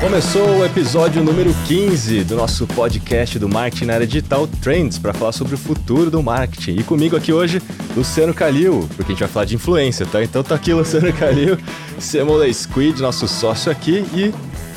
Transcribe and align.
Começou 0.00 0.60
o 0.60 0.64
episódio 0.64 1.22
número 1.22 1.54
15 1.66 2.24
do 2.24 2.34
nosso 2.34 2.66
podcast 2.66 3.38
do 3.38 3.46
Marketing 3.48 3.84
na 3.84 3.94
área 3.94 4.06
digital 4.06 4.46
Trends 4.46 4.98
para 4.98 5.12
falar 5.12 5.32
sobre 5.32 5.54
o 5.54 5.58
futuro 5.58 6.10
do 6.10 6.22
marketing. 6.22 6.76
E 6.78 6.82
comigo 6.82 7.16
aqui 7.16 7.34
hoje, 7.34 7.60
Luciano 7.94 8.32
Calil, 8.32 8.88
porque 8.96 9.12
a 9.12 9.14
gente 9.14 9.20
vai 9.20 9.28
falar 9.28 9.44
de 9.44 9.56
influência, 9.56 10.06
tá? 10.06 10.24
Então 10.24 10.42
tá 10.42 10.54
aqui 10.54 10.72
Luciano 10.72 11.12
Calil, 11.12 11.58
Semola 11.98 12.50
Squid, 12.50 13.02
nosso 13.02 13.28
sócio 13.28 13.70
aqui, 13.70 14.02
e 14.14 14.32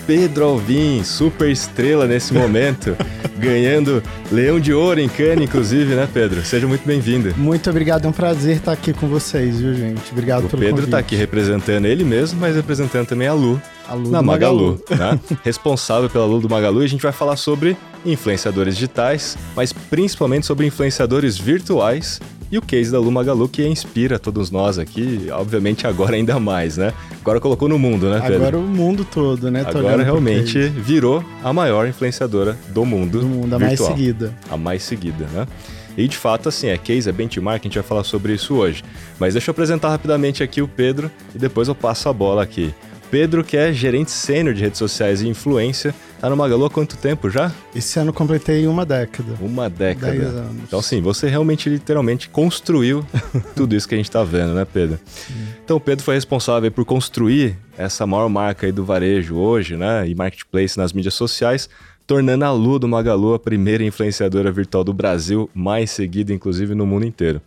Pedro 0.05 0.43
Alvim, 0.43 1.01
super 1.05 1.49
estrela 1.49 2.05
nesse 2.05 2.33
momento, 2.33 2.95
ganhando 3.39 4.03
Leão 4.29 4.59
de 4.59 4.73
Ouro 4.73 4.99
em 4.99 5.07
Cannes, 5.07 5.45
inclusive, 5.45 5.95
né, 5.95 6.05
Pedro? 6.13 6.43
Seja 6.43 6.67
muito 6.67 6.85
bem-vindo. 6.85 7.33
Muito 7.37 7.69
obrigado, 7.69 8.03
é 8.05 8.09
um 8.09 8.13
prazer 8.13 8.57
estar 8.57 8.73
aqui 8.73 8.91
com 8.91 9.07
vocês, 9.07 9.61
viu, 9.61 9.73
gente? 9.73 10.11
Obrigado 10.11 10.45
o 10.45 10.49
pelo 10.49 10.59
Pedro 10.59 10.75
convite. 10.75 10.87
está 10.87 10.97
aqui 10.97 11.15
representando 11.15 11.85
ele 11.85 12.03
mesmo, 12.03 12.41
mas 12.41 12.57
representando 12.57 13.07
também 13.07 13.29
a 13.29 13.33
Lu, 13.33 13.61
A 13.87 13.93
Lu 13.93 14.09
na 14.09 14.19
do 14.19 14.25
Magalu, 14.25 14.81
né? 14.89 15.19
Responsável 15.43 16.09
pela 16.09 16.25
Lu 16.25 16.39
do 16.39 16.49
Magalu, 16.49 16.81
e 16.81 16.85
a 16.85 16.89
gente 16.89 17.01
vai 17.01 17.11
falar 17.11 17.35
sobre 17.35 17.75
influenciadores 18.05 18.75
digitais, 18.75 19.37
mas 19.55 19.73
principalmente 19.73 20.45
sobre 20.45 20.65
influenciadores 20.65 21.37
virtuais 21.37 22.19
e 22.51 22.57
o 22.57 22.61
case 22.61 22.91
da 22.91 22.99
Lu 22.99 23.11
Magalu 23.11 23.49
que 23.49 23.65
inspira 23.65 24.19
todos 24.19 24.51
nós 24.51 24.77
aqui, 24.77 25.27
obviamente 25.31 25.87
agora 25.87 26.15
ainda 26.15 26.39
mais, 26.39 26.77
né? 26.77 26.93
Agora 27.19 27.39
colocou 27.39 27.67
no 27.67 27.79
mundo, 27.79 28.09
né, 28.09 28.19
Pedro? 28.21 28.35
Agora 28.35 28.57
o 28.59 28.61
mundo 28.61 29.03
todo, 29.03 29.49
né? 29.49 29.63
Tô 29.63 29.79
Agora 29.79 30.03
realmente 30.03 30.67
virou 30.67 31.23
a 31.43 31.51
maior 31.51 31.87
influenciadora 31.87 32.57
do 32.69 32.85
mundo, 32.85 33.21
do 33.21 33.25
mundo, 33.25 33.55
a 33.55 33.59
mais 33.59 33.71
virtual. 33.71 33.91
seguida. 33.91 34.33
A 34.51 34.57
mais 34.57 34.83
seguida, 34.83 35.27
né? 35.33 35.47
E 35.97 36.07
de 36.07 36.17
fato, 36.17 36.49
assim, 36.49 36.67
é 36.67 36.77
case, 36.77 37.09
é 37.09 37.11
benchmark, 37.11 37.61
a 37.61 37.67
gente 37.67 37.75
vai 37.75 37.83
falar 37.83 38.03
sobre 38.03 38.33
isso 38.33 38.55
hoje. 38.55 38.83
Mas 39.19 39.33
deixa 39.33 39.49
eu 39.49 39.51
apresentar 39.51 39.89
rapidamente 39.89 40.41
aqui 40.43 40.61
o 40.61 40.67
Pedro 40.67 41.09
e 41.33 41.37
depois 41.37 41.67
eu 41.67 41.75
passo 41.75 42.09
a 42.09 42.13
bola 42.13 42.43
aqui. 42.43 42.73
Pedro, 43.13 43.43
que 43.43 43.55
é 43.55 43.71
gerente 43.71 44.09
sênior 44.09 44.55
de 44.55 44.63
redes 44.63 44.79
sociais 44.79 45.21
e 45.21 45.27
influência, 45.27 45.93
tá 46.19 46.27
no 46.31 46.35
Magalu 46.35 46.65
há 46.65 46.69
quanto 46.71 46.97
tempo 46.97 47.29
já? 47.29 47.51
Esse 47.75 47.99
ano 47.99 48.11
completei 48.11 48.65
uma 48.65 48.83
década. 48.83 49.35
Uma 49.39 49.69
década. 49.69 50.11
Dez 50.13 50.33
anos. 50.33 50.63
Então, 50.63 50.79
assim, 50.79 50.99
você 50.99 51.29
realmente, 51.29 51.69
literalmente, 51.69 52.27
construiu 52.27 53.05
tudo 53.55 53.75
isso 53.75 53.87
que 53.87 53.93
a 53.93 53.97
gente 53.99 54.09
tá 54.09 54.23
vendo, 54.23 54.55
né, 54.55 54.65
Pedro? 54.65 54.97
Então, 55.63 55.77
o 55.77 55.79
Pedro 55.79 56.03
foi 56.03 56.15
responsável 56.15 56.71
por 56.71 56.85
construir 56.85 57.55
essa 57.77 58.07
maior 58.07 58.27
marca 58.29 58.65
aí 58.65 58.71
do 58.71 58.83
varejo 58.83 59.35
hoje, 59.35 59.77
né, 59.77 60.09
e 60.09 60.15
marketplace 60.15 60.75
nas 60.75 60.91
mídias 60.91 61.13
sociais, 61.13 61.69
tornando 62.07 62.45
a 62.45 62.51
Lu 62.51 62.79
do 62.79 62.87
Magalu 62.87 63.35
a 63.35 63.39
primeira 63.39 63.83
influenciadora 63.83 64.51
virtual 64.51 64.83
do 64.83 64.91
Brasil, 64.91 65.47
mais 65.53 65.91
seguida, 65.91 66.33
inclusive, 66.33 66.73
no 66.73 66.87
mundo 66.87 67.05
inteiro. 67.05 67.39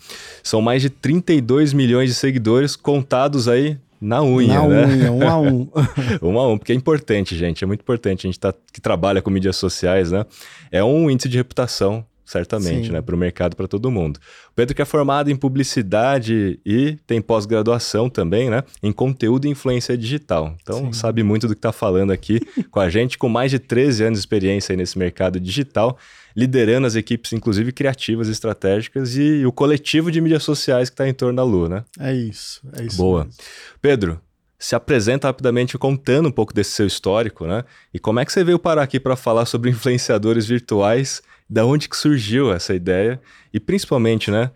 São 0.45 0.63
mais 0.63 0.81
de 0.81 0.91
32 0.91 1.73
milhões 1.73 2.09
de 2.09 2.15
seguidores 2.15 2.77
contados 2.77 3.49
aí 3.49 3.77
na 4.01 4.23
unha, 4.23 4.55
Na 4.61 4.69
né? 4.69 4.87
unha, 4.87 5.13
um 5.13 5.29
a 5.29 5.39
um. 5.39 5.69
Um 6.23 6.39
a 6.39 6.49
um, 6.49 6.59
porque 6.59 6.73
é 6.73 6.75
importante, 6.75 7.37
gente. 7.37 7.65
É 7.65 7.67
muito 7.67 7.81
importante. 7.81 8.27
A 8.27 8.29
gente 8.29 8.39
tá, 8.41 8.55
que 8.73 8.81
trabalha 8.81 9.23
com 9.23 9.31
mídias 9.31 9.57
sociais, 9.57 10.11
né? 10.11 10.25
É 10.71 10.83
um 10.83 11.11
índice 11.11 11.29
de 11.29 11.37
reputação, 11.37 12.05
certamente, 12.25 12.89
Sim. 12.89 12.93
né? 12.93 13.01
Para 13.01 13.15
o 13.15 13.19
mercado, 13.19 13.57
para 13.57 13.67
todo 13.69 13.91
mundo. 13.91 14.19
O 14.51 14.55
Pedro 14.55 14.75
que 14.75 14.83
é 14.83 14.85
formado 14.85 15.31
em 15.31 15.37
publicidade 15.37 16.59
e 16.65 16.99
tem 17.07 17.21
pós-graduação 17.21 18.11
também, 18.11 18.51
né? 18.51 18.63
Em 18.83 18.93
conteúdo 18.93 19.47
e 19.47 19.51
influência 19.51 19.97
digital. 19.97 20.55
Então, 20.63 20.79
Sim. 20.87 20.93
sabe 20.93 21.23
muito 21.23 21.47
do 21.49 21.55
que 21.55 21.61
tá 21.61 21.73
falando 21.73 22.11
aqui 22.11 22.41
com 22.71 22.81
a 22.81 22.91
gente, 22.91 23.17
com 23.17 23.29
mais 23.29 23.51
de 23.51 23.59
13 23.59 24.05
anos 24.05 24.19
de 24.19 24.23
experiência 24.23 24.73
aí 24.73 24.77
nesse 24.77 24.99
mercado 24.99 25.39
digital, 25.41 25.97
liderando 26.37 26.87
as 26.87 26.95
equipes, 26.95 27.33
inclusive 27.33 27.73
criativas 27.73 28.29
e 28.29 28.33
estratégicas, 28.33 29.17
e 29.17 29.47
o 29.47 29.51
coletivo 29.51 30.13
de 30.13 30.21
mídias 30.21 30.43
sociais 30.43 30.91
que 30.91 30.95
está 30.95 31.09
em 31.09 31.15
torno 31.15 31.37
da 31.37 31.43
Lu, 31.43 31.69
né? 31.69 31.83
É 31.99 32.13
isso, 32.13 32.61
é 32.79 32.85
isso. 32.85 32.99
Boa. 32.99 33.25
mesmo. 33.25 33.41
Pedro, 33.81 34.21
se 34.59 34.75
apresenta 34.75 35.29
rapidamente 35.29 35.79
contando 35.79 36.29
um 36.29 36.33
pouco 36.33 36.53
desse 36.53 36.73
seu 36.73 36.87
histórico, 36.87 37.47
né? 37.47 37.65
E 37.93 37.99
como 37.99 38.21
é 38.21 38.25
que 38.25 38.33
você 38.33 38.45
veio 38.45 38.59
parar 38.59 38.83
aqui 38.83 39.01
para 39.01 39.17
falar 39.17 39.47
sobre 39.47 39.71
influenciadores 39.71 40.47
virtuais? 40.47 41.23
Da 41.49 41.65
onde 41.65 41.89
que 41.89 41.97
surgiu 41.97 42.53
essa 42.53 42.75
ideia? 42.75 43.21
E 43.55 43.59
principalmente, 43.59 44.31
né? 44.31 44.51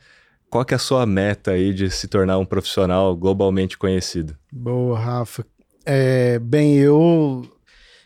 Qual 0.51 0.65
que 0.65 0.75
é 0.75 0.77
a 0.77 0.81
sua 0.81 1.07
meta 1.07 1.53
aí 1.53 1.73
de 1.73 1.89
se 1.89 2.09
tornar 2.09 2.37
um 2.37 2.45
profissional 2.45 3.17
globalmente 3.17 3.79
conhecido? 3.79 4.37
Boa, 4.53 4.99
Rafa. 4.99 5.47
É, 5.87 6.41
bem, 6.41 6.77
eu 6.77 7.49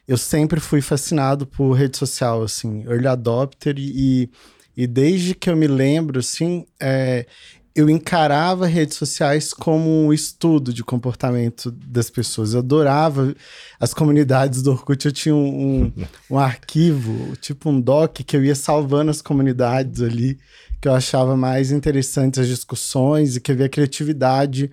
eu 0.06 0.19
sempre 0.19 0.60
fui 0.60 0.81
fascinado 0.81 1.47
por 1.47 1.72
rede 1.72 1.97
social, 1.97 2.42
assim, 2.42 2.84
early 2.84 3.06
adopter 3.06 3.76
e, 3.78 4.31
e 4.76 4.87
desde 4.87 5.34
que 5.34 5.48
eu 5.48 5.56
me 5.56 5.66
lembro, 5.66 6.20
assim, 6.20 6.66
é, 6.81 7.26
eu 7.75 7.91
encarava 7.91 8.66
redes 8.66 8.97
sociais 8.97 9.53
como 9.53 9.91
um 9.91 10.12
estudo 10.12 10.72
de 10.72 10.84
comportamento 10.84 11.72
das 11.72 12.09
pessoas. 12.09 12.53
Eu 12.53 12.60
adorava 12.60 13.34
as 13.81 13.93
comunidades 13.93 14.62
do 14.62 14.70
Orkut. 14.70 15.04
Eu 15.04 15.12
tinha 15.12 15.34
um, 15.34 15.84
um, 15.84 15.93
um 16.31 16.38
arquivo, 16.38 17.37
tipo 17.38 17.69
um 17.70 17.81
doc, 17.81 18.19
que 18.19 18.37
eu 18.37 18.44
ia 18.44 18.54
salvando 18.54 19.10
as 19.10 19.20
comunidades 19.20 20.03
ali, 20.03 20.38
que 20.81 20.87
eu 20.87 20.94
achava 20.94 21.37
mais 21.37 21.72
interessantes 21.72 22.38
as 22.38 22.47
discussões 22.47 23.34
e 23.34 23.41
que 23.41 23.50
havia 23.50 23.69
criatividade 23.69 24.70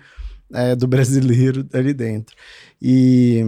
é, 0.52 0.76
do 0.76 0.86
brasileiro 0.88 1.66
ali 1.72 1.92
dentro. 1.92 2.36
E, 2.80 3.44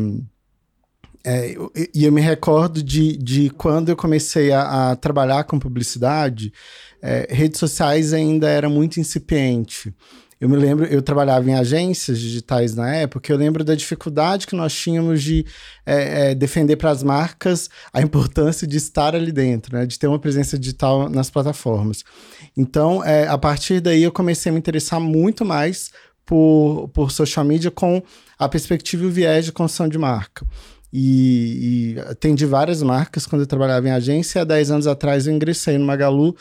é, 1.26 1.54
e 1.94 2.04
eu 2.04 2.12
me 2.12 2.20
recordo 2.20 2.82
de, 2.82 3.16
de 3.16 3.50
quando 3.50 3.88
eu 3.88 3.96
comecei 3.96 4.52
a, 4.52 4.90
a 4.90 4.96
trabalhar 4.96 5.44
com 5.44 5.58
publicidade, 5.58 6.52
é, 7.00 7.26
redes 7.30 7.58
sociais 7.58 8.12
ainda 8.12 8.48
era 8.48 8.68
muito 8.68 9.00
incipiente. 9.00 9.94
Eu 10.40 10.48
me 10.48 10.56
lembro, 10.56 10.84
eu 10.84 11.00
trabalhava 11.00 11.48
em 11.48 11.54
agências 11.54 12.18
digitais 12.18 12.74
na 12.74 12.94
época, 12.94 13.32
eu 13.32 13.36
lembro 13.38 13.64
da 13.64 13.74
dificuldade 13.74 14.46
que 14.46 14.54
nós 14.54 14.74
tínhamos 14.74 15.22
de 15.22 15.46
é, 15.86 16.32
é, 16.32 16.34
defender 16.34 16.76
para 16.76 16.90
as 16.90 17.02
marcas 17.02 17.70
a 17.92 18.02
importância 18.02 18.66
de 18.66 18.76
estar 18.76 19.14
ali 19.14 19.32
dentro, 19.32 19.74
né, 19.74 19.86
de 19.86 19.98
ter 19.98 20.06
uma 20.06 20.18
presença 20.18 20.58
digital 20.58 21.08
nas 21.08 21.30
plataformas. 21.30 22.04
Então, 22.54 23.02
é, 23.02 23.26
a 23.26 23.38
partir 23.38 23.80
daí, 23.80 24.02
eu 24.02 24.12
comecei 24.12 24.50
a 24.50 24.52
me 24.52 24.58
interessar 24.58 25.00
muito 25.00 25.44
mais 25.44 25.90
por, 26.26 26.90
por 26.92 27.10
social 27.10 27.44
media 27.44 27.70
com 27.70 28.02
a 28.38 28.48
perspectiva 28.48 29.04
e 29.04 29.06
o 29.06 29.10
viés 29.10 29.46
de 29.46 29.52
construção 29.52 29.88
de 29.88 29.96
marca. 29.96 30.44
E, 30.96 31.96
e 31.96 32.00
atendi 32.02 32.46
várias 32.46 32.80
marcas 32.80 33.26
quando 33.26 33.42
eu 33.42 33.46
trabalhava 33.48 33.88
em 33.88 33.90
agência. 33.90 34.42
Há 34.42 34.44
10 34.44 34.70
anos 34.70 34.86
atrás, 34.86 35.26
eu 35.26 35.34
ingressei 35.34 35.76
no 35.76 35.84
Magalu, 35.84 36.36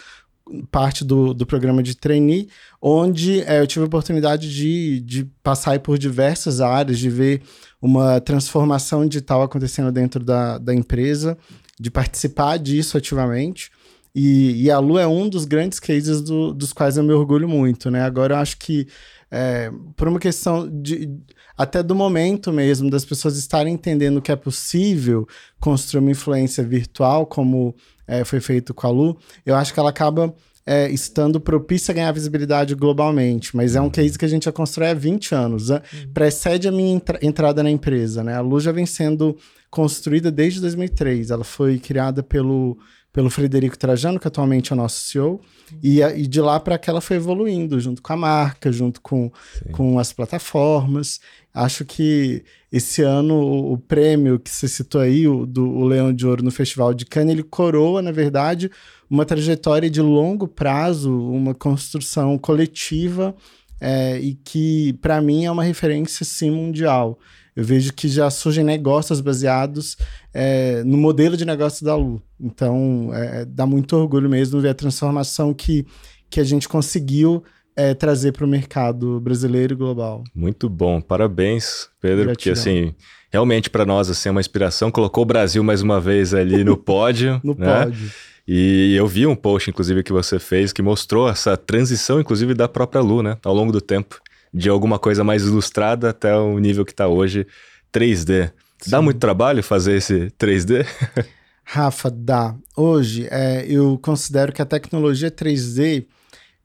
parte 0.69 1.03
do, 1.03 1.33
do 1.33 1.43
programa 1.43 1.81
de 1.81 1.95
trainee, 1.95 2.47
onde 2.79 3.41
é, 3.41 3.59
eu 3.59 3.65
tive 3.65 3.83
a 3.83 3.87
oportunidade 3.87 4.53
de, 4.53 4.99
de 4.99 5.25
passar 5.41 5.79
por 5.79 5.97
diversas 5.97 6.61
áreas, 6.61 6.99
de 6.99 7.09
ver 7.09 7.41
uma 7.81 8.21
transformação 8.21 9.07
digital 9.07 9.41
acontecendo 9.41 9.91
dentro 9.91 10.23
da, 10.23 10.59
da 10.59 10.73
empresa, 10.73 11.35
de 11.79 11.89
participar 11.89 12.57
disso 12.59 12.95
ativamente. 12.95 13.71
E, 14.13 14.65
e 14.65 14.69
a 14.69 14.77
Lu 14.77 14.99
é 14.99 15.07
um 15.07 15.27
dos 15.27 15.45
grandes 15.45 15.79
cases 15.79 16.21
do- 16.21 16.53
dos 16.53 16.71
quais 16.71 16.97
eu 16.97 17.03
me 17.03 17.13
orgulho 17.13 17.49
muito, 17.49 17.89
né? 17.89 18.03
Agora 18.03 18.35
eu 18.35 18.37
acho 18.37 18.59
que 18.59 18.87
é, 19.31 19.71
por 19.95 20.07
uma 20.07 20.19
questão 20.19 20.69
de 20.69 21.09
até 21.57 21.83
do 21.83 21.93
momento 21.95 22.51
mesmo 22.51 22.89
das 22.89 23.05
pessoas 23.05 23.37
estarem 23.37 23.73
entendendo 23.73 24.21
que 24.21 24.31
é 24.31 24.35
possível 24.35 25.27
construir 25.59 26.01
uma 26.01 26.11
influência 26.11 26.63
virtual 26.63 27.25
como 27.25 27.75
é, 28.07 28.23
foi 28.23 28.39
feito 28.39 28.73
com 28.73 28.87
a 28.87 28.89
Lu, 28.89 29.17
eu 29.45 29.55
acho 29.55 29.73
que 29.73 29.79
ela 29.79 29.89
acaba 29.89 30.33
é, 30.65 30.89
estando 30.89 31.39
propícia 31.39 31.91
a 31.91 31.95
ganhar 31.95 32.11
visibilidade 32.11 32.73
globalmente, 32.75 33.55
mas 33.55 33.75
é 33.75 33.81
um 33.81 33.89
case 33.89 34.17
que 34.17 34.25
a 34.25 34.27
gente 34.29 34.45
já 34.45 34.51
constrói 34.51 34.89
há 34.89 34.93
20 34.93 35.35
anos, 35.35 35.69
né? 35.69 35.81
precede 36.13 36.67
a 36.67 36.71
minha 36.71 36.93
entra- 36.95 37.19
entrada 37.21 37.61
na 37.61 37.69
empresa, 37.69 38.23
né? 38.23 38.35
A 38.35 38.41
Lu 38.41 38.59
já 38.59 38.71
vem 38.71 38.85
sendo 38.85 39.35
construída 39.69 40.31
desde 40.31 40.61
2003, 40.61 41.31
ela 41.31 41.43
foi 41.43 41.79
criada 41.79 42.23
pelo 42.23 42.77
pelo 43.13 43.29
Frederico 43.29 43.78
Trajano, 43.78 44.19
que 44.19 44.28
atualmente 44.28 44.74
é 44.74 44.75
o 44.75 44.78
nosso 44.78 45.07
CEO, 45.07 45.40
e, 45.84 46.01
e 46.01 46.25
de 46.25 46.41
lá 46.41 46.59
para 46.59 46.79
cá 46.79 46.91
ela 46.91 47.00
foi 47.00 47.18
evoluindo 47.18 47.79
junto 47.79 48.01
com 48.01 48.12
a 48.12 48.18
marca, 48.18 48.72
junto 48.72 49.00
com, 49.00 49.31
com 49.72 50.00
as 50.00 50.12
plataformas. 50.12 51.21
Acho 51.54 51.86
que 51.86 52.44
esse 52.71 53.04
ano 53.04 53.36
o, 53.36 53.74
o 53.74 53.77
prêmio 53.77 54.39
que 54.39 54.50
você 54.50 54.68
citou 54.68 55.00
aí, 55.00 55.27
o, 55.27 55.45
do 55.45 55.63
o 55.63 55.86
Leão 55.86 56.12
de 56.12 56.25
Ouro 56.25 56.44
no 56.44 56.50
Festival 56.50 56.92
de 56.92 57.06
Cannes, 57.06 57.33
ele 57.33 57.44
coroa, 57.44 58.01
na 58.01 58.12
verdade, 58.12 58.71
uma 59.07 59.25
trajetória 59.25 59.92
de 59.92 60.01
longo 60.01 60.48
prazo, 60.48 61.16
uma 61.16 61.54
construção 61.54 62.36
coletiva 62.39 63.36
é, 63.80 64.18
e 64.18 64.33
que, 64.33 64.94
para 64.94 65.21
mim, 65.21 65.45
é 65.45 65.51
uma 65.51 65.63
referência, 65.63 66.25
sim, 66.25 66.50
mundial. 66.50 67.19
Eu 67.55 67.63
vejo 67.63 67.94
que 67.94 68.07
já 68.07 68.29
surgem 68.29 68.63
negócios 68.63 69.21
baseados 69.21 69.97
é, 70.33 70.83
no 70.83 70.97
modelo 70.97 71.38
de 71.38 71.45
negócio 71.45 71.85
da 71.85 71.95
Lu. 71.95 72.21
Então, 72.39 73.11
é, 73.13 73.45
dá 73.45 73.65
muito 73.65 73.95
orgulho 73.95 74.29
mesmo 74.29 74.59
ver 74.59 74.69
a 74.69 74.73
transformação 74.73 75.53
que, 75.53 75.85
que 76.29 76.39
a 76.39 76.44
gente 76.44 76.67
conseguiu 76.67 77.44
é, 77.75 77.94
trazer 77.94 78.31
para 78.31 78.45
o 78.45 78.47
mercado 78.47 79.19
brasileiro 79.19 79.73
e 79.73 79.77
global. 79.77 80.23
Muito 80.33 80.69
bom, 80.69 81.01
parabéns, 81.01 81.89
Pedro, 82.00 82.25
porque 82.25 82.51
Gratidão. 82.51 82.81
assim, 82.81 82.95
realmente 83.31 83.69
para 83.69 83.85
nós 83.85 84.09
assim, 84.09 84.29
é 84.29 84.31
uma 84.31 84.41
inspiração. 84.41 84.91
Colocou 84.91 85.23
o 85.23 85.27
Brasil 85.27 85.63
mais 85.63 85.81
uma 85.81 85.99
vez 85.99 86.33
ali 86.33 86.63
no 86.63 86.75
pódio. 86.77 87.39
No 87.44 87.56
né? 87.57 87.85
pódio. 87.85 88.11
E 88.47 88.94
eu 88.95 89.07
vi 89.07 89.25
um 89.25 89.35
post, 89.35 89.69
inclusive, 89.69 90.03
que 90.03 90.11
você 90.11 90.38
fez 90.38 90.73
que 90.73 90.81
mostrou 90.81 91.29
essa 91.29 91.56
transição, 91.56 92.19
inclusive, 92.19 92.53
da 92.53 92.67
própria 92.67 93.01
Lu, 93.01 93.23
né? 93.23 93.38
Ao 93.44 93.53
longo 93.53 93.71
do 93.71 93.79
tempo. 93.79 94.19
De 94.53 94.69
alguma 94.69 95.00
coisa 95.00 95.23
mais 95.23 95.44
ilustrada 95.44 96.09
até 96.09 96.35
o 96.35 96.59
nível 96.59 96.85
que 96.85 96.91
está 96.91 97.07
hoje, 97.07 97.47
3D. 97.91 98.51
Dá 98.88 99.01
muito 99.01 99.19
trabalho 99.19 99.63
fazer 99.63 99.97
esse 99.97 100.31
3D? 100.38 100.85
Rafa, 101.63 102.11
dá. 102.11 102.55
Hoje, 102.75 103.27
é, 103.31 103.65
eu 103.67 103.97
considero 104.01 104.51
que 104.51 104.61
a 104.61 104.65
tecnologia 104.65 105.31
3D 105.31 106.05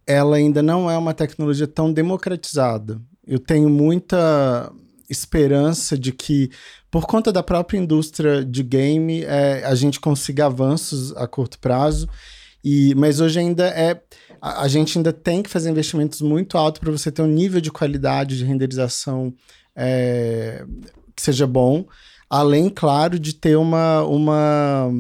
ela 0.07 0.37
ainda 0.37 0.63
não 0.63 0.91
é 0.91 0.97
uma 0.97 1.13
tecnologia 1.13 1.67
tão 1.67 1.93
democratizada. 1.93 2.99
Eu 3.27 3.39
tenho 3.39 3.69
muita 3.69 4.73
esperança 5.09 5.99
de 5.99 6.13
que, 6.13 6.51
por 6.91 7.07
conta 7.07 7.31
da 7.31 7.43
própria 7.43 7.79
indústria 7.79 8.43
de 8.43 8.63
game, 8.63 9.23
é, 9.25 9.65
a 9.67 9.75
gente 9.75 10.01
consiga 10.01 10.47
avanços 10.47 11.15
a 11.15 11.27
curto 11.27 11.59
prazo. 11.59 12.09
E, 12.65 12.95
mas 12.95 13.21
hoje 13.21 13.39
ainda 13.39 13.67
é. 13.69 14.01
A, 14.41 14.63
a 14.63 14.69
gente 14.69 14.99
ainda 14.99 15.13
tem 15.13 15.43
que 15.43 15.51
fazer 15.51 15.71
investimentos 15.71 16.21
muito 16.21 16.57
altos 16.59 16.81
para 16.81 16.91
você 16.91 17.11
ter 17.11 17.23
um 17.23 17.27
nível 17.27 17.61
de 17.61 17.71
qualidade 17.71 18.37
de 18.39 18.45
renderização 18.45 19.35
é, 19.75 20.65
que 21.15 21.23
seja 21.23 21.47
bom. 21.47 21.87
Além, 22.29 22.69
claro, 22.69 23.19
de 23.19 23.35
ter 23.35 23.57
uma, 23.57 24.03
uma 24.05 24.91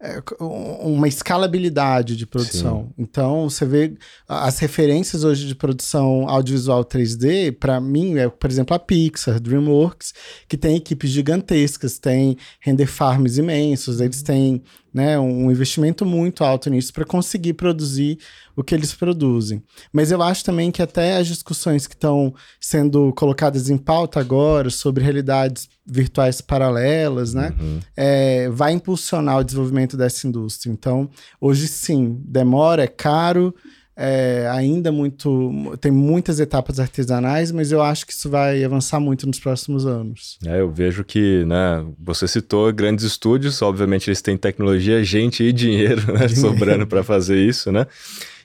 é, 0.00 0.22
uma 0.38 1.08
escalabilidade 1.08 2.16
de 2.16 2.24
produção. 2.24 2.84
Sim. 2.84 3.02
Então, 3.02 3.50
você 3.50 3.66
vê 3.66 3.94
as 4.28 4.58
referências 4.60 5.24
hoje 5.24 5.46
de 5.46 5.56
produção 5.56 6.28
audiovisual 6.28 6.84
3D, 6.84 7.56
para 7.58 7.80
mim, 7.80 8.16
é, 8.16 8.28
por 8.28 8.48
exemplo, 8.48 8.76
a 8.76 8.78
Pixar, 8.78 9.40
DreamWorks, 9.40 10.14
que 10.46 10.56
tem 10.56 10.76
equipes 10.76 11.10
gigantescas, 11.10 11.98
tem 11.98 12.36
render 12.60 12.86
farms 12.86 13.38
imensos, 13.38 14.00
eles 14.00 14.22
têm 14.22 14.62
né, 14.98 15.16
um 15.16 15.48
investimento 15.48 16.04
muito 16.04 16.42
alto 16.42 16.68
nisso 16.68 16.92
para 16.92 17.04
conseguir 17.04 17.52
produzir 17.52 18.18
o 18.56 18.64
que 18.64 18.74
eles 18.74 18.92
produzem. 18.92 19.62
Mas 19.92 20.10
eu 20.10 20.20
acho 20.20 20.44
também 20.44 20.72
que 20.72 20.82
até 20.82 21.18
as 21.18 21.28
discussões 21.28 21.86
que 21.86 21.94
estão 21.94 22.34
sendo 22.60 23.12
colocadas 23.12 23.70
em 23.70 23.78
pauta 23.78 24.18
agora 24.18 24.70
sobre 24.70 25.04
realidades 25.04 25.68
virtuais 25.86 26.40
paralelas, 26.40 27.32
né, 27.32 27.54
uhum. 27.60 27.78
é, 27.96 28.48
vai 28.48 28.72
impulsionar 28.72 29.38
o 29.38 29.44
desenvolvimento 29.44 29.96
dessa 29.96 30.26
indústria. 30.26 30.72
Então, 30.72 31.08
hoje 31.40 31.68
sim, 31.68 32.20
demora, 32.24 32.82
é 32.82 32.88
caro, 32.88 33.54
é, 34.00 34.48
ainda 34.52 34.92
muito. 34.92 35.76
tem 35.80 35.90
muitas 35.90 36.38
etapas 36.38 36.78
artesanais, 36.78 37.50
mas 37.50 37.72
eu 37.72 37.82
acho 37.82 38.06
que 38.06 38.12
isso 38.12 38.30
vai 38.30 38.62
avançar 38.62 39.00
muito 39.00 39.26
nos 39.26 39.40
próximos 39.40 39.86
anos. 39.86 40.38
É, 40.46 40.60
eu 40.60 40.70
vejo 40.70 41.02
que, 41.02 41.44
né, 41.44 41.84
você 41.98 42.28
citou 42.28 42.72
grandes 42.72 43.04
estúdios, 43.04 43.60
obviamente 43.60 44.08
eles 44.08 44.22
têm 44.22 44.36
tecnologia, 44.36 45.02
gente 45.02 45.42
e 45.42 45.52
dinheiro, 45.52 46.12
né, 46.12 46.26
dinheiro. 46.26 46.36
sobrando 46.36 46.86
para 46.86 47.02
fazer 47.02 47.38
isso, 47.38 47.72
né? 47.72 47.88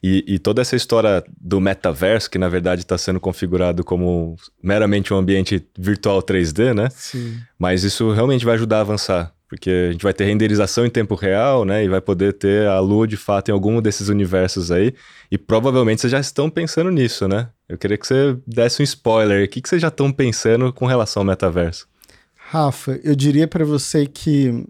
E, 0.02 0.26
e, 0.28 0.40
toda 0.40 0.62
essa 0.62 0.76
história 0.76 1.24
do 1.40 1.62
metaverso, 1.62 2.30
que 2.30 2.38
na 2.38 2.50
verdade 2.50 2.82
está 2.82 2.98
sendo 2.98 3.22
configurado 3.22 3.86
como 3.86 4.36
meramente 4.62 5.14
um 5.14 5.18
ambiente 5.18 5.66
virtual 5.78 6.22
3D, 6.22 6.74
né? 6.74 6.90
Sim. 6.92 7.38
Mas 7.58 7.84
isso 7.84 8.12
realmente 8.12 8.44
vai 8.44 8.56
ajudar 8.56 8.80
a 8.80 8.82
avançar 8.82 9.34
porque 9.54 9.88
a 9.90 9.92
gente 9.92 10.02
vai 10.02 10.16
ter 10.16 10.26
renderização 10.26 10.84
em 10.84 10.90
tempo 10.90 11.14
real, 11.14 11.64
né? 11.64 11.86
E 11.86 11.88
vai 11.88 12.02
poder 12.02 12.34
ter 12.34 12.68
a 12.68 12.80
lua 12.80 13.08
de 13.08 13.16
fato 13.16 13.50
em 13.50 13.52
algum 13.52 13.80
desses 13.80 14.10
universos 14.10 14.72
aí. 14.72 14.96
E 15.30 15.38
provavelmente 15.38 16.02
vocês 16.02 16.10
já 16.10 16.20
estão 16.20 16.50
pensando 16.50 16.90
nisso, 16.90 17.28
né? 17.28 17.50
Eu 17.70 17.78
queria 17.78 17.96
que 17.96 18.08
você 18.08 18.36
desse 18.48 18.82
um 18.82 18.84
spoiler. 18.84 19.46
O 19.46 19.48
que, 19.48 19.62
que 19.62 19.70
vocês 19.70 19.80
já 19.80 19.90
estão 19.90 20.12
pensando 20.12 20.74
com 20.74 20.88
relação 20.88 21.22
ao 21.22 21.26
metaverso? 21.26 21.88
Rafa, 22.36 23.00
eu 23.04 23.16
diria 23.16 23.48
para 23.48 23.64
você 23.64 24.08
que 24.08 24.66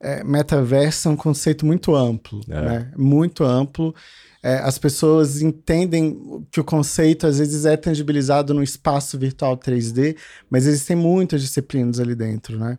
é, 0.00 0.24
metaverso 0.24 1.06
é 1.06 1.12
um 1.12 1.16
conceito 1.16 1.64
muito 1.64 1.94
amplo, 1.94 2.40
é. 2.48 2.60
né? 2.60 2.92
Muito 2.96 3.44
amplo. 3.44 3.94
É, 4.42 4.56
as 4.56 4.76
pessoas 4.76 5.40
entendem 5.40 6.44
que 6.50 6.58
o 6.58 6.64
conceito 6.64 7.28
às 7.28 7.38
vezes 7.38 7.64
é 7.64 7.76
tangibilizado 7.76 8.52
no 8.52 8.62
espaço 8.62 9.16
virtual 9.16 9.56
3D, 9.56 10.16
mas 10.50 10.66
existem 10.66 10.96
muitas 10.96 11.42
disciplinas 11.42 12.00
ali 12.00 12.16
dentro, 12.16 12.58
né? 12.58 12.76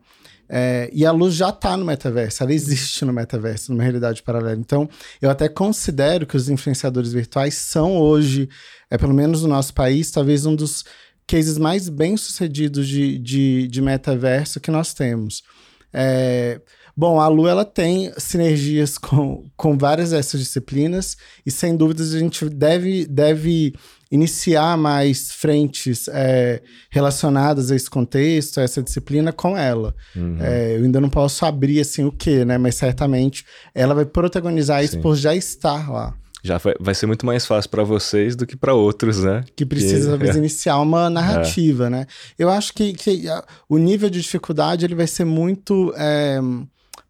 É, 0.49 0.89
e 0.94 1.05
a 1.05 1.11
luz 1.11 1.35
já 1.35 1.49
está 1.49 1.75
no 1.75 1.85
metaverso, 1.85 2.41
ela 2.41 2.53
existe 2.53 3.03
no 3.03 3.11
metaverso, 3.11 3.71
numa 3.71 3.83
realidade 3.83 4.23
paralela. 4.23 4.59
Então, 4.59 4.89
eu 5.21 5.29
até 5.29 5.49
considero 5.49 6.25
que 6.25 6.38
os 6.38 6.49
influenciadores 6.49 7.11
virtuais 7.11 7.55
são 7.55 7.97
hoje, 7.97 8.49
é 8.89 8.97
pelo 8.97 9.13
menos 9.13 9.41
no 9.41 9.49
nosso 9.49 9.73
país, 9.73 10.09
talvez 10.11 10.45
um 10.45 10.55
dos 10.55 10.85
cases 11.27 11.57
mais 11.57 11.89
bem 11.89 12.15
sucedidos 12.15 12.88
de, 12.88 13.17
de, 13.17 13.67
de 13.67 13.81
metaverso 13.81 14.61
que 14.61 14.71
nós 14.71 14.94
temos. 14.94 15.44
É, 15.91 16.61
bom, 16.95 17.19
a 17.19 17.27
Lu 17.27 17.47
ela 17.47 17.65
tem 17.65 18.13
sinergias 18.17 18.97
com, 18.97 19.49
com 19.57 19.77
várias 19.77 20.11
dessas 20.11 20.39
disciplinas 20.39 21.17
e 21.45 21.51
sem 21.51 21.75
dúvidas 21.75 22.13
a 22.13 22.19
gente 22.19 22.47
deve, 22.49 23.05
deve 23.05 23.73
iniciar 24.12 24.77
mais 24.77 25.31
frentes 25.31 26.07
é, 26.07 26.62
relacionadas 26.89 27.71
a 27.71 27.75
esse 27.75 27.89
contexto, 27.89 28.59
a 28.59 28.63
essa 28.63 28.81
disciplina 28.81 29.31
com 29.31 29.57
ela. 29.57 29.95
Uhum. 30.15 30.38
É, 30.39 30.77
eu 30.77 30.83
ainda 30.83 31.01
não 31.01 31.09
posso 31.09 31.45
abrir 31.45 31.80
assim 31.80 32.06
o 32.06 32.12
que, 32.12 32.45
né? 32.45 32.57
Mas 32.57 32.75
certamente 32.75 33.45
ela 33.74 33.94
vai 33.94 34.06
protagonizar 34.06 34.83
isso 34.83 34.95
Sim. 34.95 35.01
por 35.01 35.15
já 35.15 35.36
estar 35.36 35.92
lá. 35.92 36.13
Já 36.44 36.57
vai, 36.57 36.75
vai 36.80 36.95
ser 36.95 37.07
muito 37.07 37.25
mais 37.25 37.45
fácil 37.45 37.69
para 37.69 37.83
vocês 37.83 38.36
do 38.36 38.45
que 38.45 38.56
para 38.56 38.74
outros, 38.74 39.24
né? 39.24 39.44
Que 39.56 39.65
precisa, 39.65 40.12
talvez, 40.12 40.36
é. 40.36 40.39
iniciar 40.39 40.80
uma 40.80 41.09
narrativa, 41.09 41.88
é. 41.88 41.89
né? 41.89 42.07
Eu 42.38 42.50
acho 42.50 42.74
que, 42.74 42.94
que 42.94 43.24
o 43.68 43.77
nível 43.77 44.09
de 44.09 44.21
dificuldade 44.21 44.86
ele 44.86 44.95
vai 44.95 45.07
ser 45.07 45.25
muito 45.25 45.94
é, 45.98 46.39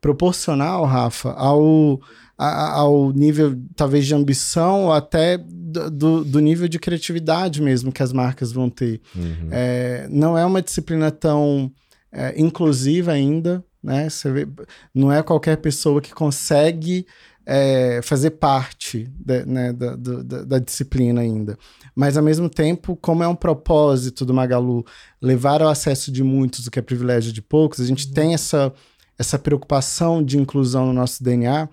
proporcional, 0.01 0.85
Rafa, 0.85 1.31
ao 1.31 1.99
ao 2.37 3.11
nível, 3.13 3.59
talvez, 3.75 4.05
de 4.05 4.13
ambição, 4.13 4.85
ou 4.85 4.93
até 4.93 5.39
do, 5.39 6.23
do 6.23 6.39
nível 6.39 6.67
de 6.67 6.77
criatividade 6.77 7.63
mesmo 7.63 7.91
que 7.91 8.03
as 8.03 8.13
marcas 8.13 8.51
vão 8.51 8.69
ter. 8.69 9.01
Uhum. 9.15 9.49
É, 9.49 10.07
não 10.11 10.37
é 10.37 10.45
uma 10.45 10.61
disciplina 10.61 11.09
tão 11.09 11.71
é, 12.11 12.39
inclusiva 12.39 13.11
ainda, 13.11 13.63
né? 13.83 14.07
Você 14.07 14.31
vê, 14.31 14.47
não 14.93 15.11
é 15.11 15.23
qualquer 15.23 15.57
pessoa 15.57 15.99
que 15.99 16.13
consegue 16.13 17.07
é, 17.45 18.01
fazer 18.03 18.31
parte 18.31 19.09
de, 19.15 19.45
né, 19.45 19.71
da, 19.71 19.95
da, 19.95 20.43
da, 20.43 20.59
disciplina 20.59 21.21
ainda. 21.21 21.57
Mas, 21.95 22.17
ao 22.17 22.23
mesmo 22.23 22.49
tempo, 22.49 22.95
como 22.97 23.23
é 23.23 23.27
um 23.27 23.35
propósito 23.35 24.25
do 24.25 24.33
Magalu 24.33 24.85
levar 25.21 25.61
ao 25.61 25.69
acesso 25.69 26.11
de 26.11 26.23
muitos 26.23 26.67
o 26.67 26.71
que 26.71 26.77
é 26.77 26.81
privilégio 26.81 27.31
de 27.31 27.41
poucos, 27.41 27.79
a 27.79 27.85
gente 27.85 28.07
uhum. 28.07 28.13
tem 28.13 28.33
essa, 28.33 28.73
essa 29.17 29.39
preocupação 29.39 30.23
de 30.23 30.37
inclusão 30.37 30.85
no 30.85 30.93
nosso 30.93 31.23
DNA 31.23 31.67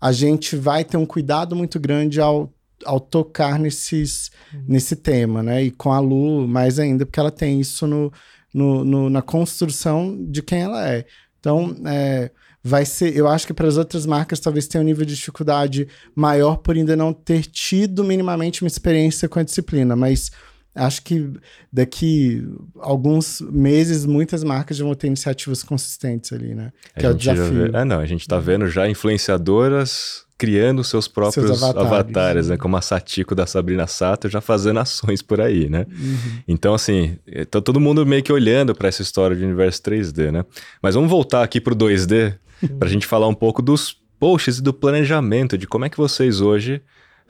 a 0.00 0.12
gente 0.12 0.56
vai 0.56 0.84
ter 0.84 0.96
um 0.96 1.04
cuidado 1.04 1.54
muito 1.54 1.78
grande 1.78 2.20
ao, 2.20 2.52
ao 2.84 2.98
tocar 2.98 3.58
nesses, 3.58 4.30
uhum. 4.52 4.64
nesse 4.66 4.96
tema, 4.96 5.42
né? 5.42 5.64
E 5.64 5.70
com 5.70 5.92
a 5.92 6.00
Lu, 6.00 6.48
mais 6.48 6.78
ainda, 6.78 7.04
porque 7.04 7.20
ela 7.20 7.30
tem 7.30 7.60
isso 7.60 7.86
no, 7.86 8.10
no, 8.52 8.84
no 8.84 9.10
na 9.10 9.20
construção 9.20 10.16
de 10.18 10.42
quem 10.42 10.62
ela 10.62 10.88
é. 10.88 11.04
Então, 11.38 11.76
é, 11.86 12.30
vai 12.64 12.86
ser. 12.86 13.14
Eu 13.14 13.28
acho 13.28 13.46
que 13.46 13.52
para 13.52 13.68
as 13.68 13.76
outras 13.76 14.06
marcas 14.06 14.40
talvez 14.40 14.66
tenha 14.66 14.80
um 14.80 14.86
nível 14.86 15.04
de 15.04 15.14
dificuldade 15.14 15.86
maior 16.14 16.56
por 16.56 16.74
ainda 16.74 16.96
não 16.96 17.12
ter 17.12 17.44
tido 17.44 18.02
minimamente 18.02 18.62
uma 18.62 18.68
experiência 18.68 19.28
com 19.28 19.38
a 19.38 19.42
disciplina, 19.42 19.94
mas 19.94 20.30
acho 20.74 21.02
que 21.02 21.32
daqui 21.72 22.46
alguns 22.78 23.40
meses 23.40 24.06
muitas 24.06 24.44
marcas 24.44 24.76
já 24.76 24.84
vão 24.84 24.94
ter 24.94 25.08
iniciativas 25.08 25.62
consistentes 25.62 26.32
ali, 26.32 26.54
né? 26.54 26.72
Que 26.96 27.06
é 27.06 27.10
o 27.10 27.14
desafio. 27.14 27.70
Vê... 27.70 27.76
Ah, 27.76 27.84
não, 27.84 27.98
a 27.98 28.06
gente 28.06 28.22
está 28.22 28.38
vendo 28.38 28.68
já 28.68 28.88
influenciadoras 28.88 30.24
criando 30.38 30.82
seus 30.82 31.06
próprios 31.06 31.44
seus 31.46 31.62
avatares, 31.62 31.92
avatares 31.92 32.48
né? 32.48 32.56
Como 32.56 32.74
a 32.74 32.80
Satiko 32.80 33.34
da 33.34 33.46
Sabrina 33.46 33.86
Sato 33.86 34.26
já 34.28 34.40
fazendo 34.40 34.80
ações 34.80 35.20
por 35.20 35.40
aí, 35.40 35.68
né? 35.68 35.86
Uhum. 35.90 36.42
Então, 36.48 36.72
assim, 36.72 37.18
tá 37.50 37.60
todo 37.60 37.78
mundo 37.78 38.06
meio 38.06 38.22
que 38.22 38.32
olhando 38.32 38.74
para 38.74 38.88
essa 38.88 39.02
história 39.02 39.36
de 39.36 39.44
universo 39.44 39.82
3D, 39.82 40.30
né? 40.30 40.44
Mas 40.80 40.94
vamos 40.94 41.10
voltar 41.10 41.42
aqui 41.42 41.60
pro 41.60 41.76
2D 41.76 42.38
para 42.78 42.88
a 42.88 42.90
gente 42.90 43.06
falar 43.06 43.28
um 43.28 43.34
pouco 43.34 43.60
dos 43.60 43.94
posts 44.18 44.58
e 44.58 44.62
do 44.62 44.72
planejamento, 44.72 45.58
de 45.58 45.66
como 45.66 45.84
é 45.84 45.90
que 45.90 45.96
vocês 45.96 46.40
hoje 46.40 46.80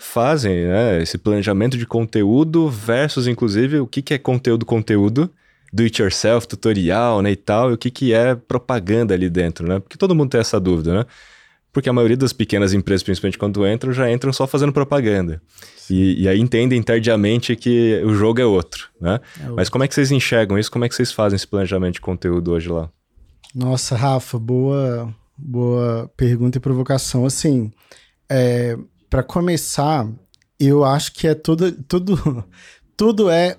fazem 0.00 0.66
né, 0.66 1.02
esse 1.02 1.18
planejamento 1.18 1.76
de 1.76 1.86
conteúdo 1.86 2.70
versus, 2.70 3.26
inclusive, 3.26 3.80
o 3.80 3.86
que, 3.86 4.00
que 4.00 4.14
é 4.14 4.18
conteúdo 4.18 4.64
conteúdo, 4.64 5.30
do 5.70 5.82
it 5.82 6.00
yourself, 6.00 6.48
tutorial, 6.48 7.20
né, 7.20 7.32
e 7.32 7.36
tal, 7.36 7.70
e 7.70 7.74
o 7.74 7.78
que, 7.78 7.90
que 7.90 8.14
é 8.14 8.34
propaganda 8.34 9.12
ali 9.12 9.28
dentro, 9.28 9.68
né? 9.68 9.78
Porque 9.78 9.98
todo 9.98 10.14
mundo 10.14 10.30
tem 10.30 10.40
essa 10.40 10.58
dúvida, 10.58 10.94
né? 10.94 11.06
Porque 11.70 11.88
a 11.88 11.92
maioria 11.92 12.16
das 12.16 12.32
pequenas 12.32 12.72
empresas, 12.72 13.02
principalmente 13.02 13.38
quando 13.38 13.64
entram, 13.68 13.92
já 13.92 14.10
entram 14.10 14.32
só 14.32 14.46
fazendo 14.46 14.72
propaganda. 14.72 15.40
E, 15.88 16.22
e, 16.22 16.28
aí 16.28 16.40
entendem 16.40 16.82
tardiamente 16.82 17.54
que 17.54 18.02
o 18.04 18.14
jogo 18.14 18.40
é 18.40 18.44
outro, 18.44 18.88
né? 18.98 19.20
É 19.38 19.42
outro. 19.42 19.56
Mas 19.56 19.68
como 19.68 19.84
é 19.84 19.88
que 19.88 19.94
vocês 19.94 20.10
enxergam 20.10 20.58
isso? 20.58 20.72
Como 20.72 20.84
é 20.84 20.88
que 20.88 20.94
vocês 20.94 21.12
fazem 21.12 21.36
esse 21.36 21.46
planejamento 21.46 21.94
de 21.94 22.00
conteúdo 22.00 22.52
hoje 22.52 22.70
lá? 22.70 22.88
Nossa, 23.54 23.94
Rafa, 23.94 24.38
boa, 24.38 25.14
boa 25.36 26.10
pergunta 26.16 26.58
e 26.58 26.60
provocação. 26.60 27.26
Assim, 27.26 27.70
é, 28.28 28.76
para 29.10 29.24
começar, 29.24 30.08
eu 30.58 30.84
acho 30.84 31.12
que 31.12 31.26
é 31.26 31.34
tudo, 31.34 31.72
tudo, 31.82 32.44
tudo 32.96 33.28
é 33.28 33.58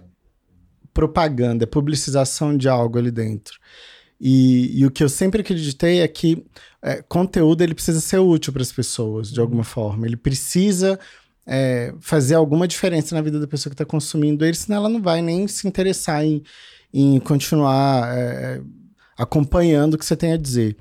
propaganda, 0.94 1.66
é 1.66 1.68
publicização 1.68 2.58
de 2.58 2.70
algo 2.70 2.98
ali 2.98 3.12
dentro. 3.12 3.60
E, 4.20 4.80
e 4.80 4.86
o 4.86 4.92
que 4.92 5.04
eu 5.04 5.10
sempre 5.10 5.42
acreditei 5.42 6.00
é 6.00 6.08
que 6.08 6.46
é, 6.82 7.02
conteúdo 7.02 7.62
ele 7.62 7.74
precisa 7.74 8.00
ser 8.00 8.20
útil 8.20 8.54
para 8.54 8.62
as 8.62 8.72
pessoas, 8.72 9.32
de 9.32 9.40
alguma 9.40 9.64
forma. 9.64 10.06
Ele 10.06 10.16
precisa 10.16 11.00
é, 11.46 11.94
fazer 12.00 12.36
alguma 12.36 12.68
diferença 12.68 13.16
na 13.16 13.22
vida 13.22 13.40
da 13.40 13.48
pessoa 13.48 13.72
que 13.72 13.74
está 13.74 13.86
consumindo 13.86 14.46
ele, 14.46 14.56
senão 14.56 14.78
ela 14.78 14.90
não 14.90 15.02
vai 15.02 15.22
nem 15.22 15.48
se 15.48 15.68
interessar 15.68 16.24
em, 16.24 16.44
em 16.94 17.20
continuar 17.20 18.16
é, 18.16 18.62
acompanhando 19.18 19.96
o 19.96 19.98
que 19.98 20.06
você 20.06 20.16
tem 20.16 20.34
a 20.34 20.38
dizer. 20.38 20.78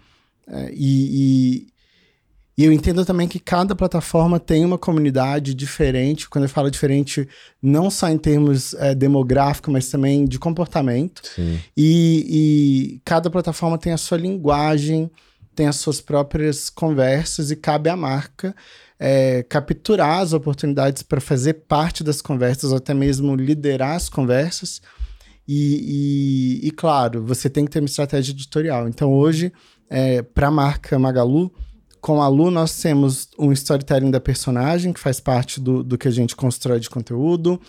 É, 0.46 0.70
e, 0.72 1.66
e 2.60 2.64
eu 2.64 2.70
entendo 2.70 3.06
também 3.06 3.26
que 3.26 3.40
cada 3.40 3.74
plataforma 3.74 4.38
tem 4.38 4.66
uma 4.66 4.76
comunidade 4.76 5.54
diferente. 5.54 6.28
Quando 6.28 6.44
eu 6.44 6.48
falo 6.50 6.70
diferente, 6.70 7.26
não 7.62 7.90
só 7.90 8.06
em 8.10 8.18
termos 8.18 8.74
é, 8.74 8.94
demográficos, 8.94 9.72
mas 9.72 9.88
também 9.88 10.26
de 10.26 10.38
comportamento. 10.38 11.22
E, 11.74 12.26
e 12.98 13.00
cada 13.02 13.30
plataforma 13.30 13.78
tem 13.78 13.94
a 13.94 13.96
sua 13.96 14.18
linguagem, 14.18 15.10
tem 15.54 15.68
as 15.68 15.76
suas 15.76 16.02
próprias 16.02 16.68
conversas, 16.68 17.50
e 17.50 17.56
cabe 17.56 17.88
à 17.88 17.96
marca 17.96 18.54
é, 18.98 19.42
capturar 19.44 20.20
as 20.20 20.34
oportunidades 20.34 21.02
para 21.02 21.18
fazer 21.18 21.54
parte 21.66 22.04
das 22.04 22.20
conversas, 22.20 22.72
ou 22.72 22.76
até 22.76 22.92
mesmo 22.92 23.34
liderar 23.36 23.96
as 23.96 24.10
conversas. 24.10 24.82
E, 25.48 26.60
e, 26.62 26.68
e, 26.68 26.70
claro, 26.72 27.24
você 27.24 27.48
tem 27.48 27.64
que 27.64 27.70
ter 27.70 27.78
uma 27.78 27.86
estratégia 27.86 28.32
editorial. 28.32 28.86
Então, 28.86 29.10
hoje, 29.14 29.50
é, 29.88 30.20
para 30.20 30.48
a 30.48 30.50
marca 30.50 30.98
Magalu, 30.98 31.50
com 32.00 32.22
a 32.22 32.28
Lu, 32.28 32.50
nós 32.50 32.80
temos 32.80 33.28
um 33.38 33.52
storytelling 33.52 34.10
da 34.10 34.20
personagem, 34.20 34.92
que 34.92 35.00
faz 35.00 35.20
parte 35.20 35.60
do, 35.60 35.82
do 35.82 35.98
que 35.98 36.08
a 36.08 36.10
gente 36.10 36.34
constrói 36.34 36.80
de 36.80 36.90
conteúdo. 36.90 37.60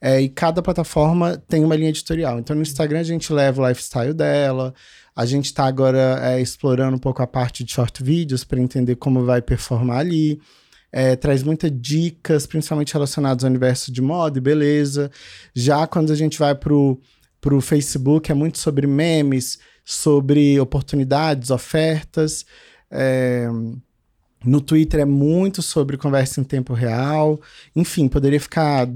É, 0.00 0.20
e 0.20 0.28
cada 0.28 0.60
plataforma 0.60 1.42
tem 1.48 1.64
uma 1.64 1.74
linha 1.74 1.88
editorial. 1.88 2.38
Então, 2.38 2.54
no 2.54 2.62
Instagram, 2.62 3.00
a 3.00 3.04
gente 3.04 3.32
leva 3.32 3.62
o 3.62 3.68
lifestyle 3.68 4.12
dela. 4.12 4.74
A 5.14 5.24
gente 5.24 5.46
está 5.46 5.64
agora 5.64 6.20
é, 6.22 6.40
explorando 6.40 6.96
um 6.96 7.00
pouco 7.00 7.22
a 7.22 7.26
parte 7.26 7.64
de 7.64 7.72
short 7.72 8.02
videos 8.02 8.44
para 8.44 8.60
entender 8.60 8.96
como 8.96 9.24
vai 9.24 9.40
performar 9.40 9.98
ali. 9.98 10.40
É, 10.92 11.16
traz 11.16 11.42
muitas 11.42 11.70
dicas, 11.72 12.46
principalmente 12.46 12.92
relacionadas 12.92 13.44
ao 13.44 13.50
universo 13.50 13.90
de 13.90 14.02
moda 14.02 14.38
e 14.38 14.40
beleza. 14.40 15.10
Já 15.54 15.86
quando 15.86 16.12
a 16.12 16.16
gente 16.16 16.38
vai 16.38 16.54
para 16.54 16.74
o 16.74 17.60
Facebook, 17.60 18.30
é 18.30 18.34
muito 18.34 18.58
sobre 18.58 18.86
memes, 18.86 19.58
sobre 19.84 20.60
oportunidades, 20.60 21.50
ofertas. 21.50 22.44
É, 22.96 23.48
no 24.44 24.60
Twitter 24.60 25.00
é 25.00 25.04
muito 25.04 25.60
sobre 25.60 25.96
conversa 25.96 26.40
em 26.40 26.44
tempo 26.44 26.72
real. 26.72 27.40
Enfim, 27.74 28.06
poderia 28.08 28.40
ficar 28.40 28.88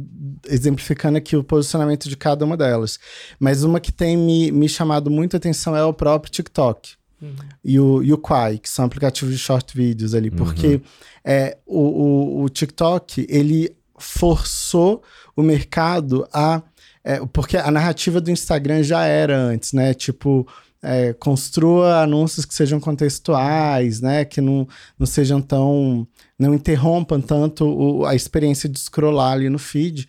exemplificando 0.49 1.19
aqui 1.19 1.37
o 1.37 1.42
posicionamento 1.42 2.09
de 2.09 2.16
cada 2.16 2.45
uma 2.45 2.57
delas. 2.57 2.99
Mas 3.38 3.64
uma 3.64 3.80
que 3.80 3.90
tem 3.90 4.16
me, 4.16 4.52
me 4.52 4.69
chamado 4.69 5.11
muita 5.11 5.37
atenção 5.37 5.76
é 5.76 5.85
o 5.85 5.92
próprio 5.92 6.33
TikTok. 6.33 6.92
Uhum. 7.21 7.35
E, 7.64 7.80
o, 7.80 8.02
e 8.02 8.12
o 8.12 8.19
Quai, 8.19 8.59
que 8.59 8.69
são 8.69 8.85
aplicativos 8.85 9.35
de 9.35 9.40
short 9.40 9.76
videos 9.76 10.14
ali. 10.14 10.30
Porque 10.30 10.66
uhum. 10.66 10.80
é, 11.25 11.59
o, 11.66 11.80
o, 11.80 12.42
o 12.45 12.49
TikTok, 12.49 13.26
ele 13.28 13.75
forçou 13.99 15.02
o 15.37 15.42
mercado 15.42 16.26
a... 16.33 16.62
É, 17.02 17.19
porque 17.33 17.57
a 17.57 17.71
narrativa 17.71 18.21
do 18.21 18.30
Instagram 18.30 18.83
já 18.83 19.04
era 19.04 19.37
antes, 19.37 19.73
né? 19.73 19.95
Tipo 19.95 20.47
é, 20.82 21.12
construa 21.12 22.02
anúncios 22.02 22.44
que 22.44 22.54
sejam 22.54 22.80
contextuais, 22.80 24.00
né? 24.00 24.25
Que 24.25 24.40
não, 24.40 24.66
não 24.99 25.06
sejam 25.06 25.40
tão. 25.40 26.06
não 26.38 26.54
interrompam 26.54 27.20
tanto 27.20 27.66
o, 27.66 28.06
a 28.06 28.14
experiência 28.14 28.68
de 28.68 28.78
scrollar 28.78 29.32
ali 29.32 29.49
no 29.49 29.58
feed. 29.58 30.08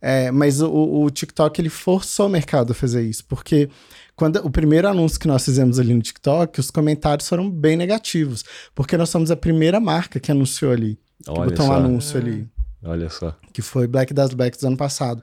É, 0.00 0.32
mas 0.32 0.60
o, 0.60 0.68
o, 0.68 1.10
TikTok 1.10 1.60
ele 1.60 1.68
forçou 1.68 2.26
o 2.26 2.28
mercado 2.28 2.72
a 2.72 2.74
fazer 2.74 3.02
isso, 3.02 3.24
porque 3.24 3.70
quando 4.16 4.36
o 4.44 4.50
primeiro 4.50 4.88
anúncio 4.88 5.18
que 5.18 5.28
nós 5.28 5.44
fizemos 5.44 5.78
ali 5.78 5.94
no 5.94 6.02
TikTok, 6.02 6.58
os 6.58 6.72
comentários 6.72 7.28
foram 7.28 7.48
bem 7.48 7.76
negativos, 7.76 8.44
porque 8.74 8.96
nós 8.96 9.10
somos 9.10 9.30
a 9.30 9.36
primeira 9.36 9.78
marca 9.78 10.18
que 10.18 10.32
anunciou 10.32 10.72
ali, 10.72 10.98
que 11.24 11.32
botou 11.32 11.66
um 11.66 11.72
anúncio 11.72 12.18
ali. 12.18 12.48
Olha 12.82 13.08
só. 13.08 13.36
Que 13.52 13.62
foi 13.62 13.86
Black 13.86 14.12
das 14.12 14.34
Blacks 14.34 14.58
do 14.58 14.66
ano 14.66 14.76
passado. 14.76 15.22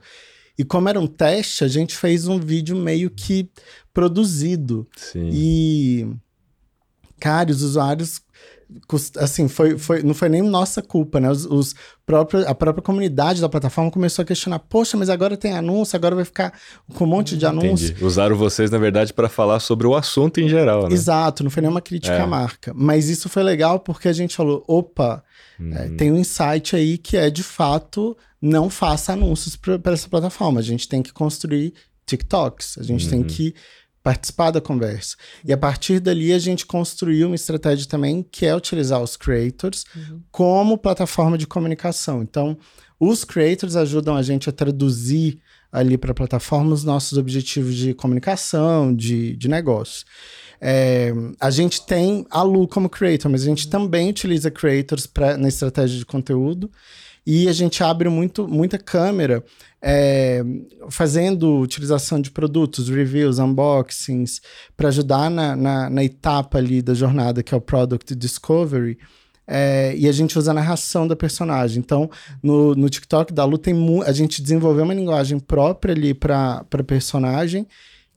E 0.60 0.64
como 0.64 0.90
era 0.90 1.00
um 1.00 1.06
teste, 1.06 1.64
a 1.64 1.68
gente 1.68 1.96
fez 1.96 2.28
um 2.28 2.38
vídeo 2.38 2.76
meio 2.76 3.08
que 3.08 3.48
produzido. 3.94 4.86
Sim. 4.94 5.30
E, 5.32 6.06
cara, 7.18 7.50
os 7.50 7.62
usuários 7.62 8.20
assim, 9.16 9.48
foi, 9.48 9.78
foi, 9.78 10.02
não 10.02 10.12
foi 10.12 10.28
nem 10.28 10.42
nossa 10.42 10.82
culpa, 10.82 11.18
né? 11.18 11.30
Os, 11.30 11.46
os 11.46 11.74
próprios, 12.04 12.46
a 12.46 12.54
própria 12.54 12.82
comunidade 12.82 13.40
da 13.40 13.48
plataforma 13.48 13.90
começou 13.90 14.22
a 14.22 14.26
questionar: 14.26 14.58
poxa, 14.58 14.98
mas 14.98 15.08
agora 15.08 15.34
tem 15.34 15.54
anúncio, 15.54 15.96
agora 15.96 16.14
vai 16.14 16.26
ficar 16.26 16.52
com 16.94 17.04
um 17.04 17.06
monte 17.06 17.38
de 17.38 17.46
anúncios. 17.46 17.88
Entendi. 17.92 18.04
Usaram 18.04 18.36
vocês, 18.36 18.70
na 18.70 18.76
verdade, 18.76 19.14
para 19.14 19.30
falar 19.30 19.60
sobre 19.60 19.86
o 19.86 19.96
assunto 19.96 20.42
em 20.42 20.48
geral, 20.48 20.90
né? 20.90 20.94
Exato, 20.94 21.42
não 21.42 21.50
foi 21.50 21.62
nenhuma 21.62 21.80
crítica 21.80 22.16
é. 22.16 22.20
à 22.20 22.26
marca. 22.26 22.70
Mas 22.76 23.08
isso 23.08 23.30
foi 23.30 23.42
legal 23.42 23.80
porque 23.80 24.08
a 24.08 24.12
gente 24.12 24.36
falou: 24.36 24.62
opa, 24.68 25.24
uhum. 25.58 25.74
é, 25.74 25.88
tem 25.88 26.12
um 26.12 26.18
insight 26.18 26.76
aí 26.76 26.98
que 26.98 27.16
é 27.16 27.30
de 27.30 27.42
fato 27.42 28.14
não 28.40 28.70
faça 28.70 29.12
anúncios 29.12 29.56
para 29.56 29.92
essa 29.92 30.08
plataforma. 30.08 30.60
A 30.60 30.62
gente 30.62 30.88
tem 30.88 31.02
que 31.02 31.12
construir 31.12 31.74
TikToks, 32.06 32.78
a 32.78 32.82
gente 32.82 33.04
uhum. 33.04 33.10
tem 33.10 33.22
que 33.22 33.54
participar 34.02 34.50
da 34.50 34.60
conversa. 34.60 35.16
E 35.44 35.52
a 35.52 35.58
partir 35.58 36.00
dali 36.00 36.32
a 36.32 36.38
gente 36.38 36.64
construiu 36.64 37.26
uma 37.28 37.36
estratégia 37.36 37.86
também 37.86 38.22
que 38.22 38.46
é 38.46 38.56
utilizar 38.56 39.00
os 39.02 39.16
creators 39.16 39.84
uhum. 39.94 40.22
como 40.30 40.78
plataforma 40.78 41.36
de 41.36 41.46
comunicação. 41.46 42.22
Então, 42.22 42.56
os 42.98 43.24
creators 43.24 43.76
ajudam 43.76 44.16
a 44.16 44.22
gente 44.22 44.48
a 44.48 44.52
traduzir 44.52 45.38
ali 45.72 45.96
para 45.96 46.12
a 46.12 46.14
plataforma 46.14 46.72
os 46.72 46.82
nossos 46.82 47.16
objetivos 47.16 47.74
de 47.76 47.94
comunicação, 47.94 48.94
de, 48.94 49.36
de 49.36 49.48
negócio. 49.48 50.04
É, 50.60 51.12
a 51.38 51.50
gente 51.50 51.86
tem 51.86 52.26
a 52.28 52.42
Lu 52.42 52.68
como 52.68 52.88
creator, 52.88 53.30
mas 53.30 53.42
a 53.42 53.46
gente 53.46 53.68
também 53.70 54.10
utiliza 54.10 54.50
creators 54.50 55.06
pra, 55.06 55.36
na 55.36 55.48
estratégia 55.48 55.98
de 55.98 56.04
conteúdo. 56.04 56.70
E 57.26 57.48
a 57.48 57.52
gente 57.52 57.82
abre 57.82 58.08
muito, 58.08 58.48
muita 58.48 58.78
câmera 58.78 59.44
é, 59.82 60.42
fazendo 60.88 61.58
utilização 61.58 62.20
de 62.20 62.30
produtos, 62.30 62.88
reviews, 62.88 63.38
unboxings, 63.38 64.40
para 64.76 64.88
ajudar 64.88 65.30
na, 65.30 65.54
na, 65.54 65.90
na, 65.90 66.04
etapa 66.04 66.58
ali 66.58 66.82
da 66.82 66.94
jornada, 66.94 67.42
que 67.42 67.54
é 67.54 67.56
o 67.56 67.60
Product 67.60 68.14
Discovery. 68.14 68.98
É, 69.46 69.94
e 69.96 70.08
a 70.08 70.12
gente 70.12 70.38
usa 70.38 70.52
a 70.52 70.54
narração 70.54 71.06
da 71.06 71.16
personagem. 71.16 71.80
Então, 71.80 72.08
no, 72.42 72.74
no 72.74 72.88
TikTok 72.88 73.32
da 73.32 73.44
Lu, 73.44 73.58
tem 73.58 73.74
a 74.04 74.12
gente 74.12 74.40
desenvolveu 74.40 74.84
uma 74.84 74.94
linguagem 74.94 75.38
própria 75.38 75.92
ali 75.92 76.14
para 76.14 76.64
personagem 76.86 77.66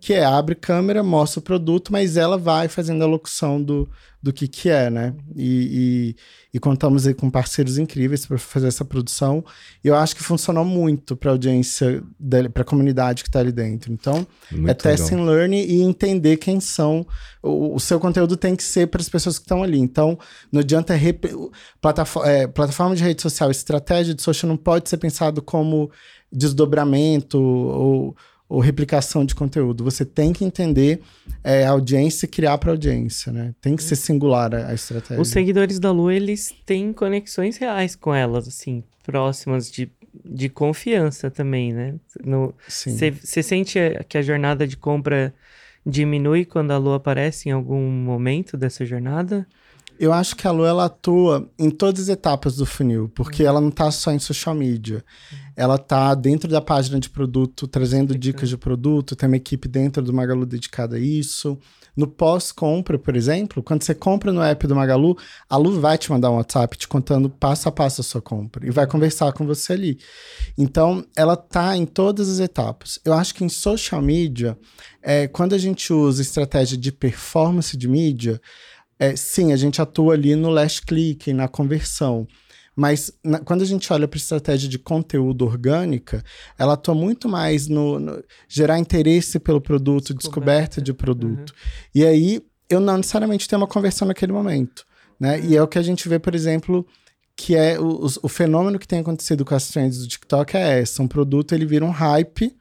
que 0.03 0.11
é 0.11 0.25
abre 0.25 0.53
câmera, 0.53 1.01
mostra 1.01 1.39
o 1.39 1.41
produto, 1.41 1.89
mas 1.89 2.17
ela 2.17 2.37
vai 2.37 2.67
fazendo 2.67 3.05
a 3.05 3.07
locução 3.07 3.63
do, 3.63 3.89
do 4.23 4.31
que 4.31 4.47
que 4.47 4.69
é, 4.69 4.89
né? 4.89 5.13
E, 5.35 6.15
e, 6.53 6.55
e 6.55 6.59
contamos 6.59 7.05
aí 7.05 7.13
com 7.13 7.29
parceiros 7.29 7.77
incríveis 7.77 8.25
para 8.25 8.37
fazer 8.37 8.69
essa 8.69 8.85
produção. 8.85 9.43
E 9.83 9.89
eu 9.89 9.95
acho 9.95 10.15
que 10.15 10.23
funcionou 10.23 10.63
muito 10.63 11.13
para 11.17 11.29
a 11.29 11.33
audiência, 11.33 12.01
para 12.53 12.61
a 12.61 12.65
comunidade 12.65 13.21
que 13.21 13.27
está 13.27 13.39
ali 13.39 13.51
dentro. 13.51 13.91
Então, 13.91 14.25
muito 14.49 14.69
é 14.69 14.73
test 14.73 15.11
and 15.11 15.25
learn 15.25 15.53
e 15.53 15.81
entender 15.81 16.37
quem 16.37 16.61
são. 16.61 17.05
O, 17.41 17.75
o 17.75 17.79
seu 17.81 17.99
conteúdo 17.99 18.37
tem 18.37 18.55
que 18.55 18.63
ser 18.63 18.87
para 18.87 19.01
as 19.01 19.09
pessoas 19.09 19.37
que 19.37 19.43
estão 19.43 19.61
ali. 19.61 19.77
Então, 19.77 20.17
não 20.49 20.61
adianta... 20.61 20.95
Rep... 20.95 21.25
Plataforma, 21.81 22.31
é, 22.31 22.47
plataforma 22.47 22.95
de 22.95 23.03
rede 23.03 23.21
social, 23.21 23.51
estratégia 23.51 24.13
de 24.13 24.21
social 24.21 24.47
não 24.47 24.55
pode 24.55 24.87
ser 24.87 24.95
pensado 24.95 25.41
como 25.41 25.91
desdobramento 26.31 27.37
ou 27.37 28.15
ou 28.53 28.59
replicação 28.59 29.25
de 29.25 29.33
conteúdo. 29.33 29.83
Você 29.83 30.05
tem 30.05 30.31
que 30.31 30.45
entender 30.45 31.01
é, 31.43 31.65
a 31.65 31.71
audiência 31.71 32.27
e 32.27 32.29
criar 32.29 32.55
para 32.59 32.69
audiência, 32.69 33.33
né? 33.33 33.51
Tem 33.59 33.75
que 33.75 33.81
ser 33.81 33.95
singular 33.95 34.53
a, 34.53 34.67
a, 34.67 34.73
estratégia. 34.75 35.19
Os 35.19 35.29
seguidores 35.29 35.79
da 35.79 35.89
Lu, 35.91 36.11
eles 36.11 36.53
têm 36.63 36.93
conexões 36.93 37.57
reais 37.57 37.95
com 37.95 38.13
elas, 38.13 38.47
assim, 38.47 38.83
próximas 39.01 39.71
de, 39.71 39.89
de 40.23 40.49
confiança 40.49 41.31
também, 41.31 41.73
né? 41.73 41.95
Você 42.67 43.41
sente 43.41 43.79
que 44.07 44.19
a 44.19 44.21
jornada 44.21 44.67
de 44.67 44.77
compra 44.77 45.33
diminui 45.83 46.45
quando 46.45 46.69
a 46.69 46.77
Lu 46.77 46.93
aparece 46.93 47.49
em 47.49 47.51
algum 47.51 47.89
momento 47.89 48.55
dessa 48.55 48.85
jornada? 48.85 49.47
Eu 50.03 50.11
acho 50.11 50.35
que 50.35 50.45
a 50.45 50.51
Lu 50.51 50.65
ela 50.65 50.83
atua 50.83 51.49
em 51.57 51.69
todas 51.69 52.01
as 52.01 52.09
etapas 52.09 52.57
do 52.57 52.65
funil, 52.65 53.07
porque 53.15 53.43
uhum. 53.43 53.47
ela 53.47 53.61
não 53.61 53.69
está 53.69 53.89
só 53.89 54.11
em 54.11 54.19
social 54.19 54.53
media. 54.53 54.97
Uhum. 55.31 55.37
Ela 55.55 55.75
está 55.75 56.13
dentro 56.13 56.49
da 56.49 56.59
página 56.59 56.99
de 56.99 57.09
produto, 57.09 57.69
trazendo 57.69 58.17
dicas 58.17 58.49
de 58.49 58.57
produto, 58.57 59.15
tem 59.15 59.29
uma 59.29 59.37
equipe 59.37 59.65
dentro 59.65 60.03
do 60.03 60.11
Magalu 60.11 60.45
dedicada 60.45 60.97
a 60.97 60.99
isso. 60.99 61.57
No 61.95 62.05
pós-compra, 62.05 62.99
por 62.99 63.15
exemplo, 63.15 63.63
quando 63.63 63.83
você 63.83 63.95
compra 63.95 64.33
no 64.33 64.41
app 64.41 64.67
do 64.67 64.75
Magalu, 64.75 65.17
a 65.49 65.55
Lu 65.55 65.79
vai 65.79 65.97
te 65.97 66.11
mandar 66.11 66.31
um 66.31 66.35
WhatsApp 66.35 66.77
te 66.77 66.85
contando 66.85 67.29
passo 67.29 67.69
a 67.69 67.71
passo 67.71 68.01
a 68.01 68.03
sua 68.03 68.21
compra 68.21 68.67
e 68.67 68.71
vai 68.71 68.85
conversar 68.85 69.31
com 69.31 69.45
você 69.45 69.71
ali. 69.71 69.99
Então, 70.57 71.05
ela 71.15 71.37
tá 71.37 71.77
em 71.77 71.85
todas 71.85 72.27
as 72.27 72.39
etapas. 72.39 72.99
Eu 73.05 73.13
acho 73.13 73.33
que 73.33 73.45
em 73.45 73.49
social 73.49 74.01
media, 74.01 74.57
é, 75.01 75.29
quando 75.29 75.53
a 75.53 75.57
gente 75.57 75.93
usa 75.93 76.21
estratégia 76.21 76.77
de 76.77 76.91
performance 76.91 77.77
de 77.77 77.87
mídia, 77.87 78.41
é, 78.99 79.15
sim, 79.15 79.51
a 79.51 79.55
gente 79.55 79.81
atua 79.81 80.13
ali 80.13 80.35
no 80.35 80.49
last 80.49 80.81
click, 80.83 81.33
na 81.33 81.47
conversão. 81.47 82.27
Mas 82.75 83.11
na, 83.23 83.39
quando 83.39 83.61
a 83.61 83.65
gente 83.65 83.91
olha 83.93 84.07
para 84.07 84.17
estratégia 84.17 84.67
de 84.67 84.79
conteúdo 84.79 85.45
orgânica, 85.45 86.23
ela 86.57 86.73
atua 86.73 86.95
muito 86.95 87.29
mais 87.29 87.67
no, 87.67 87.99
no 87.99 88.23
gerar 88.47 88.79
interesse 88.79 89.39
pelo 89.39 89.61
produto, 89.61 90.13
descoberta, 90.13 90.81
descoberta 90.81 90.81
de 90.81 90.93
produto. 90.93 91.49
Uhum. 91.51 91.55
E 91.93 92.05
aí 92.05 92.41
eu 92.69 92.79
não 92.79 92.97
necessariamente 92.97 93.47
tenho 93.47 93.61
uma 93.61 93.67
conversão 93.67 94.07
naquele 94.07 94.31
momento. 94.31 94.85
Né? 95.19 95.37
Uhum. 95.37 95.45
E 95.45 95.57
é 95.57 95.61
o 95.61 95.67
que 95.67 95.77
a 95.77 95.83
gente 95.83 96.09
vê, 96.09 96.17
por 96.17 96.33
exemplo, 96.33 96.85
que 97.35 97.55
é 97.55 97.79
o, 97.79 98.07
o, 98.23 98.27
fenômeno 98.27 98.79
que 98.79 98.87
tem 98.87 98.99
acontecido 98.99 99.45
com 99.45 99.53
as 99.53 99.67
trends 99.69 99.99
do 99.99 100.07
TikTok 100.07 100.57
é 100.57 100.79
essa. 100.81 101.01
Um 101.03 101.07
produto 101.07 101.53
ele 101.53 101.65
vira 101.65 101.85
um 101.85 101.91
hype 101.91 102.55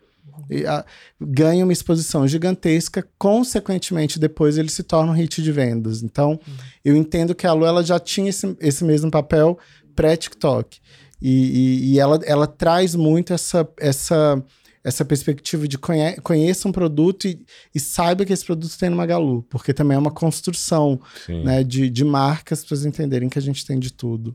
a, 0.67 0.85
ganha 1.21 1.65
uma 1.65 1.73
exposição 1.73 2.27
gigantesca, 2.27 3.07
consequentemente, 3.19 4.19
depois 4.19 4.59
ele 4.59 4.69
se 4.69 4.83
torna 4.83 5.13
um 5.13 5.15
hit 5.15 5.43
de 5.43 5.53
vendas. 5.53 6.03
Então, 6.03 6.33
uhum. 6.33 6.55
eu 6.85 6.97
entendo 6.97 7.35
que 7.35 7.47
a 7.47 7.53
Lu 7.53 7.67
ela 7.67 7.83
já 7.83 7.99
tinha 7.99 8.31
esse, 8.31 8.57
esse 8.61 8.85
mesmo 8.85 9.11
papel 9.11 9.59
pré-TikTok. 9.95 10.79
E, 11.21 11.29
e, 11.31 11.93
e, 11.93 11.99
ela, 12.01 12.19
ela 12.25 12.47
traz 12.47 12.95
muito 12.97 13.33
essa, 13.33 13.69
essa, 13.79 14.43
essa 14.83 15.05
perspectiva 15.05 15.69
de 15.69 15.79
conhe 15.79 16.17
conheça 16.17 16.67
um 16.69 16.73
produto 16.73 17.29
e, 17.29 17.45
e, 17.73 17.79
saiba 17.79 18.25
que 18.25 18.33
esse 18.33 18.45
produto 18.45 18.77
tem 18.77 18.91
no 18.91 18.97
Magalu, 18.97 19.45
porque 19.45 19.73
também 19.73 19.95
é 19.95 19.99
uma 19.99 20.11
construção 20.11 21.01
né, 21.29 21.63
de, 21.63 21.89
de 21.89 22.05
marcas 22.05 22.65
para 22.65 22.77
vocês 22.77 22.87
entenderem 22.87 23.29
que 23.29 23.39
a 23.39 23.43
gente 23.43 23.65
tem 23.65 23.79
de 23.79 23.93
tudo. 23.93 24.35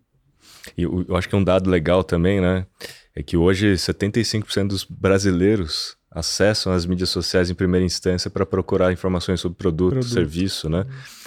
E 0.78 0.84
eu, 0.84 1.06
eu 1.08 1.16
acho 1.16 1.28
que 1.28 1.36
é 1.36 1.38
um 1.38 1.44
dado 1.44 1.70
legal 1.70 2.04
também, 2.04 2.42
né? 2.42 2.66
É 3.18 3.24
que 3.24 3.36
hoje 3.36 3.74
75% 3.74 4.68
dos 4.68 4.84
brasileiros 4.84 5.98
acessam 6.12 6.72
as 6.72 6.86
mídias 6.86 7.10
sociais 7.10 7.50
em 7.50 7.56
primeira 7.56 7.84
instância 7.84 8.30
para 8.30 8.46
procurar 8.46 8.94
informações 8.94 9.40
sobre 9.40 9.58
produto, 9.58 9.94
produto, 9.94 10.14
serviço, 10.14 10.70
né? 10.70 10.86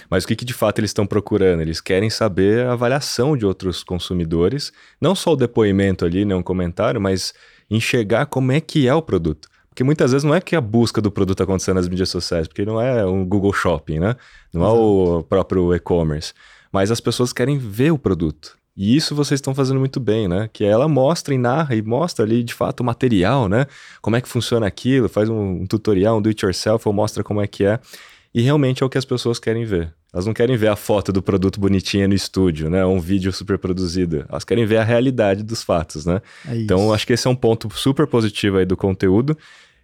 Mas 0.08 0.22
o 0.22 0.28
que, 0.28 0.36
que 0.36 0.44
de 0.44 0.54
fato 0.54 0.78
eles 0.78 0.90
estão 0.90 1.04
procurando? 1.04 1.62
Eles 1.62 1.80
querem 1.80 2.08
saber 2.08 2.64
a 2.64 2.74
avaliação 2.74 3.36
de 3.36 3.44
outros 3.44 3.82
consumidores, 3.82 4.72
não 5.00 5.16
só 5.16 5.32
o 5.32 5.36
depoimento 5.36 6.04
ali, 6.04 6.24
né, 6.24 6.32
um 6.32 6.44
comentário, 6.44 7.00
mas 7.00 7.34
enxergar 7.68 8.26
como 8.26 8.52
é 8.52 8.60
que 8.60 8.86
é 8.86 8.94
o 8.94 9.02
produto. 9.02 9.48
Porque 9.68 9.82
muitas 9.82 10.12
vezes 10.12 10.22
não 10.22 10.34
é 10.34 10.40
que 10.40 10.54
a 10.54 10.60
busca 10.60 11.00
do 11.00 11.10
produto 11.10 11.42
acontecendo 11.42 11.74
nas 11.74 11.88
mídias 11.88 12.08
sociais, 12.08 12.46
porque 12.46 12.64
não 12.64 12.80
é 12.80 13.04
um 13.04 13.26
Google 13.26 13.52
Shopping, 13.52 13.98
né? 13.98 14.14
Não 14.52 14.62
Exato. 14.62 14.76
é 14.76 14.80
o 14.80 15.22
próprio 15.24 15.74
e-commerce. 15.74 16.34
Mas 16.70 16.92
as 16.92 17.00
pessoas 17.00 17.32
querem 17.32 17.58
ver 17.58 17.90
o 17.90 17.98
produto. 17.98 18.59
E 18.82 18.96
isso 18.96 19.14
vocês 19.14 19.36
estão 19.36 19.54
fazendo 19.54 19.78
muito 19.78 20.00
bem, 20.00 20.26
né? 20.26 20.48
Que 20.50 20.64
ela 20.64 20.88
mostra 20.88 21.34
e 21.34 21.36
narra 21.36 21.74
e 21.74 21.82
mostra 21.82 22.24
ali 22.24 22.42
de 22.42 22.54
fato 22.54 22.80
o 22.80 22.84
material, 22.84 23.46
né? 23.46 23.66
Como 24.00 24.16
é 24.16 24.22
que 24.22 24.28
funciona 24.28 24.66
aquilo, 24.66 25.06
faz 25.06 25.28
um, 25.28 25.60
um 25.60 25.66
tutorial, 25.66 26.16
um 26.16 26.22
do 26.22 26.30
it 26.30 26.42
yourself, 26.42 26.88
ou 26.88 26.94
mostra 26.94 27.22
como 27.22 27.42
é 27.42 27.46
que 27.46 27.62
é. 27.62 27.78
E 28.32 28.40
realmente 28.40 28.82
é 28.82 28.86
o 28.86 28.88
que 28.88 28.96
as 28.96 29.04
pessoas 29.04 29.38
querem 29.38 29.66
ver. 29.66 29.92
Elas 30.10 30.24
não 30.24 30.32
querem 30.32 30.56
ver 30.56 30.68
a 30.68 30.76
foto 30.76 31.12
do 31.12 31.20
produto 31.20 31.60
bonitinha 31.60 32.08
no 32.08 32.14
estúdio, 32.14 32.70
né? 32.70 32.82
Ou 32.82 32.96
um 32.96 33.00
vídeo 33.00 33.30
super 33.34 33.58
produzido. 33.58 34.24
Elas 34.30 34.44
querem 34.44 34.64
ver 34.64 34.78
a 34.78 34.82
realidade 34.82 35.42
dos 35.42 35.62
fatos, 35.62 36.06
né? 36.06 36.22
É 36.48 36.56
então, 36.56 36.90
acho 36.90 37.06
que 37.06 37.12
esse 37.12 37.28
é 37.28 37.30
um 37.30 37.36
ponto 37.36 37.68
super 37.76 38.06
positivo 38.06 38.56
aí 38.56 38.64
do 38.64 38.78
conteúdo, 38.78 39.36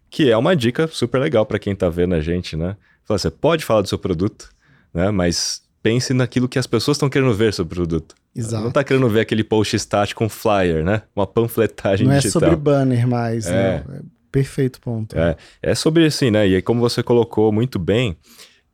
que 0.09 0.31
é 0.31 0.37
uma 0.39 0.57
dica 0.57 0.89
super 0.89 1.19
legal 1.19 1.45
para 1.45 1.59
quem 1.59 1.77
tá 1.77 1.91
vendo 1.91 2.15
a 2.15 2.23
gente, 2.23 2.57
né? 2.57 2.79
Você 3.07 3.31
pode 3.31 3.63
falar 3.63 3.83
do 3.83 3.89
seu 3.89 3.99
produto, 3.99 4.49
né? 4.95 5.11
Mas 5.11 5.61
pense 5.83 6.15
naquilo 6.15 6.49
que 6.49 6.59
as 6.59 6.67
pessoas 6.67 6.97
estão 6.97 7.11
querendo 7.11 7.35
ver 7.35 7.53
sobre 7.53 7.75
o 7.75 7.77
produto. 7.77 8.15
Exato. 8.37 8.63
Não 8.63 8.69
está 8.69 8.85
querendo 8.85 9.09
ver 9.09 9.21
aquele 9.21 9.43
post 9.43 9.75
estático 9.75 10.19
com 10.19 10.29
flyer, 10.29 10.85
né? 10.85 11.03
Uma 11.15 11.27
panfletagem 11.27 12.07
Não 12.07 12.15
é 12.15 12.19
digital. 12.19 12.43
Não 12.43 12.49
é 12.49 12.51
sobre 12.51 12.63
banner 12.63 13.09
mais, 13.09 13.47
é. 13.47 13.83
Né? 13.89 14.01
Perfeito 14.31 14.81
ponto. 14.81 15.19
É. 15.19 15.37
é 15.63 15.75
sobre 15.75 16.05
assim, 16.05 16.31
né? 16.31 16.47
E 16.47 16.57
aí, 16.57 16.63
como 16.63 16.81
você 16.81 17.03
colocou 17.03 17.51
muito 17.51 17.79
bem, 17.79 18.17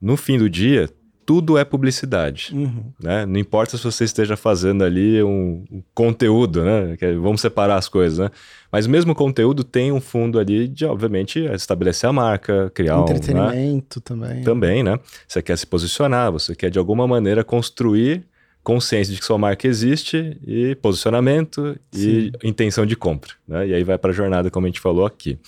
no 0.01 0.17
fim 0.17 0.37
do 0.37 0.51
dia, 0.51 0.89
tudo 1.25 1.57
é 1.57 1.65
publicidade. 1.65 2.51
Uhum. 2.53 2.93
Né? 3.01 3.25
Não 3.25 3.39
importa 3.39 3.77
se 3.77 3.85
você 3.85 4.03
esteja 4.03 4.37
fazendo 4.37 4.83
ali 4.83 5.23
um, 5.23 5.65
um 5.71 5.83
conteúdo, 5.95 6.65
né? 6.65 6.97
É, 7.01 7.15
vamos 7.15 7.41
separar 7.41 7.77
as 7.77 7.89
coisas, 7.89 8.19
né? 8.19 8.31
Mas 8.73 8.89
mesmo 8.89 9.15
conteúdo 9.15 9.63
tem 9.63 9.93
um 9.93 10.01
fundo 10.01 10.41
ali 10.41 10.67
de, 10.67 10.85
obviamente, 10.85 11.39
estabelecer 11.55 12.11
a 12.11 12.13
marca, 12.13 12.71
criar 12.75 12.97
um. 12.97 13.05
Né? 13.05 13.13
Entretenimento 13.13 13.99
né? 13.99 14.03
também. 14.05 14.43
Também, 14.43 14.83
né? 14.83 14.99
Você 15.29 15.41
quer 15.41 15.57
se 15.57 15.67
posicionar, 15.67 16.33
você 16.33 16.57
quer 16.57 16.71
de 16.71 16.79
alguma 16.79 17.07
maneira 17.07 17.45
construir 17.45 18.27
consciência 18.63 19.13
de 19.13 19.19
que 19.21 19.27
sua 19.27 19.39
marca 19.39 19.67
existe 19.67 20.39
e 20.47 20.75
posicionamento 20.77 21.79
Sim. 21.91 22.31
e 22.43 22.49
intenção 22.49 22.87
de 22.87 22.97
compra. 22.97 23.33
Né? 23.47 23.69
E 23.69 23.75
aí 23.75 23.85
vai 23.85 23.99
para 23.99 24.11
a 24.11 24.15
jornada, 24.15 24.51
como 24.51 24.67
a 24.67 24.69
gente 24.69 24.81
falou 24.81 25.05
aqui. 25.05 25.39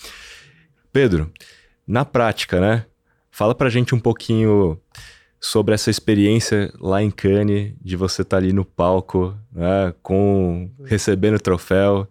Pedro, 0.91 1.31
na 1.87 2.03
prática, 2.03 2.59
né? 2.59 2.85
Fala 3.31 3.53
para 3.53 3.67
a 3.67 3.69
gente 3.71 3.93
um 3.93 3.99
pouquinho 3.99 4.79
sobre 5.39 5.75
essa 5.75 5.89
experiência 5.89 6.71
lá 6.79 7.03
em 7.03 7.11
Cannes, 7.11 7.73
de 7.81 7.95
você 7.95 8.23
estar 8.23 8.37
tá 8.37 8.43
ali 8.43 8.51
no 8.51 8.65
palco, 8.65 9.37
né, 9.51 9.93
com 10.01 10.71
recebendo 10.83 11.35
o 11.35 11.39
troféu, 11.39 12.07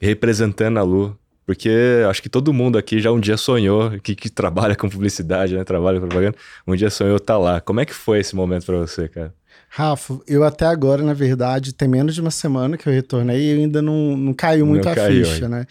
representando 0.00 0.78
a 0.78 0.82
Lu. 0.82 1.18
Porque 1.44 1.70
acho 2.08 2.22
que 2.22 2.28
todo 2.28 2.52
mundo 2.52 2.78
aqui 2.78 3.00
já 3.00 3.10
um 3.10 3.18
dia 3.18 3.36
sonhou, 3.36 3.98
que, 4.00 4.14
que 4.14 4.30
trabalha 4.30 4.76
com 4.76 4.88
publicidade, 4.88 5.56
né, 5.56 5.64
trabalha 5.64 6.00
com 6.00 6.06
propaganda, 6.06 6.36
um 6.66 6.76
dia 6.76 6.88
sonhou 6.88 7.16
estar 7.16 7.34
tá 7.34 7.38
lá. 7.38 7.60
Como 7.60 7.80
é 7.80 7.84
que 7.84 7.92
foi 7.92 8.20
esse 8.20 8.34
momento 8.36 8.64
para 8.64 8.78
você, 8.78 9.08
cara? 9.08 9.34
Rafa, 9.72 10.18
eu 10.26 10.42
até 10.42 10.66
agora, 10.66 11.00
na 11.00 11.14
verdade, 11.14 11.72
tem 11.72 11.86
menos 11.86 12.16
de 12.16 12.20
uma 12.20 12.32
semana 12.32 12.76
que 12.76 12.88
eu 12.88 12.92
retornei 12.92 13.52
e 13.52 13.60
ainda 13.60 13.80
não, 13.80 14.16
não 14.16 14.34
caiu 14.34 14.66
muito 14.66 14.84
não 14.84 14.92
a 14.92 14.94
caiu, 14.96 15.24
ficha, 15.24 15.48
né? 15.48 15.64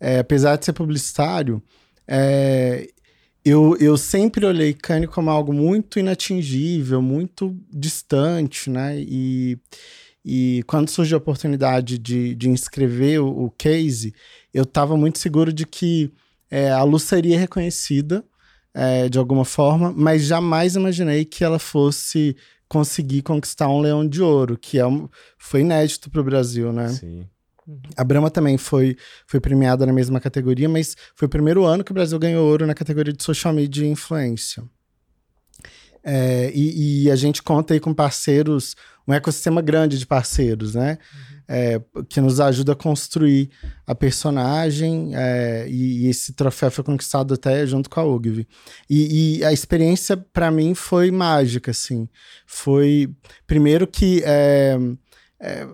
É, 0.00 0.18
apesar 0.18 0.56
de 0.56 0.64
ser 0.64 0.72
publicitário, 0.72 1.62
é, 2.08 2.88
eu, 3.44 3.76
eu 3.78 3.98
sempre 3.98 4.46
olhei 4.46 4.72
Kanye 4.72 5.06
como 5.06 5.28
algo 5.28 5.52
muito 5.52 5.98
inatingível, 5.98 7.02
muito 7.02 7.54
distante, 7.70 8.70
né? 8.70 8.98
E, 8.98 9.58
e 10.24 10.62
quando 10.66 10.88
surgiu 10.88 11.18
a 11.18 11.20
oportunidade 11.20 11.98
de, 11.98 12.34
de 12.34 12.48
inscrever 12.48 13.20
o, 13.20 13.44
o 13.44 13.50
case, 13.50 14.14
eu 14.54 14.62
estava 14.62 14.96
muito 14.96 15.18
seguro 15.18 15.52
de 15.52 15.66
que 15.66 16.10
é, 16.50 16.70
a 16.70 16.82
Lu 16.82 16.98
seria 16.98 17.38
reconhecida 17.38 18.24
é, 18.72 19.08
de 19.08 19.18
alguma 19.18 19.44
forma, 19.44 19.92
mas 19.94 20.24
jamais 20.24 20.74
imaginei 20.76 21.26
que 21.26 21.44
ela 21.44 21.58
fosse 21.58 22.34
conseguir 22.74 23.22
conquistar 23.22 23.68
um 23.68 23.80
leão 23.80 24.04
de 24.04 24.20
ouro, 24.20 24.58
que 24.58 24.80
é 24.80 24.84
um, 24.84 25.08
foi 25.38 25.60
inédito 25.60 26.10
para 26.10 26.20
o 26.20 26.24
Brasil, 26.24 26.72
né? 26.72 26.88
Sim. 26.88 27.24
A 27.96 28.02
Brahma 28.02 28.28
também 28.28 28.58
foi, 28.58 28.96
foi 29.28 29.38
premiada 29.38 29.86
na 29.86 29.92
mesma 29.92 30.18
categoria, 30.18 30.68
mas 30.68 30.96
foi 31.14 31.26
o 31.26 31.28
primeiro 31.28 31.64
ano 31.64 31.84
que 31.84 31.92
o 31.92 31.94
Brasil 31.94 32.18
ganhou 32.18 32.44
ouro 32.44 32.66
na 32.66 32.74
categoria 32.74 33.12
de 33.12 33.22
social 33.22 33.54
media 33.54 33.86
e 33.86 33.88
influência. 33.88 34.64
É, 36.02 36.50
e, 36.52 37.04
e, 37.04 37.10
a 37.12 37.16
gente 37.16 37.44
conta 37.44 37.74
aí 37.74 37.80
com 37.80 37.94
parceiros, 37.94 38.74
um 39.06 39.14
ecossistema 39.14 39.62
grande 39.62 39.96
de 39.96 40.04
parceiros, 40.04 40.74
né? 40.74 40.98
Uhum. 41.14 41.33
É, 41.46 41.78
que 42.08 42.22
nos 42.22 42.40
ajuda 42.40 42.72
a 42.72 42.76
construir 42.76 43.50
a 43.86 43.94
personagem 43.94 45.10
é, 45.14 45.66
e, 45.68 46.06
e, 46.06 46.08
esse 46.08 46.32
troféu 46.32 46.70
foi 46.70 46.82
conquistado 46.82 47.34
até 47.34 47.66
junto 47.66 47.90
com 47.90 48.00
a 48.00 48.04
Ogilvy. 48.04 48.48
E, 48.88 49.38
e 49.38 49.44
a 49.44 49.52
experiência 49.52 50.16
para 50.16 50.50
mim 50.50 50.74
foi 50.74 51.10
mágica, 51.10 51.70
assim. 51.70 52.08
Foi, 52.46 53.14
primeiro 53.46 53.86
que 53.86 54.22
é, 54.24 54.78
é, 55.38 55.66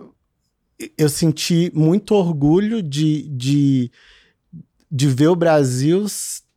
eu 0.97 1.09
senti 1.09 1.71
muito 1.73 2.15
orgulho 2.15 2.81
de, 2.81 3.27
de, 3.29 3.91
de 4.91 5.07
ver 5.07 5.27
o 5.27 5.35
Brasil 5.35 6.05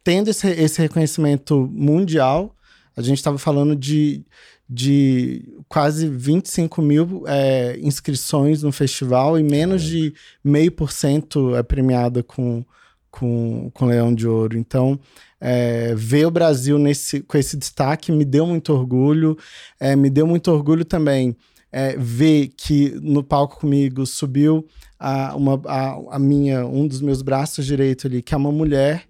tendo 0.02 0.28
esse, 0.28 0.46
esse 0.48 0.80
reconhecimento 0.80 1.68
mundial. 1.72 2.56
A 2.96 3.02
gente 3.02 3.18
estava 3.18 3.38
falando 3.38 3.74
de 3.74 4.24
de 4.68 5.44
quase 5.68 6.08
25 6.08 6.80
mil 6.80 7.24
é, 7.26 7.78
inscrições 7.80 8.62
no 8.62 8.72
festival 8.72 9.38
e 9.38 9.42
menos 9.42 9.82
de 9.82 10.14
meio 10.42 10.72
por 10.72 10.90
cento 10.90 11.54
é 11.54 11.62
premiada 11.62 12.22
com, 12.22 12.64
com, 13.10 13.70
com 13.74 13.86
Leão 13.86 14.14
de 14.14 14.26
Ouro. 14.26 14.56
Então, 14.56 14.98
é, 15.40 15.94
ver 15.94 16.26
o 16.26 16.30
Brasil 16.30 16.78
nesse, 16.78 17.20
com 17.20 17.36
esse 17.36 17.56
destaque 17.56 18.10
me 18.10 18.24
deu 18.24 18.46
muito 18.46 18.72
orgulho. 18.72 19.36
É, 19.78 19.94
me 19.94 20.08
deu 20.08 20.26
muito 20.26 20.50
orgulho 20.50 20.84
também 20.84 21.36
é, 21.74 21.96
ver 21.98 22.52
que 22.56 22.90
no 23.02 23.24
palco 23.24 23.58
comigo 23.58 24.06
subiu 24.06 24.64
a, 24.96 25.34
uma, 25.34 25.60
a, 25.66 26.14
a 26.14 26.18
minha, 26.20 26.64
um 26.64 26.86
dos 26.86 27.00
meus 27.00 27.20
braços 27.20 27.66
direito 27.66 28.06
ali, 28.06 28.22
que 28.22 28.32
é 28.32 28.36
uma 28.36 28.52
mulher 28.52 29.02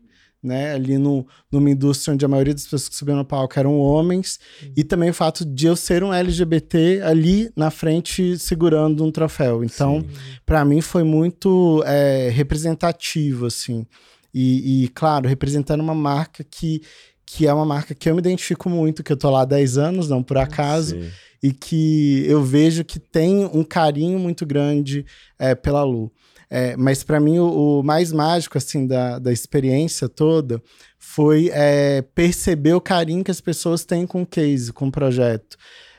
né? 0.45 0.75
Ali 0.75 0.99
no, 0.99 1.27
numa 1.51 1.71
indústria 1.71 2.13
onde 2.13 2.25
a 2.25 2.29
maioria 2.29 2.53
das 2.53 2.65
pessoas 2.65 2.89
que 2.89 2.95
subiam 2.95 3.17
no 3.17 3.25
palco 3.25 3.59
eram 3.59 3.79
homens. 3.79 4.39
Uhum. 4.63 4.73
E 4.77 4.85
também 4.85 5.11
o 5.11 5.15
fato 5.15 5.45
de 5.45 5.67
eu 5.67 5.75
ser 5.75 6.05
um 6.05 6.13
LGBT 6.13 7.01
ali 7.03 7.51
na 7.57 7.71
frente 7.71 8.39
segurando 8.39 9.03
um 9.03 9.11
troféu. 9.11 9.65
Então, 9.65 10.05
para 10.45 10.65
mim 10.65 10.81
foi 10.81 11.03
muito 11.03 11.83
é, 11.87 12.29
representativo, 12.29 13.47
assim. 13.47 13.87
E, 14.35 14.85
e, 14.85 14.89
claro, 14.89 15.29
representando 15.29 15.81
uma 15.81 15.95
marca 15.95 16.45
que, 16.45 16.83
que 17.25 17.47
é 17.47 17.55
uma 17.55 17.65
marca 17.65 17.95
que 17.95 18.11
eu 18.11 18.15
me 18.15 18.21
identifico 18.21 18.69
muito, 18.69 19.03
que 19.03 19.13
eu 19.13 19.17
tô 19.17 19.31
lá 19.31 19.43
há 19.43 19.45
10 19.45 19.79
anos, 19.79 20.09
não 20.09 20.23
por 20.23 20.37
acaso. 20.37 21.01
Sim. 21.01 21.11
E 21.43 21.53
que 21.53 22.25
eu 22.27 22.43
vejo 22.43 22.85
que 22.85 22.99
tem 22.99 23.45
um 23.45 23.63
carinho 23.63 24.19
muito 24.19 24.45
grande 24.45 25.07
é, 25.39 25.55
pela 25.55 25.85
Lu. 25.85 26.11
É, 26.57 26.77
mas 26.77 27.03
para 27.03 27.19
mim 27.19 27.41
o, 27.41 27.81
o, 27.81 27.83
mais 27.83 28.13
mágico 28.13 28.57
assim 28.57 28.87
da, 28.87 29.19
da 29.19 29.33
experiência 29.33 30.09
toda 30.09 30.63
foi 31.01 31.51
é, 31.53 32.01
perceber 32.15 32.75
o 32.75 32.81
carinho 32.81 33.25
que 33.25 33.31
as 33.33 33.41
pessoas 33.41 33.85
têm 33.85 34.07
com 34.07 34.23
o 34.23 34.27
case, 34.27 34.73
com 34.73 34.87
o 34.87 34.93
projeto. 34.93 35.57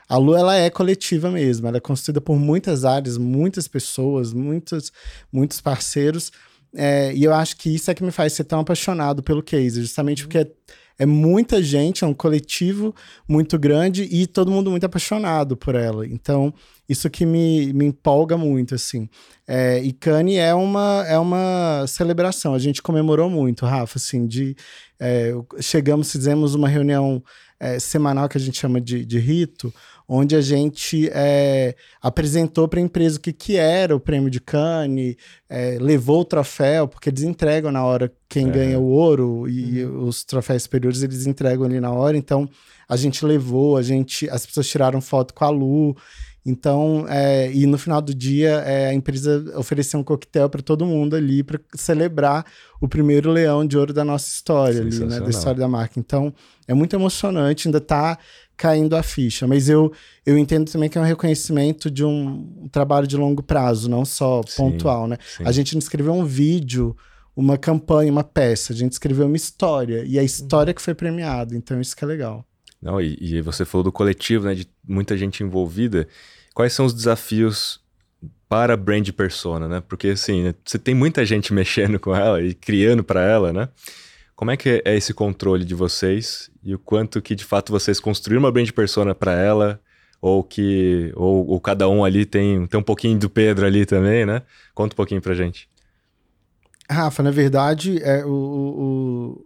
A 0.07 0.15
Lu 0.15 0.33
ela 0.33 0.55
é 0.55 0.69
coletiva 0.69 1.29
mesmo, 1.29 1.67
ela 1.67 1.75
é 1.75 1.81
construída 1.81 2.21
por 2.21 2.39
muitas 2.39 2.85
áreas, 2.85 3.17
muitas 3.17 3.67
pessoas, 3.67 4.31
muitos, 4.31 4.93
muitos 5.29 5.59
parceiros. 5.59 6.31
É, 6.73 7.13
e 7.13 7.25
eu 7.25 7.33
acho 7.33 7.57
que 7.57 7.75
isso 7.75 7.91
é 7.91 7.93
que 7.93 8.03
me 8.03 8.11
faz 8.11 8.31
ser 8.31 8.45
tão 8.45 8.61
apaixonado 8.61 9.21
pelo 9.21 9.43
case, 9.43 9.81
justamente 9.81 10.23
porque 10.23 10.49
é, 10.97 11.05
muita 11.05 11.61
gente, 11.61 12.03
é 12.03 12.07
um 12.07 12.13
coletivo 12.13 12.95
muito 13.27 13.59
grande 13.59 14.03
e 14.03 14.25
todo 14.25 14.51
mundo 14.51 14.71
muito 14.71 14.85
apaixonado 14.85 15.57
por 15.57 15.75
ela. 15.75 16.05
Então, 16.07 16.53
isso 16.87 17.09
que 17.09 17.25
me, 17.25 17.73
me 17.73 17.85
empolga 17.85 18.37
muito, 18.37 18.75
assim. 18.75 19.09
É, 19.47 19.79
e 19.83 19.91
Cannes 19.91 20.37
é 20.37 20.53
uma, 20.53 21.05
é 21.07 21.17
uma 21.17 21.85
celebração. 21.87 22.53
A 22.53 22.59
gente 22.59 22.81
comemorou 22.81 23.29
muito, 23.29 23.65
Rafa, 23.65 23.97
assim, 23.97 24.25
de... 24.25 24.55
É, 24.99 25.33
chegamos, 25.59 26.11
fizemos 26.11 26.55
uma 26.55 26.69
reunião 26.69 27.21
é, 27.59 27.79
semanal 27.79 28.29
que 28.29 28.37
a 28.37 28.41
gente 28.41 28.57
chama 28.57 28.79
de, 28.79 29.05
de 29.05 29.19
rito, 29.19 29.73
onde 30.07 30.35
a 30.35 30.41
gente 30.41 31.09
é, 31.11 31.75
apresentou 32.01 32.67
para 32.67 32.79
a 32.79 32.83
empresa 32.83 33.17
o 33.17 33.21
que, 33.21 33.33
que 33.33 33.55
era 33.57 33.95
o 33.95 33.99
prêmio 33.99 34.29
de 34.29 34.39
Cannes, 34.39 35.15
é, 35.49 35.77
levou 35.79 36.21
o 36.21 36.25
troféu, 36.25 36.87
porque 36.87 37.09
eles 37.09 37.23
entregam 37.23 37.71
na 37.71 37.83
hora 37.83 38.11
quem 38.29 38.47
é. 38.47 38.51
ganha 38.51 38.79
o 38.79 38.87
ouro 38.87 39.47
e 39.47 39.83
uhum. 39.83 40.07
os 40.07 40.23
troféus 40.23 40.63
superiores 40.63 41.01
eles 41.01 41.25
entregam 41.25 41.65
ali 41.65 41.79
na 41.79 41.91
hora. 41.91 42.17
Então 42.17 42.49
a 42.87 42.95
gente 42.95 43.25
levou, 43.25 43.77
a 43.77 43.81
gente, 43.81 44.29
as 44.29 44.45
pessoas 44.45 44.67
tiraram 44.67 45.01
foto 45.01 45.33
com 45.33 45.43
a 45.43 45.49
Lu. 45.49 45.95
Então, 46.47 47.07
é, 47.09 47.51
e 47.51 47.65
no 47.65 47.75
final 47.75 47.99
do 47.99 48.13
dia, 48.13 48.61
é, 48.67 48.89
a 48.89 48.93
empresa 48.93 49.43
ofereceu 49.57 49.99
um 49.99 50.03
coquetel 50.03 50.47
para 50.47 50.61
todo 50.61 50.85
mundo 50.85 51.15
ali 51.15 51.41
para 51.41 51.59
celebrar 51.73 52.45
o 52.79 52.87
primeiro 52.87 53.31
leão 53.31 53.65
de 53.65 53.75
ouro 53.75 53.91
da 53.91 54.05
nossa 54.05 54.27
história 54.27 54.79
ali, 54.79 54.99
né? 54.99 55.19
Da 55.19 55.29
história 55.29 55.59
da 55.59 55.67
marca. 55.67 55.99
Então, 55.99 56.31
é 56.67 56.73
muito 56.75 56.95
emocionante, 56.95 57.67
ainda 57.67 57.79
está 57.79 58.19
caindo 58.57 58.95
a 58.95 59.03
ficha. 59.03 59.47
Mas 59.47 59.69
eu, 59.69 59.91
eu 60.25 60.37
entendo 60.37 60.71
também 60.71 60.89
que 60.89 60.97
é 60.97 61.01
um 61.01 61.05
reconhecimento 61.05 61.89
de 61.89 62.03
um, 62.03 62.67
trabalho 62.71 63.07
de 63.07 63.17
longo 63.17 63.43
prazo, 63.43 63.89
não 63.89 64.05
só 64.05 64.41
sim, 64.47 64.57
pontual, 64.57 65.07
né? 65.07 65.17
Sim. 65.37 65.43
A 65.45 65.51
gente 65.51 65.73
não 65.73 65.79
escreveu 65.79 66.13
um 66.13 66.25
vídeo, 66.25 66.95
uma 67.35 67.57
campanha, 67.57 68.11
uma 68.11 68.23
peça, 68.23 68.73
a 68.73 68.75
gente 68.75 68.93
escreveu 68.93 69.25
uma 69.27 69.35
história, 69.35 70.03
e 70.05 70.17
a 70.17 70.23
história 70.23 70.73
que 70.73 70.81
foi 70.81 70.93
premiada, 70.93 71.55
então 71.55 71.79
isso 71.79 71.95
que 71.95 72.03
é 72.03 72.07
legal. 72.07 72.45
Não, 72.81 73.01
e, 73.01 73.17
e 73.19 73.41
você 73.41 73.65
falou 73.65 73.83
do 73.83 73.91
coletivo, 73.91 74.45
né, 74.45 74.53
de 74.53 74.67
muita 74.87 75.17
gente 75.17 75.43
envolvida. 75.43 76.07
Quais 76.53 76.71
são 76.71 76.85
os 76.85 76.93
desafios 76.93 77.81
para 78.47 78.75
a 78.75 78.77
brand 78.77 79.09
persona, 79.11 79.67
né? 79.67 79.83
Porque 79.87 80.09
assim, 80.09 80.43
né, 80.43 80.55
você 80.63 80.77
tem 80.77 80.93
muita 80.93 81.25
gente 81.25 81.51
mexendo 81.53 81.99
com 81.99 82.15
ela 82.15 82.41
e 82.41 82.53
criando 82.53 83.03
para 83.03 83.21
ela, 83.21 83.51
né? 83.51 83.69
Como 84.35 84.51
é 84.51 84.57
que 84.57 84.81
é 84.83 84.95
esse 84.95 85.13
controle 85.13 85.63
de 85.63 85.73
vocês 85.73 86.51
e 86.61 86.75
o 86.75 86.79
quanto 86.79 87.21
que 87.21 87.35
de 87.35 87.45
fato 87.45 87.71
vocês 87.71 87.99
construíram 87.99 88.43
uma 88.43 88.51
brand 88.51 88.69
persona 88.71 89.15
para 89.15 89.31
ela 89.33 89.79
ou 90.21 90.43
que 90.43 91.13
ou, 91.15 91.47
ou, 91.47 91.61
cada 91.61 91.87
um 91.87 92.03
ali 92.03 92.25
tem, 92.25 92.67
tem 92.67 92.79
um 92.79 92.83
pouquinho 92.83 93.17
do 93.17 93.29
Pedro 93.29 93.65
ali 93.65 93.85
também, 93.85 94.25
né? 94.25 94.41
Conta 94.73 94.93
um 94.93 94.97
pouquinho 94.97 95.21
pra 95.21 95.33
gente. 95.33 95.69
Rafa, 96.89 97.23
na 97.23 97.31
verdade, 97.31 98.01
é, 98.03 98.25
o, 98.25 99.45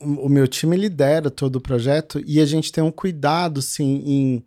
o, 0.00 0.26
o, 0.26 0.28
meu 0.28 0.46
time 0.46 0.76
lidera 0.76 1.30
todo 1.30 1.56
o 1.56 1.60
projeto 1.60 2.22
e 2.26 2.40
a 2.40 2.46
gente 2.46 2.70
tem 2.70 2.82
um 2.82 2.90
cuidado, 2.90 3.62
sim, 3.62 4.02
em, 4.04 4.44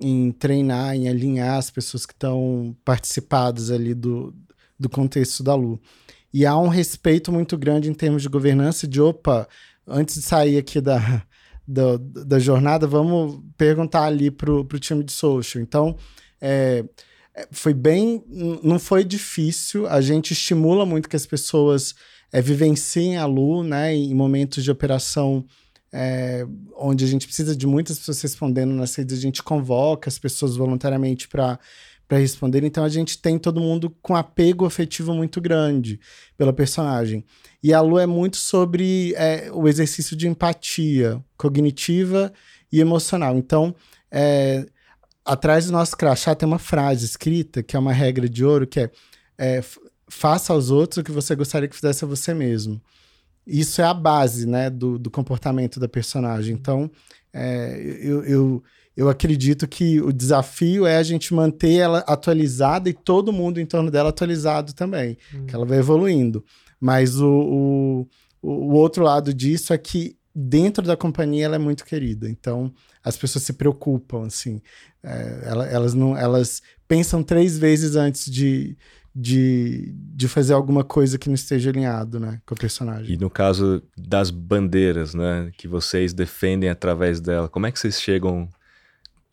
em 0.00 0.32
treinar, 0.32 0.94
em 0.94 1.08
alinhar 1.08 1.56
as 1.56 1.70
pessoas 1.70 2.04
que 2.04 2.12
estão 2.12 2.76
participadas 2.84 3.70
ali 3.70 3.94
do, 3.94 4.34
do 4.78 4.88
contexto 4.88 5.42
da 5.42 5.54
Lu. 5.54 5.80
E 6.32 6.44
há 6.44 6.56
um 6.58 6.68
respeito 6.68 7.32
muito 7.32 7.56
grande 7.56 7.88
em 7.88 7.94
termos 7.94 8.22
de 8.22 8.28
governança, 8.28 8.86
de 8.86 9.00
opa, 9.00 9.48
antes 9.86 10.16
de 10.16 10.22
sair 10.22 10.58
aqui 10.58 10.80
da, 10.80 11.24
da, 11.66 11.96
da 11.98 12.38
jornada, 12.38 12.86
vamos 12.86 13.40
perguntar 13.56 14.04
ali 14.04 14.30
pro, 14.30 14.64
pro 14.64 14.78
time 14.78 15.02
de 15.02 15.12
social. 15.12 15.62
Então, 15.62 15.96
é, 16.40 16.84
é 17.34 17.48
foi 17.50 17.72
bem. 17.72 18.22
Não 18.62 18.78
foi 18.78 19.04
difícil, 19.04 19.86
a 19.86 20.00
gente 20.00 20.32
estimula 20.32 20.84
muito 20.84 21.08
que 21.08 21.16
as 21.16 21.26
pessoas 21.26 21.94
é, 22.32 22.40
vivenciem 22.42 23.16
a 23.16 23.24
Lu, 23.24 23.62
né, 23.62 23.94
em 23.94 24.14
momentos 24.14 24.62
de 24.62 24.70
operação. 24.70 25.44
É, 25.90 26.46
onde 26.76 27.02
a 27.02 27.08
gente 27.08 27.26
precisa 27.26 27.56
de 27.56 27.66
muitas 27.66 27.98
pessoas 27.98 28.20
respondendo 28.20 28.74
nas 28.74 28.94
redes, 28.94 29.16
a 29.16 29.20
gente 29.22 29.42
convoca 29.42 30.10
as 30.10 30.18
pessoas 30.18 30.54
voluntariamente 30.54 31.26
para 31.26 31.58
para 32.08 32.18
responder. 32.18 32.64
Então 32.64 32.82
a 32.82 32.88
gente 32.88 33.18
tem 33.18 33.38
todo 33.38 33.60
mundo 33.60 33.94
com 34.00 34.16
apego 34.16 34.64
afetivo 34.64 35.12
muito 35.14 35.40
grande 35.40 36.00
pela 36.36 36.52
personagem. 36.52 37.22
E 37.62 37.74
a 37.74 37.80
Lu 37.82 37.98
é 37.98 38.06
muito 38.06 38.38
sobre 38.38 39.14
é, 39.14 39.50
o 39.52 39.68
exercício 39.68 40.16
de 40.16 40.26
empatia 40.26 41.22
cognitiva 41.36 42.32
e 42.72 42.80
emocional. 42.80 43.36
Então, 43.36 43.74
é, 44.10 44.66
atrás 45.24 45.66
do 45.66 45.72
nosso 45.72 45.96
crachá 45.96 46.34
tem 46.34 46.48
uma 46.48 46.58
frase 46.58 47.04
escrita, 47.04 47.62
que 47.62 47.76
é 47.76 47.78
uma 47.78 47.92
regra 47.92 48.26
de 48.26 48.44
ouro, 48.44 48.66
que 48.66 48.80
é, 48.80 48.90
é 49.36 49.62
faça 50.10 50.54
aos 50.54 50.70
outros 50.70 50.98
o 50.98 51.04
que 51.04 51.12
você 51.12 51.36
gostaria 51.36 51.68
que 51.68 51.76
fizesse 51.76 52.04
a 52.04 52.08
você 52.08 52.32
mesmo. 52.32 52.80
Isso 53.46 53.82
é 53.82 53.84
a 53.84 53.92
base 53.92 54.46
né, 54.46 54.70
do, 54.70 54.98
do 54.98 55.10
comportamento 55.10 55.78
da 55.78 55.88
personagem. 55.88 56.54
Então, 56.54 56.90
é, 57.32 57.78
eu, 58.00 58.24
eu 58.24 58.62
eu 58.98 59.08
acredito 59.08 59.68
que 59.68 60.00
o 60.00 60.12
desafio 60.12 60.84
é 60.84 60.96
a 60.96 61.04
gente 61.04 61.32
manter 61.32 61.74
ela 61.74 62.00
atualizada 62.00 62.90
e 62.90 62.92
todo 62.92 63.32
mundo 63.32 63.60
em 63.60 63.64
torno 63.64 63.92
dela 63.92 64.08
atualizado 64.08 64.72
também, 64.72 65.16
hum. 65.32 65.46
que 65.46 65.54
ela 65.54 65.64
vai 65.64 65.78
evoluindo. 65.78 66.44
Mas 66.80 67.20
o, 67.20 67.28
o, 67.30 68.08
o 68.42 68.74
outro 68.74 69.04
lado 69.04 69.32
disso 69.32 69.72
é 69.72 69.78
que 69.78 70.16
dentro 70.34 70.84
da 70.84 70.96
companhia 70.96 71.44
ela 71.44 71.54
é 71.54 71.60
muito 71.60 71.84
querida. 71.84 72.28
Então 72.28 72.74
as 73.00 73.16
pessoas 73.16 73.44
se 73.44 73.52
preocupam, 73.52 74.26
assim. 74.26 74.60
É, 75.00 75.42
elas, 75.70 75.94
não, 75.94 76.16
elas 76.16 76.60
pensam 76.88 77.22
três 77.22 77.56
vezes 77.56 77.94
antes 77.94 78.28
de, 78.28 78.76
de, 79.14 79.94
de 79.94 80.26
fazer 80.26 80.54
alguma 80.54 80.82
coisa 80.82 81.16
que 81.16 81.28
não 81.28 81.36
esteja 81.36 81.70
alinhado, 81.70 82.18
né, 82.18 82.40
com 82.44 82.52
o 82.52 82.58
personagem. 82.58 83.14
E 83.14 83.16
no 83.16 83.30
caso 83.30 83.80
das 83.96 84.32
bandeiras, 84.32 85.14
né, 85.14 85.52
que 85.56 85.68
vocês 85.68 86.12
defendem 86.12 86.68
através 86.68 87.20
dela, 87.20 87.48
como 87.48 87.64
é 87.64 87.70
que 87.70 87.78
vocês 87.78 88.00
chegam 88.00 88.48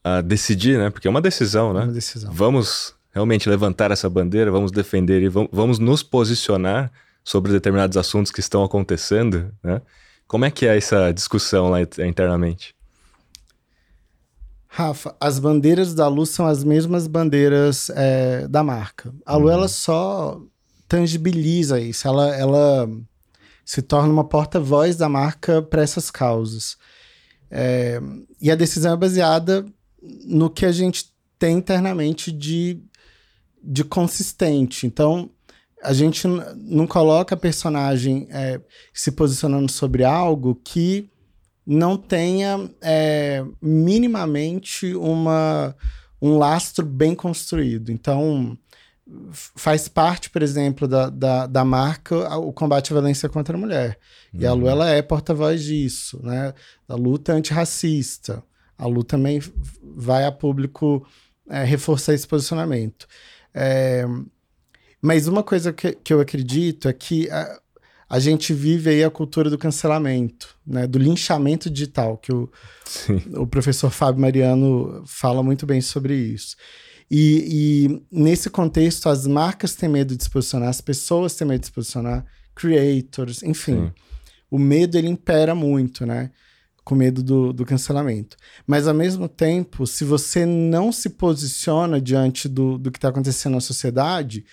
a 0.06 0.22
decidir, 0.22 0.78
né? 0.78 0.92
Porque 0.92 1.08
é 1.08 1.10
uma 1.10 1.20
decisão, 1.20 1.74
né? 1.74 1.82
É 1.82 1.84
uma 1.86 1.92
decisão. 1.92 2.32
Vamos 2.32 2.94
realmente 3.12 3.50
levantar 3.50 3.90
essa 3.90 4.08
bandeira, 4.08 4.52
vamos 4.52 4.72
defender 4.72 5.24
e 5.24 5.28
vamos 5.28 5.80
nos 5.80 6.04
posicionar 6.04 6.92
sobre 7.24 7.52
determinados 7.52 7.98
assuntos 7.98 8.32
que 8.32 8.40
estão 8.40 8.64
acontecendo, 8.64 9.52
né? 9.64 9.82
Como 10.28 10.46
é 10.46 10.52
que 10.52 10.68
é 10.68 10.78
essa 10.78 11.12
discussão 11.12 11.72
lá 11.72 11.80
internamente? 11.82 12.76
Rafa, 14.68 15.16
as 15.20 15.40
bandeiras 15.40 15.96
da 15.96 16.08
Lu 16.08 16.26
são 16.26 16.46
as 16.46 16.64
mesmas 16.64 17.08
bandeiras 17.08 17.90
é, 17.96 18.48
da 18.48 18.64
marca. 18.64 19.12
A 19.26 19.36
Lu, 19.36 19.46
uhum. 19.46 19.52
ela 19.52 19.68
só 19.68 20.40
tangibiliza 20.88 21.80
isso, 21.80 22.08
ela, 22.08 22.36
ela 22.36 22.88
se 23.64 23.82
torna 23.82 24.14
uma 24.14 24.24
porta-voz 24.24 24.96
da 24.98 25.10
marca 25.10 25.64
para 25.64 25.82
essas 25.82 26.12
causas. 26.12 26.78
É, 27.50 28.00
e 28.40 28.52
a 28.52 28.56
decisão 28.56 28.94
é 28.94 28.98
baseada 28.98 29.66
no 30.26 30.50
que 30.50 30.66
a 30.66 30.72
gente 30.72 31.14
tem 31.38 31.58
internamente 31.58 32.32
de, 32.32 32.82
de 33.64 33.84
consistente. 33.84 34.86
Então, 34.86 35.30
a 35.84 35.94
gente 35.94 36.28
não 36.56 36.88
coloca 36.88 37.38
personagem 37.38 38.28
é, 38.32 38.60
se 38.94 39.12
posicionando 39.12 39.72
sobre 39.72 40.04
algo 40.04 40.56
que 40.64 41.10
não 41.66 41.98
tenha 41.98 42.70
é, 42.82 43.44
minimamente 43.62 44.96
uma, 44.96 45.76
um 46.22 46.38
lastro 46.38 46.86
bem 46.86 47.14
construído. 47.14 47.92
Então, 47.92 48.58
faz 49.32 49.88
parte, 49.88 50.30
por 50.30 50.42
exemplo, 50.42 50.88
da, 50.88 51.10
da, 51.10 51.48
da 51.48 51.66
marca 51.66 52.36
o 52.38 52.52
combate 52.52 52.92
à 52.92 52.96
violência 52.96 53.30
contra 53.30 53.56
a 53.56 53.60
mulher. 53.60 54.00
Uhum. 54.34 54.42
E 54.42 54.46
a 54.46 54.54
Lu, 54.54 54.64
uhum. 54.64 54.70
ela 54.70 54.90
é 54.90 55.02
porta-voz 55.02 55.64
disso, 55.64 56.20
né? 56.24 56.54
Da 56.88 56.96
luta 56.96 57.34
antirracista 57.34 58.44
a 58.78 58.86
Lu 58.86 59.04
também 59.04 59.42
vai 59.82 60.26
a 60.26 60.32
público 60.32 61.06
é, 61.50 61.64
reforçar 61.64 62.14
esse 62.14 62.28
posicionamento. 62.28 63.08
É, 63.54 64.06
mas 65.02 65.28
uma 65.28 65.44
coisa 65.44 65.72
que, 65.72 65.94
que 65.94 66.14
eu 66.14 66.20
acredito 66.20 66.88
é 66.88 66.94
que 66.94 67.30
a, 67.30 67.60
a, 68.10 68.20
gente 68.20 68.54
vive 68.54 68.90
aí 68.90 69.04
a 69.04 69.10
cultura 69.10 69.50
do 69.50 69.58
cancelamento, 69.58 70.58
né, 70.66 70.88
do 70.88 70.98
linchamento 70.98 71.70
digital, 71.70 72.18
que 72.18 72.34
o, 72.34 72.52
o 73.38 73.48
professor 73.48 73.92
Fábio 73.92 74.22
Mariano 74.22 75.04
fala 75.06 75.42
muito 75.44 75.66
bem 75.66 75.80
sobre 75.80 76.16
isso. 76.16 76.56
E, 77.10 77.92
e, 77.92 78.04
nesse 78.12 78.50
contexto, 78.50 79.08
as 79.10 79.28
marcas 79.28 79.76
têm 79.76 79.88
medo 79.88 80.16
de 80.16 80.24
se 80.24 80.30
posicionar, 80.30 80.70
as 80.70 80.82
pessoas 80.82 81.36
têm 81.36 81.48
medo 81.48 81.62
de 81.62 81.68
se 81.68 81.72
posicionar, 81.72 82.26
creators, 82.56 83.44
enfim. 83.44 83.88
Sim. 83.88 83.92
O 84.50 84.58
medo 84.58 84.98
ele 84.98 85.08
impera 85.08 85.54
muito, 85.54 86.06
né? 86.06 86.32
Com 86.86 86.94
medo 86.94 87.24
do, 87.24 87.52
do 87.52 87.66
cancelamento. 87.66 88.38
Mas, 88.66 88.88
ao 88.88 88.94
mesmo 88.94 89.28
tempo, 89.28 89.88
se 89.88 90.06
você 90.06 90.46
não 90.46 90.92
se 90.92 91.10
posiciona 91.10 92.00
diante 92.00 92.48
do, 92.48 92.78
do 92.78 92.92
que 92.92 93.00
está 93.00 93.10
acontecendo 93.10 93.56
na 93.56 93.60
sociedade, 93.60 94.46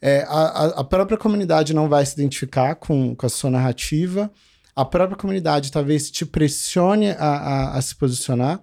é, 0.00 0.24
a, 0.28 0.66
a 0.80 0.84
própria 0.84 1.18
comunidade 1.18 1.74
não 1.74 1.88
vai 1.88 2.06
se 2.06 2.14
identificar 2.14 2.76
com, 2.76 3.16
com 3.16 3.26
a 3.26 3.28
sua 3.28 3.50
narrativa, 3.50 4.30
a 4.76 4.84
própria 4.84 5.16
comunidade 5.16 5.72
talvez 5.72 6.10
te 6.10 6.24
pressione 6.24 7.10
a, 7.10 7.16
a, 7.16 7.78
a 7.78 7.82
se 7.82 7.96
posicionar. 7.96 8.60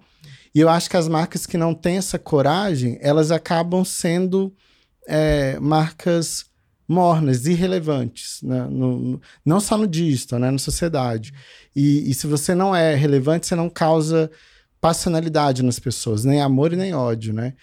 E 0.54 0.60
eu 0.60 0.68
acho 0.68 0.88
que 0.88 0.96
as 0.96 1.08
marcas 1.08 1.44
que 1.44 1.58
não 1.58 1.74
têm 1.74 1.98
essa 1.98 2.18
coragem, 2.18 2.98
elas 3.00 3.30
acabam 3.30 3.84
sendo 3.84 4.54
é, 5.06 5.58
marcas 5.60 6.46
mornas, 6.86 7.46
irrelevantes, 7.46 8.40
né? 8.42 8.66
no, 8.70 9.20
não 9.44 9.60
só 9.60 9.76
no 9.78 9.86
digital, 9.86 10.38
né? 10.38 10.50
na 10.50 10.58
sociedade. 10.58 11.32
E, 11.74 12.10
e, 12.10 12.14
se 12.14 12.26
você 12.26 12.54
não 12.54 12.74
é 12.74 12.94
relevante, 12.94 13.46
você 13.46 13.54
não 13.54 13.70
causa 13.70 14.30
passionalidade 14.80 15.62
nas 15.62 15.78
pessoas, 15.78 16.24
nem 16.24 16.40
amor 16.40 16.72
e 16.72 16.76
nem 16.76 16.92
ódio, 16.92 17.32
né? 17.32 17.54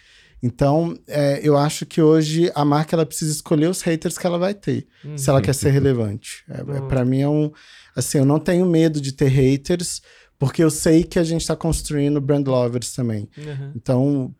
Então, 0.41 0.97
é, 1.05 1.41
eu 1.43 1.57
acho 1.57 1.85
que 1.85 2.01
hoje 2.01 2.49
a 2.55 2.63
marca 2.63 2.95
ela 2.95 3.05
precisa 3.05 3.31
escolher 3.31 3.67
os 3.67 3.81
haters 3.81 4.17
que 4.17 4.25
ela 4.25 4.37
vai 4.37 4.53
ter, 4.53 4.87
uhum. 5.03 5.17
se 5.17 5.29
ela 5.29 5.41
quer 5.41 5.53
ser 5.53 5.71
relevante. 5.71 6.43
É, 6.49 6.61
uhum. 6.61 6.87
para 6.87 7.03
mim 7.03 7.21
é 7.21 7.27
um, 7.27 7.51
assim, 7.95 8.19
eu 8.19 8.25
não 8.25 8.39
tenho 8.39 8.65
medo 8.65 9.01
de 9.01 9.11
ter 9.11 9.27
haters, 9.27 10.01
porque 10.37 10.63
eu 10.63 10.71
sei 10.71 11.03
que 11.03 11.19
a 11.19 11.23
gente 11.23 11.41
está 11.41 11.57
construindo 11.57 12.21
brand 12.21 12.47
lovers 12.47 12.93
também. 12.93 13.29
Uhum. 13.37 13.71
Então, 13.75 14.35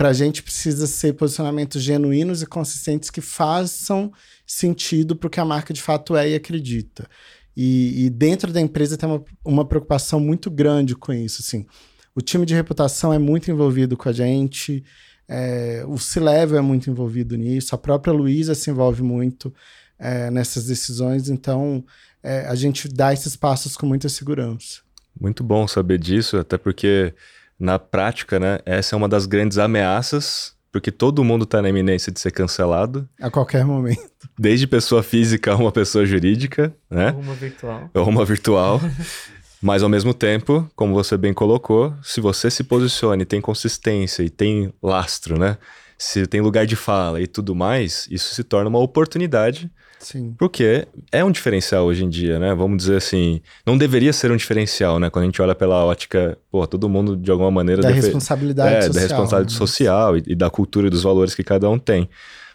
para 0.00 0.08
a 0.08 0.12
gente 0.14 0.42
precisa 0.42 0.86
ser 0.86 1.12
posicionamentos 1.12 1.82
genuínos 1.82 2.40
e 2.40 2.46
consistentes 2.46 3.10
que 3.10 3.20
façam 3.20 4.10
sentido 4.46 5.14
para 5.14 5.26
o 5.26 5.30
que 5.30 5.38
a 5.38 5.44
marca 5.44 5.74
de 5.74 5.82
fato 5.82 6.16
é 6.16 6.30
e 6.30 6.34
acredita. 6.34 7.06
E, 7.54 8.06
e 8.06 8.08
dentro 8.08 8.50
da 8.50 8.62
empresa 8.62 8.96
tem 8.96 9.06
uma, 9.06 9.22
uma 9.44 9.62
preocupação 9.62 10.18
muito 10.18 10.50
grande 10.50 10.96
com 10.96 11.12
isso, 11.12 11.42
assim. 11.42 11.66
O 12.14 12.22
time 12.22 12.46
de 12.46 12.54
reputação 12.54 13.12
é 13.12 13.18
muito 13.18 13.50
envolvido 13.50 13.94
com 13.94 14.08
a 14.08 14.12
gente, 14.12 14.82
é, 15.28 15.84
o 15.86 15.98
C-Level 15.98 16.56
é 16.56 16.62
muito 16.62 16.88
envolvido 16.88 17.36
nisso, 17.36 17.74
a 17.74 17.78
própria 17.78 18.10
Luísa 18.10 18.54
se 18.54 18.70
envolve 18.70 19.02
muito 19.02 19.52
é, 19.98 20.30
nessas 20.30 20.64
decisões, 20.64 21.28
então 21.28 21.84
é, 22.22 22.46
a 22.46 22.54
gente 22.54 22.88
dá 22.88 23.12
esses 23.12 23.36
passos 23.36 23.76
com 23.76 23.84
muita 23.84 24.08
segurança. 24.08 24.80
Muito 25.20 25.44
bom 25.44 25.68
saber 25.68 25.98
disso, 25.98 26.38
até 26.38 26.56
porque 26.56 27.12
na 27.60 27.78
prática, 27.78 28.40
né, 28.40 28.58
essa 28.64 28.94
é 28.94 28.96
uma 28.96 29.08
das 29.08 29.26
grandes 29.26 29.58
ameaças, 29.58 30.54
porque 30.72 30.90
todo 30.90 31.22
mundo 31.22 31.44
está 31.44 31.60
na 31.60 31.68
iminência 31.68 32.10
de 32.10 32.18
ser 32.18 32.30
cancelado. 32.30 33.06
A 33.20 33.30
qualquer 33.30 33.64
momento. 33.64 34.08
Desde 34.38 34.66
pessoa 34.66 35.02
física 35.02 35.52
a 35.52 35.56
uma 35.56 35.70
pessoa 35.70 36.06
jurídica, 36.06 36.74
né? 36.88 37.12
Ou 37.14 37.20
uma 37.22 37.34
virtual. 37.34 37.90
Ou 37.92 38.08
uma 38.08 38.24
virtual. 38.24 38.80
Mas 39.60 39.82
ao 39.82 39.90
mesmo 39.90 40.14
tempo, 40.14 40.70
como 40.74 40.94
você 40.94 41.18
bem 41.18 41.34
colocou, 41.34 41.92
se 42.02 42.18
você 42.20 42.50
se 42.50 42.64
posiciona 42.64 43.22
e 43.22 43.26
tem 43.26 43.42
consistência 43.42 44.22
e 44.22 44.30
tem 44.30 44.72
lastro, 44.82 45.38
né? 45.38 45.58
Se 45.98 46.26
tem 46.26 46.40
lugar 46.40 46.64
de 46.64 46.76
fala 46.76 47.20
e 47.20 47.26
tudo 47.26 47.54
mais, 47.54 48.08
isso 48.10 48.34
se 48.34 48.42
torna 48.42 48.70
uma 48.70 48.78
oportunidade. 48.78 49.70
Sim. 50.00 50.34
Porque 50.38 50.88
é 51.12 51.22
um 51.22 51.30
diferencial 51.30 51.84
hoje 51.84 52.04
em 52.04 52.08
dia, 52.08 52.38
né? 52.38 52.54
Vamos 52.54 52.78
dizer 52.78 52.96
assim, 52.96 53.40
não 53.66 53.76
deveria 53.76 54.12
ser 54.12 54.32
um 54.32 54.36
diferencial, 54.36 54.98
né? 54.98 55.10
Quando 55.10 55.24
a 55.24 55.26
gente 55.26 55.40
olha 55.40 55.54
pela 55.54 55.84
ótica, 55.84 56.38
pô, 56.50 56.66
todo 56.66 56.88
mundo 56.88 57.16
de 57.16 57.30
alguma 57.30 57.50
maneira... 57.50 57.82
Da 57.82 57.88
deve... 57.88 58.00
responsabilidade 58.00 58.74
é, 58.74 58.82
social. 58.82 58.94
Da 58.94 59.00
responsabilidade 59.00 59.52
né? 59.52 59.58
social 59.58 60.16
e, 60.16 60.22
e 60.26 60.34
da 60.34 60.48
cultura 60.48 60.86
e 60.86 60.90
dos 60.90 61.02
valores 61.02 61.34
que 61.34 61.44
cada 61.44 61.68
um 61.68 61.78
tem. 61.78 62.08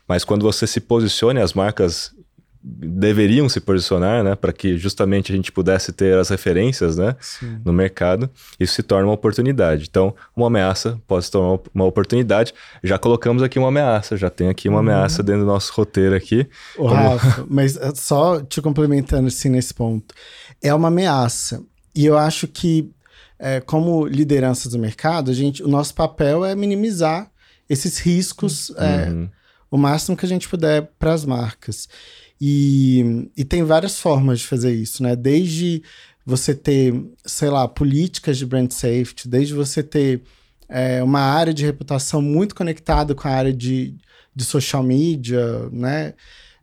Mas 0.08 0.24
quando 0.24 0.44
você 0.44 0.66
se 0.66 0.80
posiciona 0.80 1.40
e 1.40 1.44
as 1.44 1.54
marcas 1.54 2.15
deveriam 2.68 3.48
se 3.48 3.60
posicionar, 3.60 4.24
né, 4.24 4.36
para 4.36 4.52
que 4.52 4.76
justamente 4.76 5.32
a 5.32 5.36
gente 5.36 5.52
pudesse 5.52 5.94
ter 5.94 6.18
as 6.18 6.30
referências, 6.30 6.98
né, 6.98 7.16
Sim. 7.20 7.60
no 7.64 7.72
mercado, 7.72 8.28
isso 8.60 8.74
se 8.74 8.82
torna 8.82 9.08
uma 9.08 9.14
oportunidade. 9.14 9.86
Então, 9.88 10.16
uma 10.36 10.48
ameaça 10.48 11.00
pode 11.06 11.26
se 11.26 11.32
tornar 11.32 11.60
uma 11.74 11.86
oportunidade. 11.86 12.54
Já 12.84 12.98
colocamos 12.98 13.44
aqui 13.44 13.60
uma 13.60 13.68
ameaça, 13.68 14.18
já 14.18 14.32
tem 14.32 14.50
aqui 14.50 14.68
uma 14.68 14.80
uhum. 14.80 14.84
ameaça 14.84 15.22
dentro 15.22 15.42
do 15.42 15.48
nosso 15.48 15.72
roteiro 15.74 16.16
aqui. 16.16 16.48
O 16.76 16.88
Como... 16.88 16.96
Rafa, 16.96 17.46
mas 17.48 17.78
eh, 17.78 17.94
só 17.94 18.42
te 18.42 18.60
complementando 18.62 19.28
assim 19.28 19.50
nesse 19.50 19.74
ponto, 19.74 20.16
é 20.62 20.74
uma 20.74 20.88
ameaça. 20.88 21.62
E 21.94 22.06
eu 22.06 22.18
acho 22.18 22.48
que 22.48 22.92
é, 23.38 23.60
como 23.60 24.08
liderança 24.08 24.70
do 24.70 24.80
mercado, 24.80 25.30
a 25.30 25.34
gente, 25.34 25.62
o 25.62 25.68
nosso 25.68 25.94
papel 25.94 26.44
é 26.44 26.56
minimizar 26.56 27.30
esses 27.70 28.00
riscos 28.00 28.70
uhum. 28.70 28.76
é, 28.80 29.30
o 29.70 29.78
máximo 29.78 30.16
que 30.16 30.26
a 30.26 30.30
gente 30.30 30.48
puder 30.48 30.90
para 30.98 31.14
as 31.14 31.26
marcas. 31.26 31.88
E, 32.40 33.30
e 33.36 33.46
tem 33.46 33.64
várias 33.64 34.00
formas 34.00 34.40
de 34.40 34.48
fazer 34.48 34.74
isso, 34.74 35.02
né? 35.02 35.16
Desde 35.16 35.82
você 36.26 36.56
ter, 36.56 36.94
sei 37.26 37.50
lá, 37.50 37.68
políticas 37.68 38.38
de 38.38 38.46
brand 38.46 38.72
safety, 38.72 39.28
desde 39.28 39.54
você 39.54 39.84
ter 39.84 40.24
é, 40.68 41.02
uma 41.04 41.20
área 41.20 41.54
de 41.54 41.64
reputação 41.64 42.22
muito 42.22 42.56
conectada 42.56 43.14
com 43.14 43.28
a 43.28 43.32
área 43.32 43.54
de, 43.54 43.96
de 44.36 44.44
social 44.44 44.84
media, 44.84 45.70
né? 45.72 46.14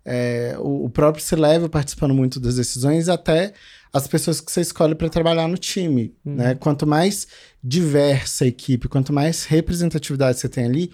É, 0.04 0.56
o, 0.58 0.86
o, 0.86 0.90
próprio 0.90 1.22
C-Level 1.22 1.68
participando 1.68 2.12
muito 2.12 2.40
das 2.40 2.56
decisões, 2.56 3.08
até 3.08 3.52
as 3.92 4.08
pessoas 4.08 4.40
que 4.40 4.50
você 4.50 4.60
escolhe 4.60 4.96
para 4.96 5.08
trabalhar 5.08 5.46
no 5.46 5.56
time, 5.56 6.12
uhum. 6.24 6.34
né? 6.34 6.54
Quanto 6.56 6.86
mais 6.86 7.28
diversa 7.62 8.44
a 8.44 8.48
equipe, 8.48 8.88
quanto 8.88 9.12
mais 9.12 9.44
representatividade 9.44 10.38
você 10.38 10.48
tem 10.48 10.64
ali, 10.64 10.92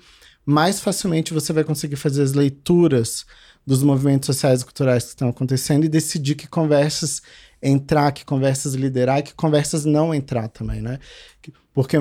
mais 0.48 0.80
facilmente 0.80 1.34
você 1.34 1.52
vai 1.52 1.62
conseguir 1.62 1.96
fazer 1.96 2.22
as 2.22 2.32
leituras 2.32 3.26
dos 3.66 3.82
movimentos 3.82 4.24
sociais 4.24 4.62
e 4.62 4.64
culturais 4.64 5.04
que 5.04 5.10
estão 5.10 5.28
acontecendo 5.28 5.84
e 5.84 5.90
decidir 5.90 6.36
que 6.36 6.46
conversas 6.48 7.20
entrar, 7.62 8.12
que 8.12 8.24
conversas 8.24 8.72
liderar 8.72 9.22
que 9.22 9.34
conversas 9.34 9.84
não 9.84 10.14
entrar 10.14 10.48
também, 10.48 10.80
né? 10.80 10.98
Porque 11.74 11.98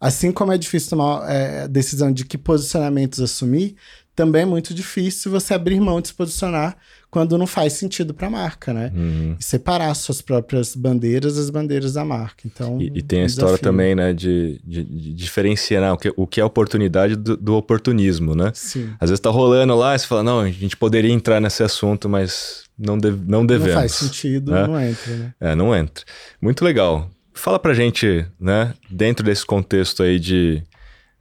assim 0.00 0.30
como 0.30 0.52
é 0.52 0.58
difícil 0.58 0.90
tomar 0.90 1.28
é, 1.28 1.62
a 1.62 1.66
decisão 1.66 2.12
de 2.12 2.24
que 2.24 2.38
posicionamentos 2.38 3.18
assumir, 3.18 3.74
também 4.18 4.42
é 4.42 4.44
muito 4.44 4.74
difícil 4.74 5.30
você 5.30 5.54
abrir 5.54 5.78
mão 5.78 6.00
de 6.00 6.08
se 6.08 6.14
posicionar 6.14 6.76
quando 7.08 7.38
não 7.38 7.46
faz 7.46 7.74
sentido 7.74 8.12
para 8.12 8.26
a 8.26 8.30
marca, 8.30 8.74
né? 8.74 8.92
Uhum. 8.92 9.36
E 9.38 9.44
separar 9.44 9.94
suas 9.94 10.20
próprias 10.20 10.74
bandeiras 10.74 11.36
das 11.36 11.50
bandeiras 11.50 11.92
da 11.92 12.04
marca. 12.04 12.42
Então, 12.44 12.82
e, 12.82 12.90
e 12.96 13.00
tem 13.00 13.22
a 13.22 13.26
história 13.26 13.56
também, 13.58 13.94
né, 13.94 14.12
de, 14.12 14.60
de, 14.64 14.82
de 14.82 15.14
diferenciar 15.14 15.82
né, 15.82 15.92
o, 15.92 15.96
que, 15.96 16.12
o 16.16 16.26
que 16.26 16.40
é 16.40 16.44
oportunidade 16.44 17.14
do, 17.14 17.36
do 17.36 17.54
oportunismo, 17.54 18.34
né? 18.34 18.50
Sim. 18.54 18.90
Às 18.98 19.08
vezes 19.08 19.20
tá 19.20 19.30
rolando 19.30 19.76
lá 19.76 19.94
e 19.94 19.98
você 20.00 20.06
fala, 20.08 20.24
não, 20.24 20.40
a 20.40 20.50
gente 20.50 20.76
poderia 20.76 21.12
entrar 21.12 21.40
nesse 21.40 21.62
assunto, 21.62 22.08
mas 22.08 22.64
não, 22.76 22.98
deve, 22.98 23.22
não 23.24 23.46
devemos. 23.46 23.74
Não 23.74 23.80
faz 23.82 23.92
sentido, 23.92 24.50
né? 24.50 24.66
não 24.66 24.80
entra, 24.80 25.14
né? 25.14 25.34
É, 25.40 25.54
não 25.54 25.72
entra. 25.72 26.04
Muito 26.42 26.64
legal. 26.64 27.08
Fala 27.32 27.60
pra 27.60 27.72
gente, 27.72 28.26
né, 28.40 28.74
dentro 28.90 29.24
desse 29.24 29.46
contexto 29.46 30.02
aí 30.02 30.18
de... 30.18 30.60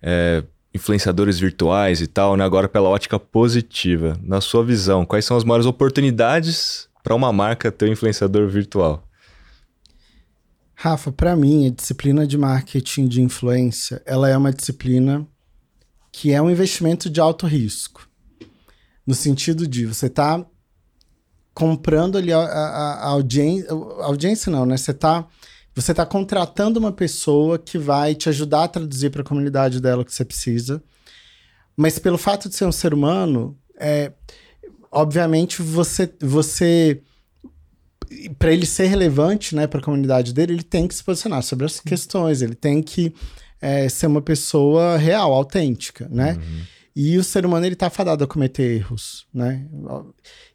É, 0.01 0.43
influenciadores 0.73 1.39
virtuais 1.39 2.01
e 2.01 2.07
tal, 2.07 2.35
né? 2.35 2.43
Agora 2.43 2.67
pela 2.67 2.89
ótica 2.89 3.19
positiva. 3.19 4.17
Na 4.21 4.41
sua 4.41 4.63
visão, 4.63 5.05
quais 5.05 5.25
são 5.25 5.37
as 5.37 5.43
maiores 5.43 5.65
oportunidades 5.65 6.87
para 7.03 7.15
uma 7.15 7.31
marca 7.31 7.71
ter 7.71 7.89
um 7.89 7.93
influenciador 7.93 8.47
virtual? 8.47 9.03
Rafa, 10.75 11.11
para 11.11 11.35
mim, 11.35 11.67
a 11.67 11.71
disciplina 11.71 12.27
de 12.27 12.37
marketing 12.37 13.07
de 13.07 13.21
influência, 13.21 14.01
ela 14.05 14.29
é 14.29 14.37
uma 14.37 14.53
disciplina 14.53 15.25
que 16.11 16.31
é 16.31 16.41
um 16.41 16.51
investimento 16.51 17.09
de 17.09 17.19
alto 17.19 17.47
risco. 17.47 18.07
No 19.05 19.15
sentido 19.15 19.67
de 19.67 19.85
você 19.85 20.09
tá 20.09 20.45
comprando 21.53 22.17
ali 22.17 22.31
a, 22.31 22.39
a, 22.39 22.93
a 22.93 23.07
audiência, 23.07 23.67
audiência 23.71 24.51
não, 24.51 24.65
né? 24.65 24.77
Você 24.77 24.93
tá 24.93 25.25
você 25.77 25.91
está 25.91 26.07
contratando 26.07 26.79
uma 26.79 26.91
pessoa 26.91 27.59
que 27.59 27.77
vai 27.77 28.15
te 28.15 28.27
ajudar 28.29 28.63
a 28.63 28.67
traduzir 28.67 29.11
para 29.11 29.21
a 29.21 29.23
comunidade 29.25 29.79
dela 29.79 30.01
o 30.01 30.05
que 30.05 30.11
você 30.11 30.25
precisa. 30.25 30.81
Mas 31.75 31.99
pelo 31.99 32.17
fato 32.17 32.49
de 32.49 32.55
ser 32.55 32.65
um 32.65 32.71
ser 32.71 32.95
humano, 32.95 33.55
é, 33.79 34.11
obviamente 34.91 35.61
você, 35.61 36.11
você 36.19 36.99
para 38.39 38.51
ele 38.51 38.65
ser 38.65 38.87
relevante 38.87 39.55
né, 39.55 39.67
para 39.67 39.79
a 39.79 39.83
comunidade 39.83 40.33
dele, 40.33 40.53
ele 40.53 40.63
tem 40.63 40.87
que 40.87 40.95
se 40.95 41.03
posicionar 41.03 41.43
sobre 41.43 41.67
as 41.67 41.79
questões, 41.79 42.41
ele 42.41 42.55
tem 42.55 42.81
que 42.81 43.13
é, 43.61 43.87
ser 43.87 44.07
uma 44.07 44.21
pessoa 44.21 44.97
real, 44.97 45.31
autêntica, 45.31 46.07
né? 46.09 46.33
Uhum. 46.33 46.61
E 46.95 47.17
o 47.19 47.23
ser 47.23 47.45
humano 47.45 47.67
ele 47.67 47.73
está 47.73 47.91
fadado 47.91 48.23
a 48.23 48.27
cometer 48.27 48.77
erros, 48.77 49.27
né? 49.31 49.67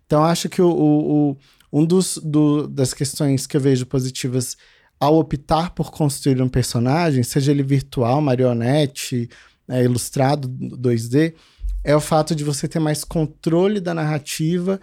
Então 0.04 0.24
acho 0.24 0.48
que 0.48 0.60
o, 0.60 0.68
o, 0.68 1.30
o 1.30 1.36
um 1.72 1.86
dos 1.86 2.18
do, 2.18 2.66
das 2.66 2.92
questões 2.92 3.46
que 3.46 3.56
eu 3.56 3.60
vejo 3.60 3.86
positivas 3.86 4.56
ao 5.02 5.18
optar 5.18 5.70
por 5.70 5.90
construir 5.90 6.40
um 6.40 6.48
personagem, 6.48 7.24
seja 7.24 7.50
ele 7.50 7.64
virtual, 7.64 8.20
marionete, 8.20 9.28
é, 9.68 9.82
ilustrado 9.82 10.48
2D, 10.48 11.34
é 11.82 11.96
o 11.96 12.00
fato 12.00 12.36
de 12.36 12.44
você 12.44 12.68
ter 12.68 12.78
mais 12.78 13.02
controle 13.02 13.80
da 13.80 13.92
narrativa 13.92 14.80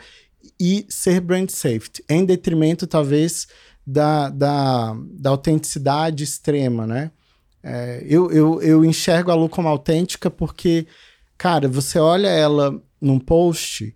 e 0.60 0.86
ser 0.90 1.22
brand 1.22 1.50
safety, 1.50 2.04
em 2.10 2.26
detrimento, 2.26 2.86
talvez, 2.86 3.48
da, 3.88 4.30
da, 4.30 4.94
da 5.10 5.30
autenticidade 5.30 6.26
extrema, 6.26 6.86
né? 6.86 7.12
É, 7.64 8.06
eu, 8.06 8.30
eu, 8.30 8.62
eu 8.62 8.84
enxergo 8.84 9.32
a 9.32 9.36
Lu 9.36 9.48
como 9.48 9.70
autêntica 9.70 10.30
porque, 10.30 10.86
cara, 11.38 11.70
você 11.70 11.98
olha 11.98 12.28
ela 12.28 12.78
num 13.00 13.20
post 13.20 13.96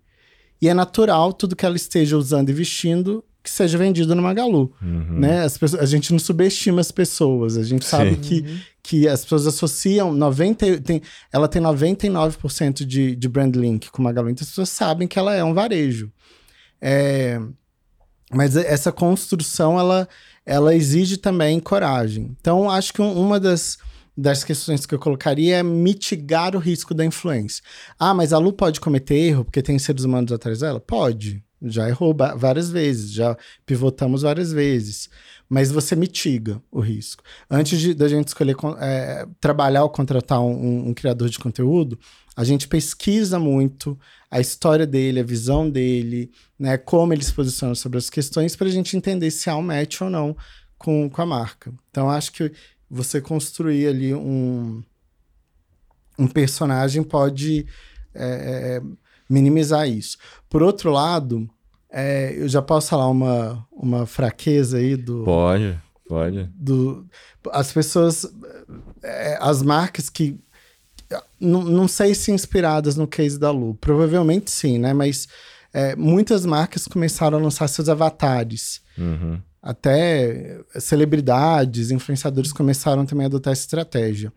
e 0.62 0.70
é 0.70 0.74
natural 0.74 1.34
tudo 1.34 1.54
que 1.54 1.66
ela 1.66 1.76
esteja 1.76 2.18
usando 2.18 2.50
e 2.50 2.54
vestindo 2.54 3.26
que 3.44 3.50
seja 3.50 3.78
vendido 3.78 4.16
no 4.16 4.22
Magalu, 4.22 4.74
uhum. 4.82 5.20
né? 5.20 5.44
As 5.44 5.58
pessoas, 5.58 5.84
a 5.84 5.86
gente 5.86 6.14
não 6.14 6.20
subestima 6.20 6.80
as 6.80 6.92
pessoas, 6.92 7.58
a 7.58 7.64
gente 7.64 7.84
sabe 7.84 8.16
que, 8.16 8.40
uhum. 8.40 8.60
que 8.82 9.06
as 9.06 9.24
pessoas 9.24 9.46
associam 9.46 10.14
90, 10.14 10.80
tem, 10.80 11.02
ela 11.32 11.50
tem 11.50 11.62
99% 11.62 12.86
de, 12.86 13.18
de 13.18 13.28
brand 13.28 13.54
link 13.54 13.92
com 13.92 14.02
o 14.02 14.06
Magalu, 14.06 14.30
então 14.30 14.44
as 14.44 14.50
pessoas 14.50 14.70
sabem 14.70 15.10
que 15.10 15.20
ela 15.20 15.36
é 15.36 15.44
um 15.44 15.54
varejo. 15.54 16.10
É, 16.82 17.38
mas 18.32 18.56
essa 18.56 18.94
construção, 18.94 19.78
ela, 19.78 20.08
ela 20.46 20.74
exige 20.74 21.18
também 21.18 21.60
coragem. 21.60 22.36
Então, 22.40 22.70
acho 22.70 22.94
que 22.94 23.02
uma 23.02 23.42
das, 23.42 23.78
das 24.16 24.46
questões 24.46 24.86
que 24.86 24.96
eu 24.96 25.00
colocaria 25.00 25.58
é 25.58 25.64
mitigar 25.64 26.56
o 26.56 26.60
risco 26.60 26.94
da 26.94 27.04
influência. 27.04 27.62
Ah, 28.00 28.14
mas 28.14 28.32
a 28.32 28.38
Lu 28.38 28.54
pode 28.54 28.80
cometer 28.80 29.16
erro 29.16 29.44
porque 29.44 29.62
tem 29.62 29.78
seres 29.78 30.06
humanos 30.06 30.32
atrás 30.32 30.60
dela? 30.60 30.80
Pode 30.80 31.44
já 31.64 31.88
errou 31.88 32.16
várias 32.36 32.70
vezes, 32.70 33.12
já 33.12 33.38
pivotamos 33.66 34.22
várias 34.22 34.52
vezes. 34.52 35.10
mas 35.50 35.72
você 35.72 35.96
mitiga 35.96 36.62
o 36.72 36.80
risco. 36.80 37.24
Antes 37.50 37.80
de, 37.80 37.94
da 37.94 38.08
gente 38.08 38.28
escolher 38.28 38.56
é, 38.80 39.28
trabalhar 39.40 39.84
ou 39.84 39.90
contratar 39.90 40.42
um, 40.42 40.90
um, 40.90 40.94
criador 40.94 41.30
de 41.30 41.38
conteúdo, 41.38 42.00
a 42.36 42.44
gente 42.44 42.68
pesquisa 42.68 43.38
muito 43.38 44.00
a 44.32 44.40
história 44.40 44.88
dele, 44.88 45.20
a 45.20 45.24
visão 45.24 45.70
dele, 45.70 46.32
né, 46.58 46.78
como 46.78 47.14
ele 47.14 47.24
se 47.24 47.32
posiciona 47.32 47.76
sobre 47.76 48.00
as 48.00 48.10
questões, 48.10 48.56
para 48.56 48.68
a 48.68 48.72
gente 48.72 48.98
entender 48.98 49.30
se 49.30 49.50
há 49.50 49.56
um 49.56 49.62
match 49.62 50.02
ou 50.02 50.10
não 50.10 50.36
com, 50.78 51.08
com 51.08 51.22
a 51.22 51.26
marca. 51.26 51.72
Então, 51.92 52.10
acho 52.10 52.32
que 52.32 52.52
você 52.90 53.22
construir 53.22 53.88
ali 53.88 54.14
um, 54.14 54.84
um 56.18 56.28
personagem 56.28 57.04
pode 57.04 57.68
é, 58.16 58.78
é 58.78 59.03
minimizar 59.34 59.90
isso. 59.90 60.18
Por 60.48 60.62
outro 60.62 60.92
lado, 60.92 61.50
é, 61.92 62.34
eu 62.38 62.48
já 62.48 62.62
posso 62.62 62.90
falar 62.90 63.10
uma, 63.10 63.66
uma 63.72 64.06
fraqueza 64.06 64.78
aí 64.78 64.96
do. 64.96 65.24
Pode, 65.24 65.80
pode. 66.08 66.50
Do, 66.56 67.06
as 67.52 67.74
pessoas. 67.74 68.32
É, 69.02 69.38
as 69.42 69.64
marcas 69.64 70.10
que. 70.10 70.38
Não, 71.40 71.64
não 71.64 71.88
sei 71.88 72.16
se 72.16 72.32
inspiradas 72.32 72.96
no 72.96 73.08
case 73.08 73.40
da 73.40 73.52
Lu. 73.52 73.76
Provavelmente 73.76 74.50
sim, 74.50 74.78
né? 74.78 74.94
Mas 74.94 75.28
é, 75.74 75.96
muitas 75.96 76.46
marcas 76.46 76.88
começaram 76.88 77.38
a 77.38 77.42
lançar 77.42 77.68
seus 77.68 77.90
avatares. 77.90 78.82
Uhum. 78.98 79.40
Até 79.62 80.60
celebridades, 80.80 81.90
influenciadores 81.90 82.52
começaram 82.52 83.06
também 83.06 83.26
a 83.26 83.28
adotar 83.28 83.54
essa 83.54 83.62
estratégia. 83.62 84.32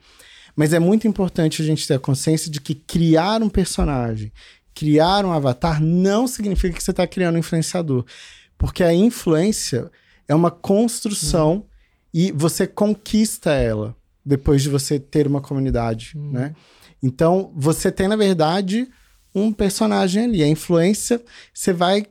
Mas 0.54 0.72
é 0.72 0.78
muito 0.78 1.06
importante 1.06 1.61
a 1.61 1.64
gente 1.64 1.87
ter 1.87 1.94
a 1.94 1.98
consciência 1.98 2.50
de 2.50 2.61
que 2.61 2.74
criar 2.74 3.42
um 3.42 3.48
personagem 3.48 4.32
criar 4.77 5.25
um 5.25 5.33
avatar 5.33 5.83
não 5.83 6.29
significa 6.29 6.77
que 6.77 6.83
você 6.83 6.91
está 6.91 7.07
criando 7.07 7.37
um 7.37 7.39
influenciador. 7.39 8.05
Porque 8.59 8.85
a 8.85 8.93
influência 8.95 9.91
é 10.29 10.35
uma 10.35 10.51
construção 10.51 11.55
hum. 11.55 11.65
e 12.12 12.31
você 12.31 12.67
conquista 12.67 13.53
ela 13.53 13.97
depois 14.25 14.62
de 14.62 14.69
você 14.69 15.01
ter 15.01 15.27
uma 15.27 15.41
comunidade, 15.41 16.12
hum. 16.15 16.31
né? 16.31 16.55
Então, 17.03 17.53
você 17.55 17.91
tem, 17.91 18.07
na 18.07 18.17
verdade, 18.17 18.89
um 19.35 19.53
personagem 19.53 20.25
ali. 20.25 20.43
A 20.43 20.49
influência, 20.49 21.23
você 21.55 21.73
vai... 21.73 22.07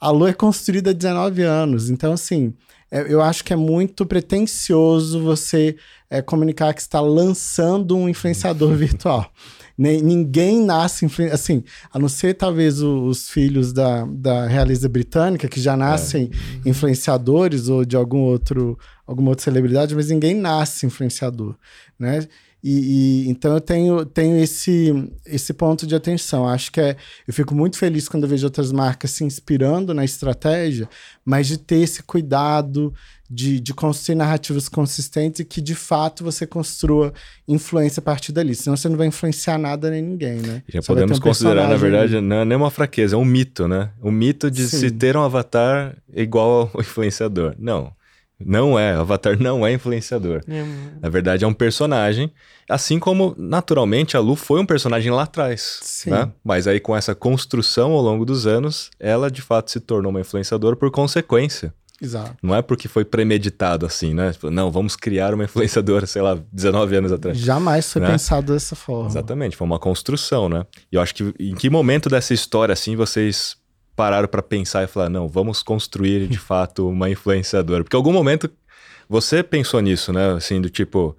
A 0.00 0.10
Lu 0.10 0.26
é 0.26 0.32
construída 0.32 0.90
há 0.90 0.94
19 0.94 1.42
anos. 1.42 1.90
Então, 1.90 2.12
assim, 2.12 2.54
eu 2.90 3.20
acho 3.20 3.44
que 3.44 3.52
é 3.52 3.56
muito 3.56 4.06
pretencioso 4.06 5.22
você 5.22 5.76
é, 6.08 6.22
comunicar 6.22 6.72
que 6.72 6.80
está 6.80 7.00
lançando 7.00 7.96
um 7.96 8.08
influenciador 8.08 8.74
virtual. 8.76 9.30
Nem, 9.76 10.02
ninguém 10.02 10.60
nasce, 10.64 11.06
assim, 11.32 11.62
a 11.92 11.98
não 11.98 12.08
ser 12.08 12.34
talvez 12.34 12.82
os 12.82 13.30
filhos 13.30 13.72
da, 13.72 14.04
da 14.06 14.46
realeza 14.46 14.88
britânica, 14.88 15.46
que 15.46 15.60
já 15.60 15.76
nascem 15.76 16.30
é. 16.64 16.68
influenciadores 16.68 17.68
ou 17.68 17.84
de 17.84 17.94
algum 17.94 18.22
outro, 18.22 18.76
alguma 19.06 19.30
outra 19.30 19.44
celebridade, 19.44 19.94
mas 19.94 20.10
ninguém 20.10 20.34
nasce 20.34 20.84
influenciador, 20.84 21.54
né? 21.96 22.26
E, 22.62 23.26
e, 23.26 23.28
então 23.28 23.54
eu 23.54 23.60
tenho, 23.60 24.04
tenho 24.04 24.36
esse, 24.36 24.92
esse 25.24 25.52
ponto 25.52 25.86
de 25.86 25.94
atenção. 25.94 26.48
Acho 26.48 26.72
que 26.72 26.80
é. 26.80 26.96
Eu 27.26 27.32
fico 27.32 27.54
muito 27.54 27.78
feliz 27.78 28.08
quando 28.08 28.24
eu 28.24 28.28
vejo 28.28 28.46
outras 28.46 28.72
marcas 28.72 29.12
se 29.12 29.24
inspirando 29.24 29.94
na 29.94 30.04
estratégia, 30.04 30.88
mas 31.24 31.46
de 31.46 31.58
ter 31.58 31.78
esse 31.78 32.02
cuidado 32.02 32.92
de, 33.30 33.60
de 33.60 33.74
construir 33.74 34.16
narrativas 34.16 34.68
consistentes 34.68 35.40
e 35.40 35.44
que 35.44 35.60
de 35.60 35.74
fato 35.74 36.24
você 36.24 36.46
construa 36.46 37.12
influência 37.46 38.00
a 38.00 38.02
partir 38.02 38.32
dali. 38.32 38.54
Senão 38.54 38.76
você 38.76 38.88
não 38.88 38.96
vai 38.96 39.06
influenciar 39.06 39.58
nada 39.58 39.90
nem 39.90 40.02
ninguém, 40.02 40.36
né? 40.36 40.62
Já 40.68 40.80
você 40.80 40.86
podemos 40.86 41.18
um 41.18 41.20
considerar, 41.20 41.68
na 41.68 41.76
verdade, 41.76 42.20
não 42.20 42.36
é 42.36 42.44
nem 42.44 42.56
uma 42.56 42.70
fraqueza, 42.70 43.14
é 43.14 43.18
um 43.18 43.24
mito, 43.24 43.68
né? 43.68 43.90
O 44.00 44.10
mito 44.10 44.50
de 44.50 44.66
Sim. 44.66 44.78
se 44.78 44.90
ter 44.90 45.16
um 45.16 45.22
avatar 45.22 45.96
igual 46.12 46.70
ao 46.74 46.80
influenciador. 46.80 47.54
Não. 47.58 47.92
Não 48.44 48.78
é, 48.78 48.92
Avatar 48.92 49.38
não 49.40 49.66
é 49.66 49.72
influenciador. 49.72 50.42
É. 50.48 50.64
Na 51.00 51.08
verdade, 51.08 51.44
é 51.44 51.48
um 51.48 51.52
personagem. 51.52 52.32
Assim 52.68 52.98
como, 52.98 53.34
naturalmente, 53.38 54.16
a 54.16 54.20
Lu 54.20 54.36
foi 54.36 54.60
um 54.60 54.66
personagem 54.66 55.10
lá 55.10 55.22
atrás. 55.22 55.80
Sim. 55.82 56.10
Né? 56.10 56.30
Mas 56.44 56.66
aí, 56.66 56.78
com 56.78 56.96
essa 56.96 57.14
construção 57.14 57.92
ao 57.92 58.02
longo 58.02 58.24
dos 58.24 58.46
anos, 58.46 58.90
ela 59.00 59.30
de 59.30 59.42
fato 59.42 59.70
se 59.70 59.80
tornou 59.80 60.10
uma 60.10 60.20
influenciadora 60.20 60.76
por 60.76 60.90
consequência. 60.90 61.72
Exato. 62.00 62.36
Não 62.42 62.54
é 62.54 62.62
porque 62.62 62.86
foi 62.86 63.04
premeditado 63.04 63.84
assim, 63.84 64.14
né? 64.14 64.32
Tipo, 64.32 64.50
não, 64.50 64.70
vamos 64.70 64.94
criar 64.94 65.34
uma 65.34 65.44
influenciadora, 65.44 66.06
sei 66.06 66.22
lá, 66.22 66.38
19 66.52 66.96
anos 66.96 67.12
atrás. 67.12 67.36
Jamais 67.36 67.92
foi 67.92 68.02
né? 68.02 68.10
pensado 68.12 68.52
dessa 68.52 68.76
forma. 68.76 69.08
Exatamente, 69.08 69.56
foi 69.56 69.66
uma 69.66 69.78
construção, 69.78 70.48
né? 70.48 70.64
E 70.92 70.96
eu 70.96 71.00
acho 71.00 71.14
que 71.14 71.34
em 71.40 71.54
que 71.54 71.68
momento 71.68 72.08
dessa 72.08 72.32
história, 72.32 72.72
assim, 72.72 72.94
vocês 72.94 73.56
pararam 73.98 74.28
para 74.28 74.40
pensar 74.40 74.84
e 74.84 74.86
falar, 74.86 75.08
não, 75.08 75.26
vamos 75.26 75.60
construir 75.60 76.28
de 76.28 76.38
fato 76.38 76.88
uma 76.88 77.10
influenciadora? 77.10 77.82
Porque 77.82 77.96
em 77.96 77.98
algum 77.98 78.12
momento 78.12 78.48
você 79.08 79.42
pensou 79.42 79.80
nisso, 79.80 80.12
né? 80.12 80.34
Assim, 80.34 80.60
do 80.60 80.70
tipo, 80.70 81.16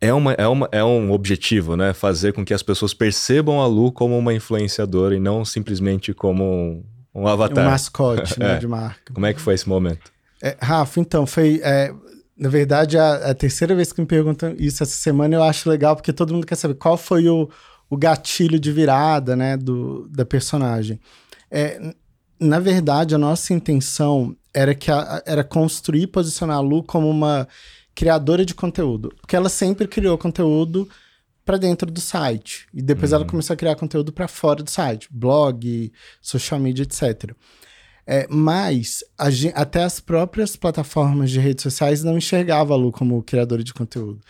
é, 0.00 0.12
uma, 0.12 0.32
é, 0.32 0.48
uma, 0.48 0.68
é 0.72 0.82
um 0.82 1.12
objetivo, 1.12 1.76
né? 1.76 1.92
Fazer 1.92 2.32
com 2.32 2.44
que 2.44 2.52
as 2.52 2.60
pessoas 2.60 2.92
percebam 2.92 3.60
a 3.60 3.68
Lu 3.68 3.92
como 3.92 4.18
uma 4.18 4.34
influenciadora 4.34 5.14
e 5.14 5.20
não 5.20 5.44
simplesmente 5.44 6.12
como 6.12 6.42
um, 6.42 6.84
um 7.14 7.28
avatar. 7.28 7.64
Um 7.64 7.70
mascote, 7.70 8.36
né, 8.40 8.56
é. 8.56 8.58
de 8.58 8.66
marca. 8.66 9.14
Como 9.14 9.24
é 9.24 9.32
que 9.32 9.40
foi 9.40 9.54
esse 9.54 9.68
momento? 9.68 10.10
É, 10.42 10.56
Rafa, 10.60 10.98
então, 10.98 11.24
foi... 11.24 11.60
É, 11.62 11.94
na 12.36 12.48
verdade, 12.48 12.98
a, 12.98 13.30
a, 13.30 13.34
terceira 13.34 13.76
vez 13.76 13.92
que 13.92 14.00
me 14.00 14.06
perguntam 14.08 14.56
isso 14.58 14.82
essa 14.82 14.96
semana, 14.96 15.36
eu 15.36 15.42
acho 15.44 15.70
legal, 15.70 15.94
porque 15.94 16.12
todo 16.12 16.34
mundo 16.34 16.44
quer 16.44 16.56
saber 16.56 16.74
qual 16.74 16.96
foi 16.96 17.28
o, 17.28 17.48
o 17.88 17.96
gatilho 17.96 18.58
de 18.58 18.72
virada, 18.72 19.36
né, 19.36 19.56
do, 19.56 20.08
da 20.08 20.24
personagem. 20.24 20.98
É, 21.52 21.94
na 22.40 22.58
verdade, 22.58 23.14
a 23.14 23.18
nossa 23.18 23.52
intenção 23.52 24.34
era, 24.54 24.74
que 24.74 24.90
a, 24.90 25.22
era 25.26 25.44
construir 25.44 26.02
e 26.02 26.06
posicionar 26.06 26.56
a 26.56 26.60
Lu 26.60 26.82
como 26.82 27.08
uma 27.08 27.46
criadora 27.94 28.44
de 28.44 28.54
conteúdo. 28.54 29.14
Porque 29.20 29.36
ela 29.36 29.50
sempre 29.50 29.86
criou 29.86 30.16
conteúdo 30.16 30.88
para 31.44 31.58
dentro 31.58 31.90
do 31.90 32.00
site. 32.00 32.66
E 32.72 32.80
depois 32.80 33.12
uhum. 33.12 33.18
ela 33.18 33.26
começou 33.26 33.52
a 33.52 33.56
criar 33.56 33.76
conteúdo 33.76 34.12
para 34.12 34.26
fora 34.26 34.62
do 34.62 34.70
site, 34.70 35.08
blog, 35.10 35.92
social 36.20 36.58
media, 36.58 36.84
etc. 36.84 37.34
É, 38.06 38.26
mas 38.28 39.04
a, 39.18 39.28
até 39.54 39.84
as 39.84 40.00
próprias 40.00 40.56
plataformas 40.56 41.30
de 41.30 41.38
redes 41.38 41.62
sociais 41.62 42.02
não 42.02 42.16
enxergavam 42.16 42.76
a 42.76 42.80
Lu 42.80 42.90
como 42.90 43.22
criadora 43.22 43.62
de 43.62 43.74
conteúdo. 43.74 44.20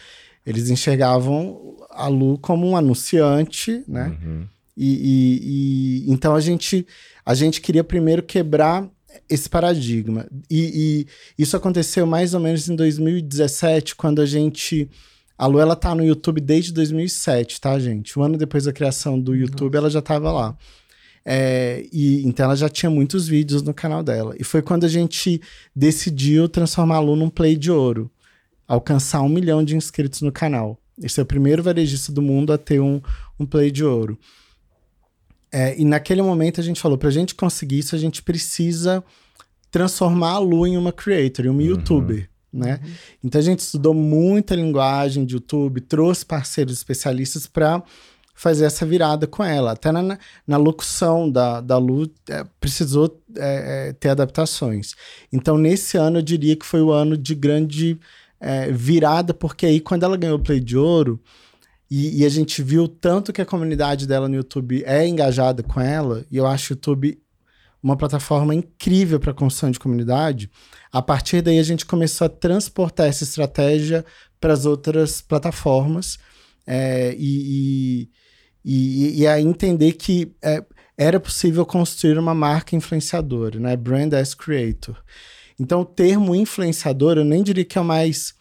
Eles 0.45 0.71
enxergavam 0.71 1.77
a 1.91 2.09
Lu 2.09 2.37
como 2.39 2.69
um 2.69 2.77
anunciante, 2.77 3.85
né? 3.87 4.19
Uhum. 4.23 4.47
E, 4.77 4.87
e, 4.87 6.07
e, 6.09 6.13
então 6.13 6.35
a 6.35 6.41
gente 6.41 6.87
a 7.25 7.35
gente 7.35 7.61
queria 7.61 7.85
primeiro 7.85 8.23
quebrar 8.23 8.89
esse 9.29 9.49
paradigma. 9.49 10.27
E, 10.51 11.07
e, 11.39 11.43
isso 11.43 11.57
aconteceu 11.57 12.07
mais 12.07 12.35
ou 12.35 12.41
menos 12.41 12.69
em 12.69 12.75
2017, 12.75 13.95
quando 13.95 14.21
a 14.21 14.27
gente 14.27 14.89
a 15.37 15.47
Lu, 15.47 15.59
ela 15.59 15.75
tá 15.75 15.95
no 15.95 16.05
YouTube 16.05 16.41
desde 16.41 16.73
2007, 16.73 17.61
tá, 17.61 17.79
gente? 17.79 18.19
Um 18.19 18.23
ano 18.23 18.39
depois 18.39 18.65
da 18.65 18.73
criação 18.73 19.19
do 19.19 19.35
YouTube, 19.35 19.73
Nossa. 19.73 19.79
ela 19.79 19.91
já 19.91 20.01
tava 20.01 20.31
lá. 20.31 20.57
É, 21.25 21.87
e 21.93 22.25
então 22.27 22.47
ela 22.47 22.57
já 22.57 22.69
tinha 22.69 22.91
muitos 22.91 23.27
vídeos 23.27 23.63
no 23.63 23.75
canal 23.75 24.03
dela. 24.03 24.35
E 24.39 24.45
foi 24.45 24.63
quando 24.63 24.85
a 24.85 24.89
gente 24.89 25.41
decidiu 25.75 26.49
transformar 26.49 26.97
a 26.97 27.01
Lu 27.01 27.17
num 27.17 27.31
play 27.31 27.57
de 27.57 27.71
ouro. 27.71 28.11
Alcançar 28.69 29.21
um 29.23 29.29
milhão 29.29 29.65
de 29.65 29.77
inscritos 29.77 30.23
no 30.23 30.33
canal. 30.33 30.79
Esse 31.03 31.19
é 31.21 31.23
o 31.23 31.27
primeiro 31.27 31.63
varejista 31.63 32.13
do 32.13 32.23
mundo 32.23 32.53
a 32.53 32.59
ter 32.59 32.81
um, 32.81 33.01
um 33.39 33.47
play 33.47 33.71
de 33.71 33.85
ouro. 33.85 34.19
É, 35.53 35.79
e 35.79 35.85
naquele 35.85 36.23
momento 36.23 36.61
a 36.61 36.65
gente 36.65 36.81
falou, 36.81 36.97
pra 36.97 37.11
gente 37.11 37.35
conseguir 37.35 37.81
isso, 37.81 37.95
a 37.95 37.99
gente 37.99 38.23
precisa 38.23 39.05
transformar 39.71 40.33
a 40.33 40.39
Lu 40.39 40.67
em 40.67 40.77
uma 40.77 40.93
creator, 40.93 41.45
em 41.45 41.49
uma 41.49 41.61
uhum. 41.61 41.69
youtuber 41.69 42.33
né? 42.53 42.81
Uhum. 42.83 42.91
Então 43.25 43.39
a 43.41 43.45
gente 43.45 43.61
estudou 43.61 43.95
muita 43.95 44.55
linguagem 44.55 45.25
de 45.25 45.35
YouTube, 45.35 45.81
trouxe 45.81 46.27
parceiros 46.27 46.75
especialistas 46.75 47.47
para 47.47 47.83
fazer 48.35 48.65
essa 48.65 48.85
virada 48.85 49.27
com 49.27 49.43
ela. 49.43 49.73
Até 49.73 49.91
na, 49.91 50.19
na 50.47 50.57
locução 50.57 51.31
da, 51.31 51.61
da 51.61 51.79
Lu 51.79 52.11
é, 52.29 52.45
precisou 52.61 53.23
é, 53.37 53.89
é, 53.89 53.93
ter 53.95 54.11
adaptações. 54.11 54.95
Então 55.33 55.57
nesse 55.57 55.97
ano 55.97 56.19
eu 56.19 56.23
diria 56.23 56.57
que 56.57 56.67
foi 56.67 56.83
o 56.83 56.93
ano 56.93 57.17
de 57.17 57.35
grande 57.35 57.99
é, 58.39 58.71
virada, 58.71 59.33
porque 59.33 59.65
aí 59.65 59.81
quando 59.81 60.03
ela 60.03 60.17
ganhou 60.17 60.37
o 60.37 60.43
Play 60.43 60.61
de 60.61 60.77
Ouro 60.77 61.21
e, 61.95 62.23
e, 62.23 62.25
a 62.25 62.29
gente 62.31 62.63
viu 62.63 62.89
tanto 62.89 63.35
que 63.35 63.43
a 63.43 63.45
comunidade 63.45 64.07
dela 64.07 64.27
no 64.27 64.35
YouTube 64.35 64.83
é 64.87 65.07
engajada 65.07 65.63
com 65.63 65.79
ela, 65.79 66.25
e 66.31 66.39
eu 66.39 66.47
acho 66.47 66.73
o 66.73 66.75
YouTube 66.75 67.21
uma 67.83 67.99
plataforma 67.99 68.55
incrível 68.55 69.21
para 69.21 69.35
construção 69.35 69.71
de 69.71 69.79
comunidade. 69.79 70.51
A 70.91 71.03
partir 71.03 71.43
daí, 71.43 71.59
a 71.59 71.63
gente 71.63 71.85
começou 71.85 72.25
a 72.25 72.31
transportar 72.31 73.09
essa 73.09 73.25
estratégia 73.25 74.07
para 74.41 74.55
as 74.55 74.65
outras 74.65 75.21
plataformas 75.21 76.19
é, 76.67 77.15
e, 77.19 78.09
e, 78.65 79.21
e, 79.21 79.27
a 79.27 79.39
entender 79.39 79.93
que 79.93 80.33
é, 80.41 80.65
era 80.97 81.21
possível 81.21 81.67
construir 81.67 82.17
uma 82.17 82.35
marca 82.35 82.75
influenciadora, 82.75 83.61
né? 83.61 83.77
Brand 83.77 84.15
as 84.15 84.33
Creator. 84.33 84.97
Então, 85.61 85.83
o 85.83 85.85
termo 85.85 86.35
influenciador, 86.35 87.19
eu 87.19 87.25
nem 87.25 87.43
diria 87.43 87.67
que 87.67 87.77
é 87.77 87.81
o 87.83 87.85
mais, 87.85 88.33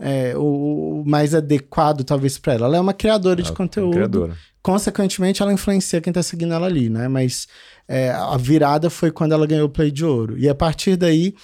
é, 0.00 0.34
o, 0.36 1.02
o 1.02 1.04
mais 1.06 1.34
adequado, 1.34 2.02
talvez, 2.02 2.38
para 2.38 2.54
ela. 2.54 2.66
Ela 2.66 2.76
é 2.78 2.80
uma 2.80 2.94
criadora 2.94 3.42
de 3.42 3.52
conteúdo. 3.52 3.92
Criadora. 3.92 4.36
Consequentemente, 4.62 5.42
ela 5.42 5.52
influencia 5.52 6.00
quem 6.00 6.10
está 6.10 6.22
seguindo 6.22 6.54
ela 6.54 6.66
ali, 6.66 6.88
né? 6.88 7.06
Mas 7.06 7.46
é, 7.86 8.10
a 8.10 8.36
virada 8.36 8.90
foi 8.90 9.10
quando 9.10 9.32
ela 9.32 9.46
ganhou 9.46 9.66
o 9.66 9.70
Play 9.70 9.90
de 9.90 10.04
Ouro. 10.04 10.38
E 10.38 10.48
a 10.48 10.54
partir 10.54 10.96
daí, 10.96 11.34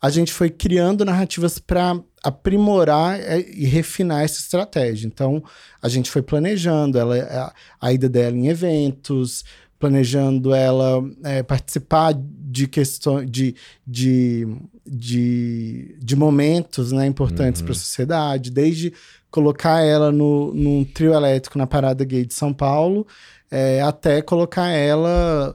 a 0.00 0.10
gente 0.10 0.32
foi 0.32 0.50
criando 0.50 1.04
narrativas 1.04 1.58
para 1.58 1.98
aprimorar 2.22 3.18
é, 3.20 3.40
e 3.40 3.64
refinar 3.64 4.22
essa 4.22 4.40
estratégia. 4.40 5.06
Então, 5.06 5.42
a 5.82 5.88
gente 5.88 6.10
foi 6.10 6.22
planejando 6.22 6.98
ela, 6.98 7.16
a, 7.16 7.54
a 7.80 7.92
ida 7.92 8.08
dela 8.08 8.36
em 8.36 8.48
eventos, 8.48 9.44
planejando 9.78 10.54
ela 10.54 11.02
é, 11.24 11.42
participar 11.42 12.14
de 12.16 12.66
questões 12.66 13.30
de, 13.30 13.54
de, 13.86 14.46
de, 14.86 15.96
de, 16.00 16.16
momentos 16.16 16.92
né, 16.92 17.06
importantes 17.06 17.60
uhum. 17.60 17.66
para 17.66 17.72
a 17.72 17.78
sociedade, 17.78 18.50
desde 18.50 18.92
colocar 19.30 19.80
ela 19.80 20.12
no, 20.12 20.54
num 20.54 20.84
trio 20.84 21.12
elétrico 21.12 21.58
na 21.58 21.66
Parada 21.66 22.04
Gay 22.04 22.24
de 22.24 22.34
São 22.34 22.52
Paulo, 22.52 23.06
é, 23.50 23.82
até 23.82 24.22
colocar 24.22 24.68
ela 24.68 25.54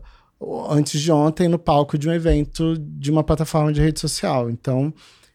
antes 0.70 1.02
de 1.02 1.12
ontem 1.12 1.48
no 1.48 1.60
palco 1.60 1.98
de 1.98 2.08
um 2.08 2.14
evento 2.14 2.78
de 2.78 3.12
uma 3.12 3.24
plataforma 3.24 3.74
de 3.74 3.82
rede 3.82 4.00
social. 4.00 4.50
Então, 4.50 4.94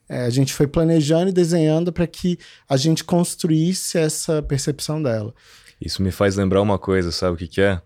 é, 0.08 0.24
a 0.24 0.30
gente 0.30 0.52
foi 0.52 0.66
planejando 0.66 1.30
e 1.30 1.32
desenhando 1.32 1.92
para 1.92 2.06
que 2.06 2.38
a 2.68 2.76
gente 2.76 3.04
construísse 3.04 3.98
essa 3.98 4.42
percepção 4.42 5.02
dela. 5.02 5.34
Isso 5.80 6.02
me 6.02 6.10
faz 6.10 6.36
lembrar 6.36 6.62
uma 6.62 6.78
coisa, 6.78 7.10
sabe 7.10 7.34
o 7.34 7.36
que, 7.36 7.48
que 7.48 7.60
é? 7.60 7.80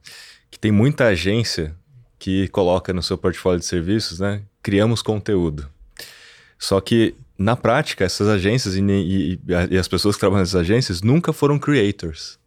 Que 0.50 0.58
tem 0.58 0.72
muita 0.72 1.06
agência 1.06 1.74
que 2.18 2.48
coloca 2.48 2.92
no 2.92 3.02
seu 3.02 3.16
portfólio 3.16 3.60
de 3.60 3.66
serviços, 3.66 4.20
né? 4.20 4.42
Criamos 4.62 5.02
conteúdo. 5.02 5.68
Só 6.58 6.80
que, 6.80 7.14
na 7.38 7.54
prática, 7.54 8.04
essas 8.04 8.28
agências 8.28 8.74
e, 8.74 8.82
e, 8.82 9.40
e 9.70 9.78
as 9.78 9.86
pessoas 9.86 10.16
que 10.16 10.20
trabalham 10.20 10.40
nessas 10.40 10.60
agências 10.60 11.02
nunca 11.02 11.32
foram 11.32 11.58
creators 11.58 12.38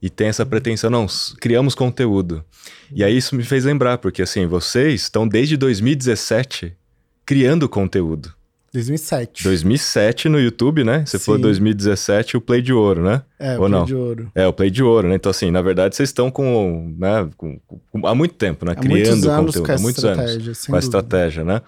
e 0.00 0.10
tem 0.10 0.28
essa 0.28 0.44
pretensão, 0.44 0.90
não, 0.90 1.06
criamos 1.40 1.74
conteúdo. 1.74 2.44
E 2.92 3.02
aí 3.02 3.16
isso 3.16 3.34
me 3.34 3.42
fez 3.42 3.64
lembrar, 3.64 3.98
porque 3.98 4.22
assim, 4.22 4.46
vocês 4.46 5.02
estão 5.02 5.26
desde 5.26 5.56
2017 5.56 6.76
criando 7.24 7.68
conteúdo. 7.68 8.32
2007. 8.76 9.42
2007 9.42 10.28
no 10.28 10.38
YouTube, 10.38 10.84
né? 10.84 11.04
Você 11.06 11.18
falou 11.18 11.40
2017 11.40 12.36
o 12.36 12.40
Play 12.40 12.60
de 12.60 12.72
Ouro, 12.72 13.02
né? 13.02 13.22
É, 13.38 13.50
Ou 13.52 13.54
o 13.54 13.58
Play 13.58 13.70
não? 13.70 13.84
de 13.84 13.94
Ouro. 13.94 14.32
É, 14.34 14.46
o 14.46 14.52
Play 14.52 14.70
de 14.70 14.82
Ouro, 14.82 15.08
né? 15.08 15.14
Então, 15.14 15.30
assim, 15.30 15.50
na 15.50 15.62
verdade, 15.62 15.96
vocês 15.96 16.08
estão 16.08 16.30
com, 16.30 16.94
né, 16.98 17.28
com, 17.36 17.58
com 17.90 18.06
há 18.06 18.14
muito 18.14 18.34
tempo, 18.34 18.64
né? 18.64 18.72
Há 18.72 18.74
Criando 18.74 19.26
conteúdo. 19.26 19.72
há 19.72 19.78
muitos 19.78 20.04
anos. 20.04 20.66
Com 20.66 20.76
a 20.76 20.78
estratégia, 20.78 21.44
né? 21.44 21.62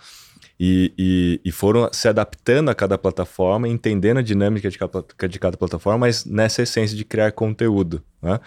E, 0.60 0.92
e, 0.98 1.40
e, 1.44 1.52
foram 1.52 1.88
se 1.92 2.08
adaptando 2.08 2.68
a 2.68 2.74
cada 2.74 2.98
plataforma, 2.98 3.68
entendendo 3.68 4.18
a 4.18 4.22
dinâmica 4.22 4.68
de 4.68 4.76
cada, 4.76 5.04
de 5.28 5.38
cada 5.38 5.56
plataforma, 5.56 5.98
mas 5.98 6.24
nessa 6.24 6.62
essência 6.62 6.96
de 6.96 7.04
criar 7.04 7.30
conteúdo. 7.30 8.02
Né? 8.20 8.40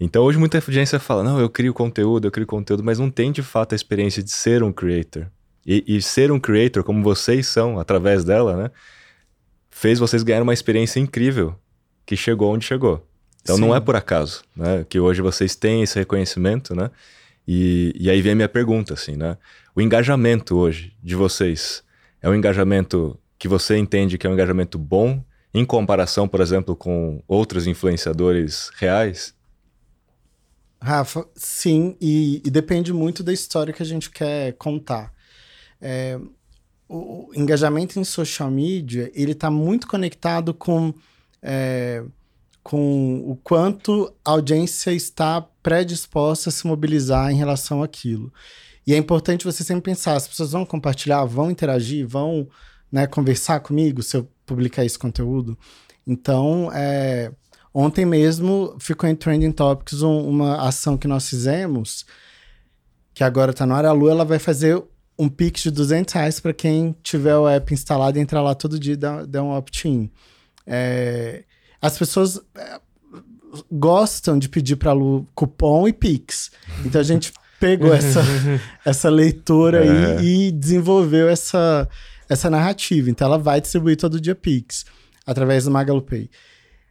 Então 0.00 0.24
hoje 0.24 0.38
muita 0.38 0.56
agência 0.56 0.98
fala, 0.98 1.22
não, 1.22 1.38
eu 1.38 1.50
crio 1.50 1.74
conteúdo, 1.74 2.26
eu 2.26 2.30
crio 2.30 2.46
conteúdo, 2.46 2.82
mas 2.82 2.98
não 2.98 3.10
tem 3.10 3.30
de 3.30 3.42
fato 3.42 3.74
a 3.74 3.76
experiência 3.76 4.22
de 4.22 4.30
ser 4.30 4.62
um 4.62 4.72
creator. 4.72 5.26
E, 5.66 5.84
e 5.86 6.02
ser 6.02 6.32
um 6.32 6.40
creator, 6.40 6.82
como 6.82 7.02
vocês 7.02 7.46
são, 7.46 7.78
através 7.78 8.24
dela, 8.24 8.56
né? 8.56 8.70
Fez 9.70 9.98
vocês 9.98 10.22
ganhar 10.22 10.42
uma 10.42 10.54
experiência 10.54 10.98
incrível 10.98 11.54
que 12.04 12.16
chegou 12.16 12.52
onde 12.54 12.64
chegou. 12.64 13.06
Então 13.42 13.56
Sim. 13.56 13.62
não 13.62 13.74
é 13.74 13.80
por 13.80 13.96
acaso, 13.96 14.42
né? 14.56 14.84
Que 14.88 14.98
hoje 14.98 15.22
vocês 15.22 15.54
têm 15.54 15.82
esse 15.82 15.98
reconhecimento, 15.98 16.74
né? 16.74 16.90
E, 17.46 17.94
e 17.98 18.10
aí 18.10 18.20
vem 18.20 18.32
a 18.32 18.36
minha 18.36 18.48
pergunta, 18.48 18.94
assim, 18.94 19.16
né? 19.16 19.36
O 19.74 19.80
engajamento 19.80 20.56
hoje 20.56 20.94
de 21.02 21.14
vocês 21.14 21.82
é 22.20 22.28
um 22.28 22.34
engajamento 22.34 23.18
que 23.38 23.48
você 23.48 23.76
entende 23.76 24.18
que 24.18 24.26
é 24.26 24.30
um 24.30 24.34
engajamento 24.34 24.78
bom 24.78 25.24
em 25.52 25.64
comparação, 25.64 26.28
por 26.28 26.40
exemplo, 26.40 26.76
com 26.76 27.22
outros 27.26 27.66
influenciadores 27.66 28.70
reais? 28.76 29.34
Rafa, 30.80 31.26
sim, 31.34 31.96
e, 32.00 32.42
e 32.44 32.50
depende 32.50 32.92
muito 32.92 33.22
da 33.22 33.32
história 33.32 33.72
que 33.72 33.82
a 33.82 33.86
gente 33.86 34.10
quer 34.10 34.52
contar. 34.52 35.12
É, 35.80 36.18
o 36.88 37.30
engajamento 37.34 37.98
em 38.00 38.04
social 38.04 38.50
media, 38.50 39.10
ele 39.14 39.32
está 39.32 39.48
muito 39.48 39.86
conectado 39.86 40.52
com, 40.52 40.92
é, 41.40 42.02
com 42.64 43.22
o 43.30 43.36
quanto 43.36 44.12
a 44.24 44.32
audiência 44.32 44.92
está 44.92 45.40
predisposta 45.62 46.48
a 46.48 46.52
se 46.52 46.66
mobilizar 46.66 47.30
em 47.30 47.36
relação 47.36 47.82
àquilo. 47.82 48.32
E 48.84 48.92
é 48.92 48.96
importante 48.96 49.44
você 49.44 49.62
sempre 49.62 49.82
pensar, 49.82 50.16
as 50.16 50.26
pessoas 50.26 50.50
vão 50.50 50.66
compartilhar, 50.66 51.24
vão 51.24 51.50
interagir, 51.50 52.08
vão 52.08 52.48
né, 52.90 53.06
conversar 53.06 53.60
comigo 53.60 54.02
se 54.02 54.16
eu 54.16 54.28
publicar 54.44 54.84
esse 54.84 54.98
conteúdo. 54.98 55.56
Então, 56.04 56.72
é, 56.74 57.30
ontem 57.72 58.04
mesmo 58.04 58.74
ficou 58.80 59.08
em 59.08 59.14
Trending 59.14 59.52
Topics 59.52 60.02
um, 60.02 60.28
uma 60.28 60.66
ação 60.66 60.98
que 60.98 61.06
nós 61.06 61.28
fizemos, 61.28 62.04
que 63.14 63.22
agora 63.22 63.52
está 63.52 63.64
no 63.64 63.74
ar. 63.74 63.84
A 63.84 63.92
Lu 63.92 64.08
ela 64.08 64.24
vai 64.24 64.40
fazer 64.40 64.82
um 65.20 65.28
Pix 65.28 65.62
de 65.62 65.70
200 65.70 66.14
reais 66.14 66.40
para 66.40 66.54
quem 66.54 66.96
tiver 67.02 67.36
o 67.36 67.46
app 67.46 67.74
instalado 67.74 68.18
e 68.18 68.22
entrar 68.22 68.40
lá 68.40 68.54
todo 68.54 68.78
dia 68.78 68.94
e 68.94 68.96
dar, 68.96 69.26
dar 69.26 69.42
um 69.42 69.50
opt-in. 69.50 70.10
É, 70.66 71.44
as 71.80 71.98
pessoas 71.98 72.40
é, 72.56 72.80
gostam 73.70 74.38
de 74.38 74.48
pedir 74.48 74.76
para 74.76 74.92
Lu 74.92 75.26
cupom 75.34 75.86
e 75.86 75.92
Pix. 75.92 76.50
Então 76.86 76.98
a 76.98 77.04
gente 77.04 77.34
pegou 77.60 77.92
essa, 77.92 78.22
essa 78.82 79.10
leitura 79.10 79.84
é. 79.84 80.18
aí 80.18 80.46
e 80.46 80.50
desenvolveu 80.50 81.28
essa, 81.28 81.86
essa 82.26 82.48
narrativa. 82.48 83.10
Então 83.10 83.26
ela 83.26 83.38
vai 83.38 83.60
distribuir 83.60 83.98
todo 83.98 84.18
dia 84.18 84.34
Pix 84.34 84.86
através 85.26 85.64
do 85.64 85.70
MagaluPay. 85.70 86.30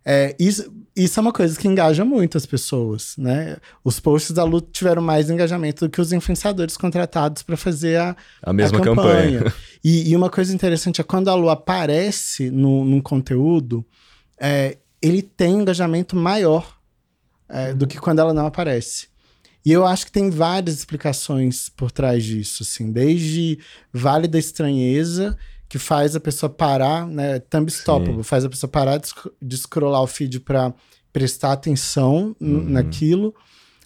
É, 0.06 0.36
isso, 0.39 0.72
isso 0.95 1.20
é 1.20 1.22
uma 1.22 1.34
coisa 1.34 1.60
que 1.60 1.68
engaja 1.68 2.04
muito 2.06 2.38
as 2.38 2.45
pessoas, 2.45 3.16
né? 3.18 3.58
Os 3.84 4.00
posts 4.00 4.32
da 4.32 4.43
Lu 4.43 4.62
tiveram 4.62 5.02
mais 5.02 5.30
engajamento 5.30 5.86
do 5.86 5.91
que 5.91 6.02
os 6.02 6.12
influenciadores 6.12 6.78
contratados 6.78 7.43
para 7.43 7.58
fazer 7.58 8.00
a, 8.00 8.16
a 8.41 8.54
mesma 8.54 8.80
a 8.80 8.82
campanha. 8.82 9.39
campanha. 9.39 9.54
E, 9.82 10.10
e, 10.10 10.16
uma 10.18 10.30
coisa 10.30 10.54
interessante 10.54 11.00
é 11.00 11.06
quando 11.06 11.30
a 11.30 11.36
Lu 11.36 11.50
aparece 11.50 12.52
no, 12.52 12.84
num 12.84 13.00
conteúdo, 13.00 13.86
é, 14.38 14.78
ele 15.02 15.22
tem 15.22 15.56
um 15.56 15.62
engajamento 15.62 16.18
maior 16.18 16.78
é, 17.47 17.74
do 17.74 17.88
que 17.88 17.97
quando 17.97 18.20
ela 18.20 18.34
não 18.34 18.45
aparece. 18.45 19.08
E 19.66 19.72
eu 19.72 19.86
acho 19.86 20.06
que 20.06 20.12
tem 20.12 20.30
várias 20.30 20.78
explicações 20.78 21.70
por 21.70 21.91
trás 21.91 22.26
disso, 22.26 22.64
assim, 22.64 22.91
desde 22.91 23.60
Vale 23.93 24.28
da 24.28 24.38
Estranheza, 24.38 25.38
que 25.70 25.78
faz 25.78 26.15
a 26.15 26.20
pessoa 26.20 26.49
parar, 26.49 27.05
né, 27.05 27.39
thumb 27.39 27.70
stoppable, 27.70 28.24
faz 28.24 28.43
a 28.43 28.49
pessoa 28.49 28.70
parar 28.70 28.99
de, 29.39 29.57
scrollar 29.57 30.01
o 30.01 30.07
feed 30.07 30.39
para 30.39 30.74
prestar 31.13 31.51
atenção 31.51 32.36
uhum. 32.41 32.63
naquilo, 32.70 33.36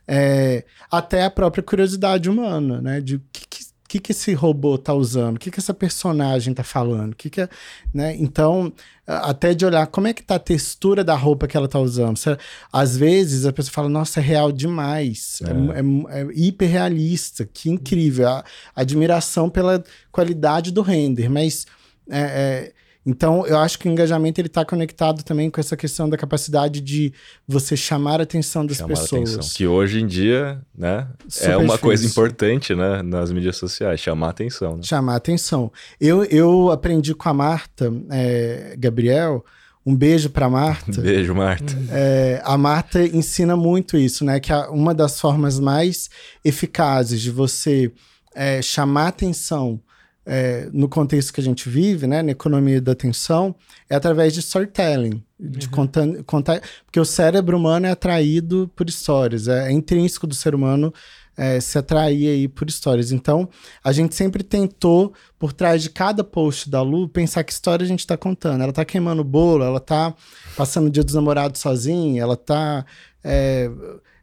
é, 0.08 0.64
até 0.90 1.26
a 1.26 1.30
própria 1.30 1.62
curiosidade 1.62 2.30
humana, 2.30 2.82
né, 2.82 3.02
de 3.02 3.18
o 3.18 3.22
que, 3.34 3.46
que 3.48 3.63
que, 3.94 4.00
que 4.00 4.12
esse 4.12 4.34
robô 4.34 4.76
tá 4.76 4.92
usando, 4.92 5.36
o 5.36 5.40
que, 5.40 5.52
que 5.52 5.60
essa 5.60 5.74
personagem 5.74 6.52
tá 6.52 6.64
falando, 6.64 7.14
o 7.14 7.16
que, 7.16 7.30
que 7.30 7.42
é, 7.42 7.50
né? 7.94 8.16
Então, 8.18 8.74
até 9.06 9.54
de 9.54 9.66
olhar 9.66 9.86
como 9.86 10.08
é 10.08 10.14
que 10.14 10.24
tá 10.24 10.36
a 10.36 10.40
textura 10.40 11.04
da 11.04 11.16
roupa 11.16 11.48
que 11.48 11.56
ela 11.56 11.68
tá 11.68 11.80
usando. 11.80 12.20
Às 12.72 12.98
vezes 12.98 13.46
a 13.46 13.54
pessoa 13.54 13.72
fala, 13.72 13.90
nossa, 13.90 14.20
é 14.20 14.24
real 14.24 14.52
demais, 14.52 15.42
é, 15.44 15.50
é, 15.52 16.20
é, 16.20 16.22
é 16.22 16.28
hiper 16.34 16.70
realista, 16.72 17.46
que 17.46 17.70
incrível. 17.70 18.30
A, 18.30 18.44
a 18.76 18.82
admiração 18.82 19.48
pela 19.48 19.84
qualidade 20.12 20.72
do 20.72 20.82
render, 20.82 21.30
mas 21.30 21.68
é, 22.10 22.20
é 22.20 22.74
então, 23.06 23.46
eu 23.46 23.58
acho 23.58 23.78
que 23.78 23.88
o 23.88 23.92
engajamento 23.92 24.40
ele 24.40 24.48
está 24.48 24.64
conectado 24.64 25.24
também 25.24 25.50
com 25.50 25.60
essa 25.60 25.76
questão 25.76 26.10
da 26.10 26.16
capacidade 26.16 26.80
de 26.80 27.14
você 27.46 27.76
chamar 27.76 28.22
a 28.22 28.24
atenção 28.24 28.66
das 28.66 28.78
chamar 28.78 28.90
pessoas. 28.90 29.34
Atenção. 29.34 29.54
Que 29.56 29.68
hoje 29.68 30.02
em 30.02 30.08
dia, 30.08 30.62
né, 30.74 31.08
Super 31.28 31.50
é 31.50 31.58
uma 31.58 31.64
difícil. 31.64 31.80
coisa 31.82 32.08
importante, 32.08 32.74
né, 32.74 33.02
nas 33.02 33.32
mídias 33.32 33.58
sociais, 33.58 34.00
chamar 34.00 34.28
a 34.28 34.30
atenção. 34.30 34.78
Né? 34.78 34.84
Chamar 34.84 35.14
a 35.14 35.18
atenção. 35.18 35.72
Eu, 36.00 36.24
eu 36.26 36.72
aprendi 36.72 37.14
com 37.14 37.28
a 37.28 37.34
Marta, 37.34 37.92
é, 38.10 38.76
Gabriel, 38.80 39.44
um 39.86 39.94
beijo 39.94 40.30
para 40.30 40.50
Marta. 40.50 40.94
Beijo, 41.02 41.36
Marta. 41.36 41.78
É, 41.92 42.42
a 42.46 42.58
Marta 42.58 43.04
ensina 43.04 43.58
muito 43.58 43.98
isso, 43.98 44.24
né? 44.24 44.40
Que 44.40 44.54
uma 44.70 44.94
das 44.94 45.20
formas 45.20 45.60
mais 45.60 46.10
eficazes 46.42 47.20
de 47.20 47.30
você 47.30 47.92
é, 48.34 48.62
chamar 48.62 49.10
atenção 49.10 49.78
é, 50.26 50.70
no 50.72 50.88
contexto 50.88 51.34
que 51.34 51.42
a 51.42 51.44
gente 51.44 51.68
vive, 51.70 52.08
né, 52.08 52.22
na 52.22 52.32
economia 52.32 52.82
da 52.82 52.94
atenção, 52.94 53.56
é 53.90 53.96
através 53.96 54.34
de 54.34 54.40
storytelling, 54.40 55.24
de 55.40 55.68
uhum. 55.68 55.72
contar, 55.72 56.24
contar, 56.26 56.62
porque 56.86 57.00
o 57.00 57.06
cérebro 57.06 57.58
humano 57.58 57.86
é 57.86 57.92
atraído 57.92 58.72
por 58.76 58.88
histórias, 58.88 59.48
é, 59.48 59.70
é 59.70 59.72
intrínseco 59.72 60.26
do 60.26 60.34
ser 60.34 60.56
humano 60.56 60.94
é, 61.36 61.60
se 61.60 61.78
atrair 61.78 62.28
aí 62.30 62.48
por 62.48 62.68
histórias. 62.70 63.12
Então, 63.12 63.50
a 63.84 63.92
gente 63.92 64.16
sempre 64.16 64.44
tentou, 64.44 65.14
por 65.38 65.52
trás 65.52 65.82
de 65.82 65.90
cada 65.90 66.24
post 66.24 66.70
da 66.70 66.82
Lu, 66.82 67.10
pensar 67.10 67.44
que 67.44 67.52
história 67.52 67.84
a 67.84 67.88
gente 67.88 68.02
está 68.02 68.16
contando. 68.16 68.62
Ela 68.62 68.70
está 68.70 68.86
queimando 68.86 69.24
bolo, 69.24 69.64
ela 69.64 69.78
está 69.78 70.14
passando 70.56 70.88
o 70.88 70.90
dia 70.90 71.04
dos 71.04 71.16
namorados 71.16 71.60
sozinha, 71.60 72.22
ela 72.22 72.36
está 72.36 72.86
é, 73.24 73.70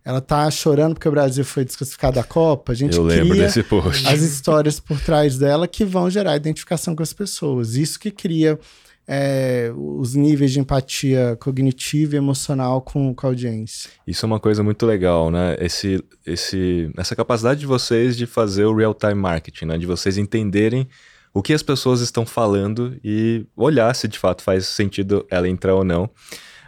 ela 0.05 0.21
tá 0.21 0.51
chorando 0.51 0.95
porque 0.95 1.09
o 1.09 1.13
Brasil 1.13 1.45
foi 1.45 1.65
desclassificado 1.65 2.17
da 2.17 2.25
Copa. 2.25 2.73
A 2.73 2.75
gente 2.75 2.97
Eu 2.97 3.05
lembro 3.05 3.37
desse 3.37 3.63
post. 3.63 4.07
as 4.07 4.21
histórias 4.21 4.81
por 4.81 5.01
trás 5.01 5.37
dela 5.37 5.69
que 5.69 5.85
vão 5.85 6.09
gerar 6.11 6.37
identificação 6.37 6.97
com 6.97 7.03
as 7.03 7.13
pessoas. 7.13 7.75
Isso 7.75 7.99
que 7.99 8.11
cria 8.11 8.59
é, 9.07 9.73
os 9.77 10.15
níveis 10.15 10.53
de 10.53 10.61
empatia 10.61 11.37
cognitiva 11.41 12.15
e 12.15 12.19
emocional 12.19 12.81
com, 12.81 13.13
com 13.15 13.27
a 13.27 13.31
audiência. 13.31 13.91
Isso 14.07 14.25
é 14.25 14.27
uma 14.27 14.39
coisa 14.39 14.63
muito 14.63 14.87
legal, 14.87 15.31
né? 15.31 15.57
Esse, 15.59 16.03
esse, 16.25 16.91
essa 16.97 17.17
capacidade 17.17 17.61
de 17.61 17.67
vocês 17.67 18.17
de 18.17 18.25
fazer 18.25 18.65
o 18.65 18.75
real-time 18.75 19.15
marketing, 19.15 19.65
né? 19.67 19.79
De 19.79 19.87
vocês 19.87 20.17
entenderem 20.17 20.89
o 21.35 21.43
que 21.43 21.53
as 21.53 21.63
pessoas 21.63 22.01
estão 22.01 22.25
falando 22.25 22.97
e 23.05 23.45
olhar 23.57 23.95
se 23.95 24.09
de 24.09 24.19
fato 24.19 24.43
faz 24.43 24.67
sentido 24.67 25.27
ela 25.31 25.49
entrar 25.49 25.75
ou 25.75 25.85
não. 25.85 26.09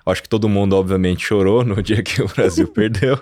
Acho 0.05 0.22
que 0.22 0.28
todo 0.28 0.48
mundo, 0.48 0.74
obviamente, 0.74 1.24
chorou 1.24 1.64
no 1.64 1.80
dia 1.82 2.03
que 2.03 2.22
o 2.22 2.28
Brasil 2.28 2.66
perdeu, 2.72 3.18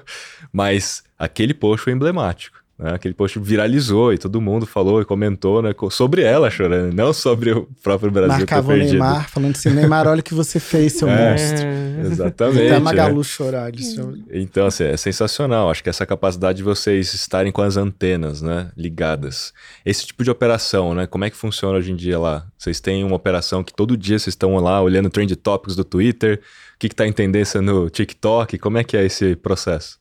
mas 0.53 1.03
aquele 1.19 1.55
post 1.55 1.85
foi 1.85 1.93
emblemático. 1.93 2.61
Né? 2.81 2.95
Aquele 2.95 3.13
post 3.13 3.39
viralizou 3.39 4.13
e 4.13 4.17
todo 4.17 4.41
mundo 4.41 4.65
falou 4.65 5.03
e 5.03 5.05
comentou 5.05 5.61
né, 5.61 5.75
sobre 5.91 6.23
ela 6.23 6.51
chorando, 6.51 6.95
não 6.95 7.13
sobre 7.13 7.53
o 7.53 7.69
próprio 7.83 8.11
Brasil 8.11 8.39
Marcava 8.39 8.73
o 8.73 8.77
Neymar, 8.77 9.29
falando 9.29 9.55
assim, 9.55 9.69
Neymar, 9.69 10.09
olha 10.09 10.21
o 10.21 10.23
que 10.23 10.33
você 10.33 10.59
fez, 10.59 10.95
seu 10.95 11.07
é, 11.11 11.33
monstro. 11.33 11.69
Exatamente. 12.07 12.67
Até 12.67 12.77
a 12.77 12.81
Magalu 12.81 13.19
né? 13.19 13.23
chorar. 13.23 13.71
Disso. 13.71 14.15
Então, 14.33 14.67
assim, 14.67 14.85
é 14.85 14.97
sensacional. 14.97 15.71
Acho 15.71 15.83
que 15.83 15.91
essa 15.91 16.07
capacidade 16.07 16.59
de 16.59 16.63
vocês 16.63 17.13
estarem 17.13 17.53
com 17.53 17.61
as 17.61 17.77
antenas 17.77 18.41
né, 18.41 18.71
ligadas. 18.75 19.53
Esse 19.85 20.07
tipo 20.07 20.25
de 20.25 20.31
operação, 20.31 20.95
né? 20.95 21.07
Como 21.07 21.25
é 21.25 21.31
que 21.31 21.37
funciona 21.37 21.77
hoje 21.77 21.93
em 21.93 21.97
dia 21.97 22.19
lá? 22.19 22.47
Vocês 22.57 22.81
têm 22.81 23.05
uma 23.05 23.17
operação 23.17 23.63
que 23.63 23.75
todo 23.75 23.95
dia 23.95 24.19
vocês 24.19 24.33
estão 24.33 24.57
lá 24.57 24.81
olhando 24.81 25.11
trend 25.11 25.37
topics 25.37 25.77
do 25.77 25.85
Twitter, 25.85 26.41
que 26.81 26.87
está 26.87 27.07
em 27.07 27.13
tendência 27.13 27.61
no 27.61 27.91
TikTok, 27.91 28.59
como 28.59 28.79
é 28.79 28.83
que 28.83 28.97
é 28.97 29.05
esse 29.05 29.37
processo? 29.37 30.01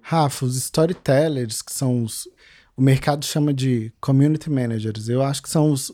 Rafa, 0.00 0.46
os 0.46 0.56
storytellers, 0.56 1.60
que 1.60 1.72
são 1.72 2.02
os. 2.02 2.26
O 2.74 2.80
mercado 2.82 3.24
chama 3.24 3.52
de 3.52 3.92
community 4.00 4.48
managers. 4.48 5.08
Eu 5.10 5.22
acho 5.22 5.42
que 5.42 5.50
são 5.50 5.70
os, 5.70 5.92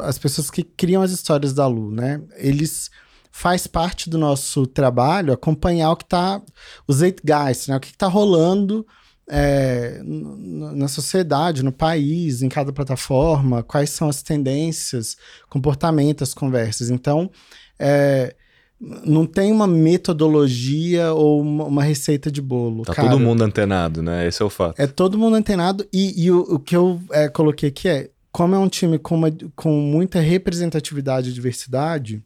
as 0.00 0.18
pessoas 0.18 0.50
que 0.50 0.62
criam 0.62 1.02
as 1.02 1.10
histórias 1.10 1.52
da 1.52 1.66
Lu, 1.66 1.90
né? 1.90 2.22
Eles 2.36 2.90
faz 3.30 3.66
parte 3.66 4.08
do 4.08 4.16
nosso 4.16 4.66
trabalho 4.66 5.34
acompanhar 5.34 5.90
o 5.90 5.96
que 5.96 6.06
tá. 6.06 6.40
Os 6.88 7.00
guys, 7.00 7.66
né? 7.68 7.76
O 7.76 7.80
que, 7.80 7.92
que 7.92 7.98
tá 7.98 8.06
rolando 8.06 8.86
é, 9.28 10.00
na 10.02 10.88
sociedade, 10.88 11.62
no 11.62 11.72
país, 11.72 12.40
em 12.40 12.48
cada 12.48 12.72
plataforma, 12.72 13.62
quais 13.62 13.90
são 13.90 14.08
as 14.08 14.22
tendências, 14.22 15.16
comportamentos, 15.50 16.30
as 16.30 16.34
conversas. 16.34 16.88
Então, 16.88 17.30
é, 17.78 18.34
não 18.82 19.24
tem 19.24 19.52
uma 19.52 19.66
metodologia 19.66 21.12
ou 21.12 21.40
uma, 21.40 21.64
uma 21.64 21.82
receita 21.84 22.32
de 22.32 22.42
bolo. 22.42 22.82
Tá 22.82 22.92
cara. 22.92 23.08
todo 23.08 23.20
mundo 23.20 23.42
antenado, 23.42 24.02
né? 24.02 24.26
Esse 24.26 24.42
é 24.42 24.44
o 24.44 24.50
fato. 24.50 24.80
É 24.80 24.88
todo 24.88 25.16
mundo 25.16 25.36
antenado. 25.36 25.86
E, 25.92 26.24
e 26.24 26.30
o, 26.32 26.40
o, 26.40 26.58
que 26.58 26.74
eu 26.74 27.00
é, 27.12 27.28
coloquei 27.28 27.68
aqui 27.68 27.88
é: 27.88 28.10
como 28.32 28.56
é 28.56 28.58
um 28.58 28.68
time 28.68 28.98
com, 28.98 29.14
uma, 29.14 29.30
com 29.54 29.70
muita 29.70 30.18
representatividade 30.18 31.30
e 31.30 31.32
diversidade, 31.32 32.24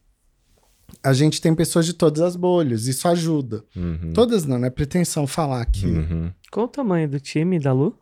a 1.03 1.13
gente 1.13 1.39
tem 1.39 1.53
pessoas 1.53 1.85
de 1.85 1.93
todas 1.93 2.21
as 2.23 2.35
bolhas. 2.35 2.87
Isso 2.87 3.07
ajuda. 3.07 3.63
Uhum. 3.75 4.11
Todas 4.13 4.45
não, 4.45 4.65
é 4.65 4.69
pretensão 4.71 5.27
falar 5.27 5.61
aqui. 5.61 5.85
Uhum. 5.85 6.31
Qual 6.51 6.65
o 6.65 6.69
tamanho 6.69 7.07
do 7.07 7.19
time 7.19 7.59
da 7.59 7.71
Lu? 7.71 7.95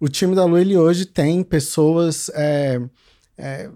O 0.00 0.08
time 0.08 0.34
da 0.34 0.44
Lu, 0.44 0.58
ele 0.58 0.76
hoje 0.76 1.06
tem 1.06 1.44
pessoas. 1.44 2.30
É, 2.34 2.80
é, 3.38 3.70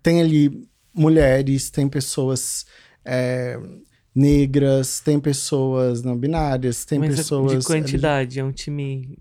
tem 0.00 0.20
ali 0.20 0.68
mulheres, 0.94 1.70
tem 1.70 1.88
pessoas 1.88 2.66
é, 3.04 3.58
negras, 4.14 5.00
tem 5.00 5.18
pessoas 5.18 6.02
não 6.02 6.16
binárias, 6.16 6.84
tem 6.84 6.98
Mas 6.98 7.16
pessoas. 7.16 7.58
De 7.58 7.64
quantidade, 7.64 8.38
é 8.38 8.44
um 8.44 8.52
time. 8.52 9.18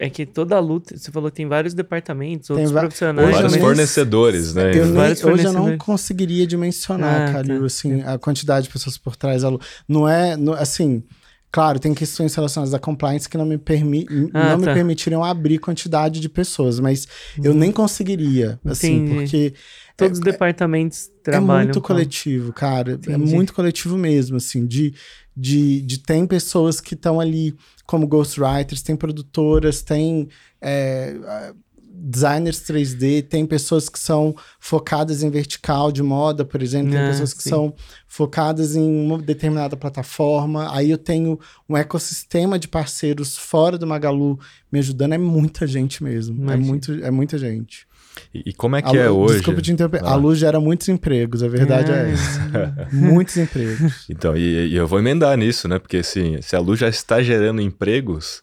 É 0.00 0.10
que 0.10 0.26
toda 0.26 0.56
a 0.56 0.60
luta, 0.60 0.96
você 0.96 1.12
falou, 1.12 1.30
tem 1.30 1.46
vários 1.46 1.74
departamentos, 1.74 2.50
outros 2.50 2.72
profissionais. 2.72 3.30
Vários 3.30 3.56
fornecedores, 3.56 4.52
né? 4.52 4.76
Eu 4.76 4.86
nem, 4.86 5.12
hoje 5.12 5.44
eu 5.44 5.52
não 5.52 5.78
conseguiria 5.78 6.44
dimensionar, 6.44 7.28
ah, 7.28 7.32
Calil, 7.34 7.60
tá. 7.60 7.66
assim, 7.66 8.02
a 8.02 8.18
quantidade 8.18 8.66
de 8.66 8.72
pessoas 8.72 8.98
por 8.98 9.14
trás 9.14 9.42
da 9.42 9.48
luta. 9.48 9.64
Não 9.86 10.08
é, 10.08 10.36
não, 10.36 10.54
assim, 10.54 11.04
Claro, 11.52 11.80
tem 11.80 11.92
questões 11.92 12.32
relacionadas 12.34 12.72
à 12.72 12.78
compliance 12.78 13.28
que 13.28 13.36
não 13.36 13.44
me, 13.44 13.58
permi 13.58 14.06
ah, 14.32 14.50
não 14.50 14.60
tá. 14.60 14.68
me 14.68 14.74
permitiriam 14.74 15.24
abrir 15.24 15.58
quantidade 15.58 16.20
de 16.20 16.28
pessoas, 16.28 16.78
mas 16.78 17.08
hum. 17.36 17.42
eu 17.42 17.54
nem 17.54 17.72
conseguiria, 17.72 18.60
assim, 18.64 18.98
Entendi. 18.98 19.14
porque 19.14 19.54
Todos 20.00 20.18
os 20.18 20.26
é, 20.26 20.30
departamentos 20.30 21.08
é 21.08 21.30
trabalham. 21.30 21.60
É 21.60 21.64
muito 21.64 21.80
com... 21.80 21.86
coletivo, 21.86 22.52
cara. 22.52 22.92
É 22.92 22.94
Entendi. 22.94 23.14
É 23.14 23.18
muito 23.18 23.54
coletivo 23.54 23.96
mesmo, 23.96 24.36
assim, 24.36 24.66
de, 24.66 24.94
de, 25.36 25.82
de 25.82 25.98
tem 25.98 26.26
pessoas 26.26 26.80
que 26.80 26.94
estão 26.94 27.20
ali 27.20 27.54
como 27.86 28.06
ghostwriters, 28.06 28.82
tem 28.82 28.96
produtoras, 28.96 29.82
tem 29.82 30.28
é, 30.60 31.52
designers 32.00 32.60
3D, 32.60 33.22
tem 33.28 33.44
pessoas 33.44 33.88
que 33.88 33.98
são 33.98 34.34
focadas 34.58 35.22
em 35.22 35.30
vertical 35.30 35.92
de 35.92 36.02
moda, 36.02 36.44
por 36.44 36.62
exemplo, 36.62 36.92
tem 36.92 37.00
ah, 37.00 37.08
pessoas 37.08 37.34
que 37.34 37.42
sim. 37.42 37.50
são 37.50 37.74
focadas 38.08 38.74
em 38.74 39.04
uma 39.04 39.18
determinada 39.18 39.76
plataforma. 39.76 40.74
Aí 40.74 40.90
eu 40.90 40.98
tenho 40.98 41.38
um 41.68 41.76
ecossistema 41.76 42.58
de 42.58 42.66
parceiros 42.66 43.36
fora 43.36 43.76
do 43.76 43.86
Magalu 43.86 44.38
me 44.72 44.78
ajudando. 44.78 45.12
É 45.12 45.18
muita 45.18 45.66
gente 45.66 46.02
mesmo. 46.02 46.50
É, 46.50 46.56
muito, 46.56 46.92
é 46.92 47.10
muita 47.10 47.36
gente. 47.36 47.86
E, 48.34 48.50
e 48.50 48.52
como 48.52 48.76
é 48.76 48.82
que 48.82 48.96
a, 48.96 49.02
é 49.02 49.10
hoje? 49.10 49.34
Desculpa 49.34 49.62
te 49.62 49.72
interromper. 49.72 50.02
Ah. 50.04 50.12
A 50.12 50.14
luz 50.14 50.38
gera 50.38 50.60
muitos 50.60 50.88
empregos, 50.88 51.42
a 51.42 51.48
verdade 51.48 51.90
é, 51.90 51.94
é 51.94 52.12
essa. 52.12 52.88
muitos 52.92 53.36
empregos. 53.36 54.06
Então, 54.08 54.36
e, 54.36 54.68
e, 54.68 54.76
eu 54.76 54.86
vou 54.86 54.98
emendar 54.98 55.36
nisso, 55.36 55.68
né? 55.68 55.78
Porque 55.78 55.98
assim, 55.98 56.40
se 56.42 56.56
a 56.56 56.60
luz 56.60 56.78
já 56.78 56.88
está 56.88 57.22
gerando 57.22 57.60
empregos, 57.60 58.42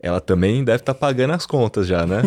ela 0.00 0.20
também 0.20 0.64
deve 0.64 0.78
estar 0.78 0.94
tá 0.94 0.98
pagando 0.98 1.32
as 1.32 1.46
contas 1.46 1.86
já, 1.86 2.06
né? 2.06 2.22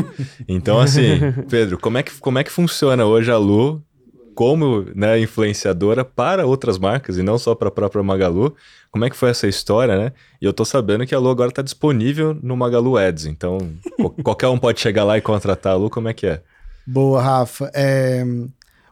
Então, 0.48 0.80
assim, 0.80 1.20
Pedro, 1.50 1.78
como 1.78 1.98
é 1.98 2.04
que, 2.04 2.12
como 2.20 2.40
é 2.40 2.44
que 2.44 2.52
funciona 2.52 3.06
hoje 3.06 3.32
a 3.32 3.38
Lu 3.38 3.84
como 4.36 4.86
né, 4.96 5.20
influenciadora 5.20 6.06
para 6.06 6.46
outras 6.46 6.78
marcas 6.78 7.18
e 7.18 7.24
não 7.24 7.38
só 7.38 7.54
para 7.54 7.68
a 7.68 7.72
própria 7.72 8.02
Magalu? 8.02 8.56
Como 8.92 9.06
é 9.06 9.10
que 9.10 9.16
foi 9.16 9.30
essa 9.30 9.48
história, 9.48 9.98
né? 9.98 10.14
E 10.42 10.46
eu 10.46 10.54
tô 10.54 10.66
sabendo 10.66 11.06
que 11.06 11.14
a 11.14 11.20
Lu 11.20 11.30
agora 11.30 11.50
está 11.50 11.62
disponível 11.62 12.38
no 12.42 12.56
Magalu 12.56 12.98
Ads, 12.98 13.26
então 13.26 13.58
qualquer 14.24 14.48
um 14.48 14.58
pode 14.58 14.80
chegar 14.80 15.04
lá 15.04 15.18
e 15.18 15.22
contratar 15.22 15.74
a 15.74 15.76
Lu, 15.76 15.90
como 15.90 16.08
é 16.08 16.14
que 16.14 16.26
é? 16.26 16.42
Boa, 16.92 17.22
Rafa. 17.22 17.70
É... 17.74 18.26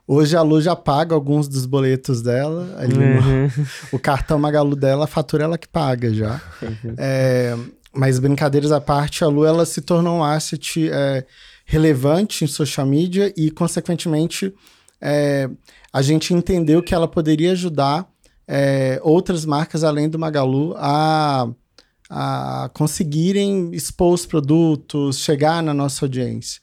Hoje 0.08 0.38
a 0.38 0.42
Lu 0.42 0.62
já 0.62 0.76
paga 0.76 1.16
alguns 1.16 1.48
dos 1.48 1.66
boletos 1.66 2.22
dela. 2.22 2.76
Ali 2.78 2.96
uhum. 2.96 3.44
no... 3.44 3.68
o 3.92 4.00
cartão 4.00 4.38
Magalu 4.38 4.76
dela, 4.76 5.06
a 5.06 5.08
fatura 5.08 5.44
ela 5.44 5.58
que 5.58 5.68
paga 5.68 6.14
já. 6.14 6.40
Uhum. 6.62 6.96
É... 6.98 7.58
Mas 7.94 8.20
brincadeiras 8.20 8.72
à 8.72 8.80
parte, 8.80 9.24
a 9.24 9.28
Lu 9.28 9.46
ela 9.46 9.66
se 9.66 9.82
tornou 9.82 10.20
um 10.20 10.24
asset 10.24 10.88
é, 10.92 11.26
relevante 11.66 12.44
em 12.44 12.48
social 12.48 12.86
media 12.86 13.34
e, 13.36 13.50
consequentemente, 13.50 14.54
é, 15.02 15.50
a 15.92 16.04
gente 16.04 16.32
entendeu 16.32 16.84
que 16.84 16.94
ela 16.94 17.08
poderia 17.08 17.54
ajudar 17.54 18.08
é, 18.48 19.00
outras 19.02 19.46
marcas 19.46 19.84
além 19.84 20.08
do 20.08 20.20
Magalu 20.20 20.76
a, 20.78 21.50
a 22.08 22.70
conseguirem 22.72 23.72
expor 23.74 24.14
os 24.14 24.28
produtos, 24.28 25.18
chegar 25.18 25.64
na 25.64 25.74
nossa 25.74 26.06
audiência. 26.06 26.62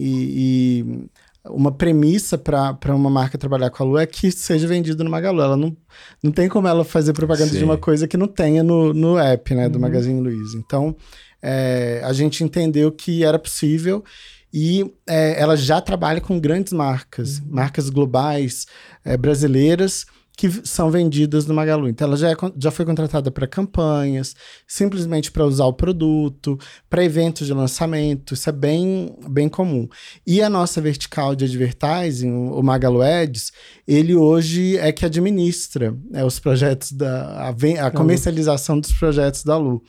E, 0.00 0.84
e 0.84 1.08
uma 1.50 1.72
premissa 1.72 2.38
para 2.38 2.94
uma 2.94 3.10
marca 3.10 3.36
trabalhar 3.36 3.70
com 3.70 3.82
a 3.82 3.86
Lu 3.86 3.98
é 3.98 4.06
que 4.06 4.30
seja 4.30 4.66
vendido 4.68 5.02
no 5.02 5.10
Magalu. 5.10 5.42
Ela 5.42 5.56
não, 5.56 5.76
não 6.22 6.30
tem 6.30 6.48
como 6.48 6.68
ela 6.68 6.84
fazer 6.84 7.12
propaganda 7.12 7.50
Sim. 7.50 7.58
de 7.58 7.64
uma 7.64 7.76
coisa 7.76 8.06
que 8.06 8.16
não 8.16 8.28
tenha 8.28 8.62
no, 8.62 8.94
no 8.94 9.18
app 9.18 9.54
né, 9.54 9.68
do 9.68 9.74
uhum. 9.74 9.82
Magazine 9.82 10.20
Luiza. 10.20 10.56
Então, 10.56 10.94
é, 11.42 12.00
a 12.04 12.12
gente 12.12 12.44
entendeu 12.44 12.92
que 12.92 13.24
era 13.24 13.38
possível 13.38 14.04
e 14.52 14.94
é, 15.06 15.40
ela 15.40 15.56
já 15.56 15.80
trabalha 15.80 16.20
com 16.20 16.38
grandes 16.38 16.72
marcas, 16.72 17.38
uhum. 17.38 17.46
marcas 17.50 17.90
globais, 17.90 18.66
é, 19.04 19.16
brasileiras, 19.16 20.06
que 20.38 20.48
são 20.62 20.88
vendidas 20.88 21.46
no 21.46 21.52
Magalu. 21.52 21.88
Então, 21.88 22.06
ela 22.06 22.16
já, 22.16 22.30
é, 22.30 22.36
já 22.56 22.70
foi 22.70 22.84
contratada 22.84 23.28
para 23.28 23.44
campanhas, 23.44 24.36
simplesmente 24.68 25.32
para 25.32 25.44
usar 25.44 25.66
o 25.66 25.72
produto, 25.72 26.56
para 26.88 27.04
eventos 27.04 27.48
de 27.48 27.52
lançamento, 27.52 28.34
isso 28.34 28.48
é 28.48 28.52
bem, 28.52 29.18
bem 29.28 29.48
comum. 29.48 29.88
E 30.24 30.40
a 30.40 30.48
nossa 30.48 30.80
vertical 30.80 31.34
de 31.34 31.44
advertising, 31.44 32.30
o 32.30 32.62
Magalu 32.62 33.02
Ads, 33.02 33.50
ele 33.84 34.14
hoje 34.14 34.76
é 34.78 34.92
que 34.92 35.04
administra 35.04 35.92
né, 36.08 36.24
os 36.24 36.38
projetos 36.38 36.92
da 36.92 37.48
a, 37.48 37.86
a 37.88 37.90
comercialização 37.90 38.78
dos 38.78 38.92
projetos 38.92 39.42
da 39.42 39.56
Lu. 39.56 39.82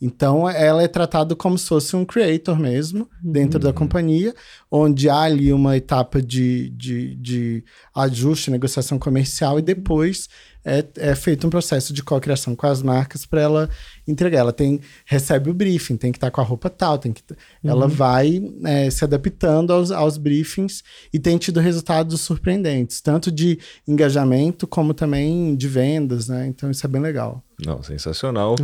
Então, 0.00 0.48
ela 0.48 0.82
é 0.82 0.88
tratada 0.88 1.34
como 1.34 1.56
se 1.56 1.68
fosse 1.68 1.96
um 1.96 2.04
creator 2.04 2.58
mesmo, 2.58 3.08
dentro 3.22 3.58
uhum. 3.58 3.64
da 3.64 3.72
companhia, 3.72 4.34
onde 4.70 5.08
há 5.08 5.20
ali 5.20 5.52
uma 5.52 5.76
etapa 5.76 6.20
de, 6.20 6.70
de, 6.70 7.14
de 7.16 7.64
ajuste, 7.94 8.50
negociação 8.50 8.98
comercial, 8.98 9.58
e 9.58 9.62
depois 9.62 10.28
é, 10.64 10.84
é 10.96 11.14
feito 11.14 11.46
um 11.46 11.50
processo 11.50 11.92
de 11.92 12.02
co-criação 12.02 12.56
com 12.56 12.66
as 12.66 12.82
marcas 12.82 13.26
para 13.26 13.40
ela 13.40 13.70
entregar. 14.08 14.40
Ela 14.40 14.52
tem, 14.52 14.80
recebe 15.04 15.50
o 15.50 15.54
briefing, 15.54 15.96
tem 15.96 16.10
que 16.10 16.16
estar 16.16 16.28
tá 16.28 16.30
com 16.30 16.40
a 16.40 16.44
roupa 16.44 16.70
tal, 16.70 16.98
tem 16.98 17.12
que. 17.12 17.22
Uhum. 17.30 17.70
Ela 17.70 17.86
vai 17.86 18.40
é, 18.64 18.90
se 18.90 19.04
adaptando 19.04 19.72
aos, 19.72 19.90
aos 19.90 20.16
briefings 20.16 20.82
e 21.12 21.18
tem 21.18 21.36
tido 21.36 21.60
resultados 21.60 22.20
surpreendentes, 22.20 23.00
tanto 23.00 23.30
de 23.30 23.58
engajamento 23.86 24.66
como 24.66 24.94
também 24.94 25.54
de 25.54 25.68
vendas, 25.68 26.28
né? 26.28 26.46
Então 26.46 26.70
isso 26.70 26.86
é 26.86 26.88
bem 26.88 27.02
legal. 27.02 27.44
Não, 27.64 27.82
sensacional. 27.82 28.56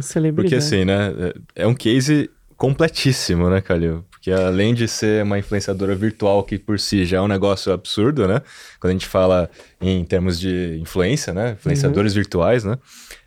Porque 0.43 0.57
assim, 0.57 0.85
né? 0.85 1.13
É, 1.57 1.63
é 1.63 1.67
um 1.67 1.75
case 1.75 2.31
completíssimo, 2.57 3.49
né, 3.49 3.61
Calil? 3.61 4.05
Porque 4.21 4.33
além 4.33 4.75
de 4.75 4.87
ser 4.87 5.25
uma 5.25 5.39
influenciadora 5.39 5.95
virtual, 5.95 6.45
que 6.45 6.59
por 6.59 6.79
si 6.79 7.07
já 7.07 7.17
é 7.17 7.21
um 7.23 7.27
negócio 7.27 7.73
absurdo, 7.73 8.29
né? 8.29 8.43
Quando 8.79 8.91
a 8.91 8.93
gente 8.93 9.07
fala 9.07 9.49
em 9.81 10.05
termos 10.05 10.39
de 10.39 10.79
influência, 10.79 11.33
né? 11.33 11.53
Influenciadores 11.59 12.13
uhum. 12.13 12.17
virtuais, 12.17 12.63
né? 12.63 12.77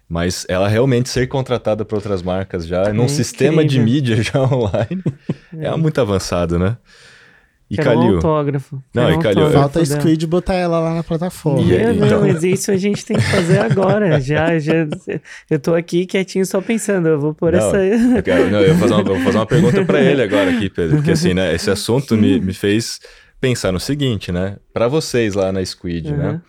Mas 0.07 0.45
ela 0.47 0.67
realmente 0.67 1.09
ser 1.09 1.27
contratada 1.27 1.83
por 1.83 1.95
outras 1.95 2.21
marcas 2.21 2.67
já, 2.67 2.83
é 2.83 2.93
num 2.93 3.05
incrível. 3.05 3.09
sistema 3.09 3.65
de 3.65 3.79
mídia 3.79 4.21
já 4.21 4.39
online, 4.43 5.03
é. 5.57 5.65
é 5.65 5.75
muito 5.75 5.99
avançado, 5.99 6.59
né? 6.59 6.77
E 7.73 7.75
Quero 7.75 7.89
Calil? 7.89 8.11
um 8.11 8.15
autógrafo. 8.17 8.83
Não, 8.93 9.11
e 9.11 9.17
Calil. 9.17 9.49
Falta 9.49 9.79
a 9.81 9.85
Squid 9.85 10.27
botar 10.27 10.53
ela 10.53 10.79
lá 10.79 10.93
na 10.93 11.03
plataforma. 11.03 11.61
E, 11.61 11.75
é, 11.75 11.91
então... 11.91 12.21
mas 12.21 12.43
isso 12.43 12.69
a 12.69 12.77
gente 12.77 13.03
tem 13.03 13.17
que 13.17 13.23
fazer 13.23 13.57
agora. 13.57 14.19
já, 14.21 14.59
já, 14.59 14.87
eu 15.49 15.59
tô 15.59 15.73
aqui 15.73 16.05
quietinho 16.05 16.45
só 16.45 16.61
pensando, 16.61 17.07
eu 17.07 17.19
vou 17.19 17.33
pôr 17.33 17.53
não, 17.53 17.59
essa... 17.59 17.77
Eu, 17.83 18.21
quero, 18.21 18.51
não, 18.51 18.61
eu 18.61 18.75
vou 18.75 18.87
fazer, 18.87 18.93
uma, 18.93 19.03
vou 19.03 19.19
fazer 19.21 19.37
uma 19.39 19.45
pergunta 19.47 19.85
para 19.85 20.01
ele 20.01 20.21
agora 20.21 20.51
aqui, 20.51 20.69
Pedro. 20.69 20.97
Porque 20.97 21.11
assim, 21.11 21.33
né, 21.33 21.55
esse 21.55 21.71
assunto 21.71 22.15
me, 22.15 22.39
me 22.39 22.53
fez 22.53 22.99
pensar 23.41 23.71
no 23.71 23.79
seguinte, 23.79 24.31
né? 24.31 24.57
Para 24.71 24.87
vocês 24.87 25.33
lá 25.33 25.51
na 25.51 25.65
Squid, 25.65 26.11
uhum. 26.11 26.17
né? 26.17 26.41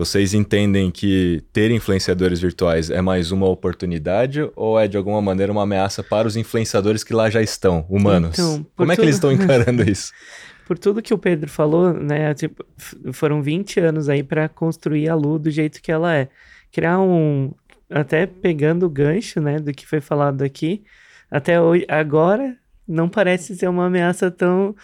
Vocês 0.00 0.32
entendem 0.32 0.90
que 0.90 1.42
ter 1.52 1.70
influenciadores 1.70 2.40
virtuais 2.40 2.88
é 2.88 3.02
mais 3.02 3.32
uma 3.32 3.46
oportunidade 3.46 4.50
ou 4.56 4.80
é 4.80 4.88
de 4.88 4.96
alguma 4.96 5.20
maneira 5.20 5.52
uma 5.52 5.64
ameaça 5.64 6.02
para 6.02 6.26
os 6.26 6.36
influenciadores 6.36 7.04
que 7.04 7.12
lá 7.12 7.28
já 7.28 7.42
estão, 7.42 7.84
humanos? 7.86 8.38
Então, 8.38 8.64
Como 8.74 8.90
é 8.90 8.96
que 8.96 9.02
eles 9.02 9.16
estão 9.16 9.30
encarando 9.30 9.82
isso? 9.82 10.10
por 10.70 10.78
tudo 10.78 11.02
que 11.02 11.12
o 11.12 11.18
Pedro 11.18 11.50
falou, 11.50 11.92
né? 11.92 12.32
Tipo, 12.32 12.64
foram 13.12 13.42
20 13.42 13.80
anos 13.80 14.08
aí 14.08 14.22
para 14.22 14.48
construir 14.48 15.08
a 15.08 15.16
Lu 15.16 15.36
do 15.36 15.50
jeito 15.50 15.82
que 15.82 15.90
ela 15.90 16.14
é. 16.14 16.28
Criar 16.70 17.00
um. 17.00 17.52
Até 17.90 18.24
pegando 18.24 18.86
o 18.86 18.88
gancho, 18.88 19.40
né, 19.40 19.58
do 19.58 19.72
que 19.72 19.84
foi 19.84 20.00
falado 20.00 20.42
aqui, 20.42 20.84
até 21.28 21.60
hoje, 21.60 21.84
agora 21.88 22.56
não 22.86 23.08
parece 23.08 23.56
ser 23.56 23.68
uma 23.68 23.86
ameaça 23.86 24.30
tão, 24.30 24.76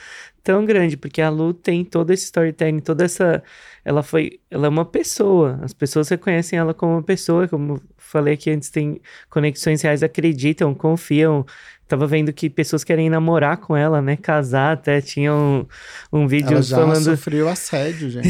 tão 0.46 0.64
grande, 0.64 0.96
porque 0.96 1.20
a 1.20 1.28
Lu 1.28 1.52
tem 1.52 1.84
todo 1.84 2.12
esse 2.12 2.26
storytelling, 2.26 2.78
toda 2.78 3.04
essa. 3.04 3.42
Ela 3.84 4.00
foi. 4.00 4.38
Ela 4.48 4.66
é 4.66 4.68
uma 4.68 4.84
pessoa. 4.84 5.58
As 5.60 5.74
pessoas 5.74 6.08
reconhecem 6.08 6.56
ela 6.56 6.72
como 6.72 6.92
uma 6.92 7.02
pessoa, 7.02 7.48
como 7.48 7.82
falei 7.98 8.34
aqui 8.34 8.48
antes, 8.48 8.70
tem 8.70 9.00
conexões 9.28 9.82
reais, 9.82 10.04
acreditam, 10.04 10.72
confiam. 10.72 11.44
Tava 11.88 12.06
vendo 12.06 12.32
que 12.32 12.48
pessoas 12.48 12.84
querem 12.84 13.10
namorar 13.10 13.56
com 13.56 13.76
ela, 13.76 14.00
né? 14.00 14.16
Casar 14.16 14.74
até. 14.74 15.00
Tinha 15.00 15.34
um, 15.34 15.66
um 16.12 16.28
vídeo 16.28 16.52
ela 16.52 16.62
já 16.62 16.76
falando. 16.76 17.02
sofreu 17.16 17.48
assédio, 17.48 18.08
gente. 18.08 18.28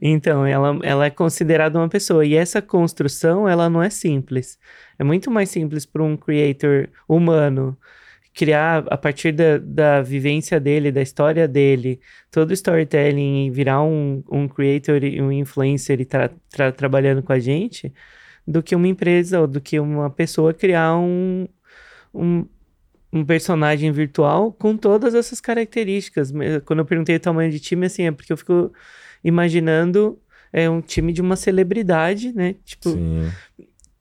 então, 0.00 0.46
ela, 0.46 0.78
ela 0.82 1.04
é 1.04 1.10
considerada 1.10 1.78
uma 1.78 1.90
pessoa. 1.90 2.24
E 2.24 2.34
essa 2.34 2.62
construção, 2.62 3.46
ela 3.46 3.68
não 3.68 3.82
é 3.82 3.90
simples. 3.90 4.58
É 4.98 5.04
muito 5.04 5.30
mais 5.30 5.50
simples 5.50 5.84
para 5.84 6.02
um 6.02 6.16
creator 6.16 6.88
humano 7.06 7.76
criar 8.40 8.86
a 8.88 8.96
partir 8.96 9.32
da, 9.32 9.58
da 9.58 10.00
vivência 10.00 10.58
dele, 10.58 10.90
da 10.90 11.02
história 11.02 11.46
dele, 11.46 12.00
todo 12.30 12.48
o 12.48 12.54
storytelling 12.54 13.44
e 13.44 13.50
virar 13.50 13.82
um, 13.82 14.24
um 14.30 14.48
creator 14.48 15.04
e 15.04 15.20
um 15.20 15.30
influencer 15.30 16.00
e 16.00 16.06
tra, 16.06 16.30
tra, 16.48 16.72
trabalhando 16.72 17.22
com 17.22 17.34
a 17.34 17.38
gente, 17.38 17.92
do 18.46 18.62
que 18.62 18.74
uma 18.74 18.88
empresa 18.88 19.42
ou 19.42 19.46
do 19.46 19.60
que 19.60 19.78
uma 19.78 20.08
pessoa 20.08 20.54
criar 20.54 20.96
um, 20.96 21.46
um, 22.14 22.46
um 23.12 23.26
personagem 23.26 23.92
virtual 23.92 24.50
com 24.50 24.74
todas 24.74 25.14
essas 25.14 25.38
características. 25.38 26.32
Quando 26.64 26.78
eu 26.78 26.86
perguntei 26.86 27.16
o 27.16 27.20
tamanho 27.20 27.50
de 27.50 27.60
time, 27.60 27.84
assim, 27.84 28.04
é 28.04 28.10
porque 28.10 28.32
eu 28.32 28.38
fico 28.38 28.72
imaginando 29.22 30.18
é 30.50 30.68
um 30.68 30.80
time 30.80 31.12
de 31.12 31.20
uma 31.20 31.36
celebridade, 31.36 32.32
né? 32.32 32.54
Tipo, 32.64 32.88
Sim 32.88 33.28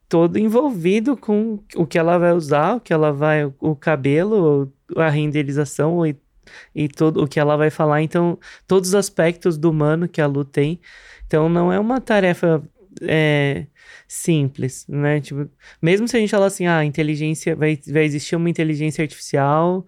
todo 0.09 0.39
envolvido 0.39 1.15
com 1.15 1.59
o 1.75 1.85
que 1.85 1.97
ela 1.97 2.17
vai 2.17 2.33
usar, 2.33 2.77
o 2.77 2.79
que 2.81 2.91
ela 2.91 3.13
vai, 3.13 3.45
o 3.59 3.75
cabelo, 3.75 4.73
a 4.97 5.07
renderização 5.07 6.03
e, 6.05 6.17
e 6.73 6.89
todo 6.89 7.23
o 7.23 7.27
que 7.27 7.39
ela 7.39 7.55
vai 7.55 7.69
falar. 7.69 8.01
Então, 8.01 8.37
todos 8.67 8.89
os 8.89 8.95
aspectos 8.95 9.55
do 9.55 9.69
humano 9.69 10.09
que 10.09 10.19
a 10.19 10.25
Lu 10.25 10.43
tem. 10.43 10.79
Então, 11.27 11.47
não 11.47 11.71
é 11.71 11.79
uma 11.79 12.01
tarefa 12.01 12.61
é, 13.03 13.67
simples, 14.07 14.85
né? 14.89 15.21
Tipo, 15.21 15.47
mesmo 15.79 16.07
se 16.07 16.17
a 16.17 16.19
gente 16.19 16.31
falar 16.31 16.47
assim, 16.47 16.65
ah, 16.65 16.83
inteligência, 16.83 17.55
vai, 17.55 17.79
vai 17.87 18.03
existir 18.03 18.35
uma 18.35 18.49
inteligência 18.49 19.03
artificial 19.03 19.85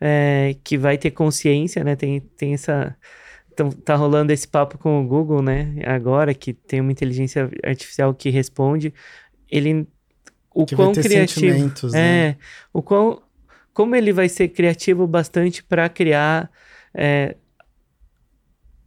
é, 0.00 0.56
que 0.64 0.76
vai 0.76 0.98
ter 0.98 1.12
consciência, 1.12 1.84
né? 1.84 1.94
Tem, 1.94 2.20
tem 2.20 2.54
essa 2.54 2.96
então, 3.52 3.70
tá 3.70 3.94
rolando 3.94 4.32
esse 4.32 4.48
papo 4.48 4.78
com 4.78 5.02
o 5.04 5.06
Google, 5.06 5.42
né? 5.42 5.74
Agora 5.84 6.32
que 6.32 6.52
tem 6.54 6.80
uma 6.80 6.92
inteligência 6.92 7.50
artificial 7.62 8.14
que 8.14 8.30
responde 8.30 8.94
ele 9.50 9.86
o 10.54 10.66
que 10.66 10.74
quão 10.74 10.92
criativo 10.92 11.72
é, 11.94 12.28
né? 12.30 12.36
o 12.72 12.82
quão 12.82 13.22
como 13.72 13.94
ele 13.94 14.12
vai 14.12 14.28
ser 14.28 14.48
criativo 14.48 15.06
bastante 15.06 15.62
para 15.62 15.88
criar 15.88 16.50
é, 16.94 17.36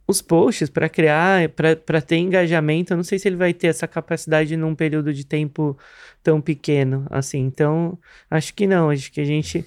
os 0.06 0.20
posts, 0.20 0.68
para 0.68 0.88
criar, 0.88 1.48
para 1.48 2.00
ter 2.00 2.16
engajamento. 2.16 2.92
Eu 2.92 2.96
não 2.98 3.04
sei 3.04 3.18
se 3.18 3.26
ele 3.26 3.36
vai 3.36 3.54
ter 3.54 3.68
essa 3.68 3.88
capacidade 3.88 4.56
num 4.56 4.74
período 4.74 5.12
de 5.14 5.24
tempo 5.24 5.76
tão 6.22 6.40
pequeno 6.40 7.06
assim. 7.10 7.40
Então, 7.40 7.98
acho 8.30 8.52
que 8.54 8.66
não. 8.66 8.90
Acho 8.90 9.10
que 9.10 9.20
a 9.20 9.24
gente 9.24 9.64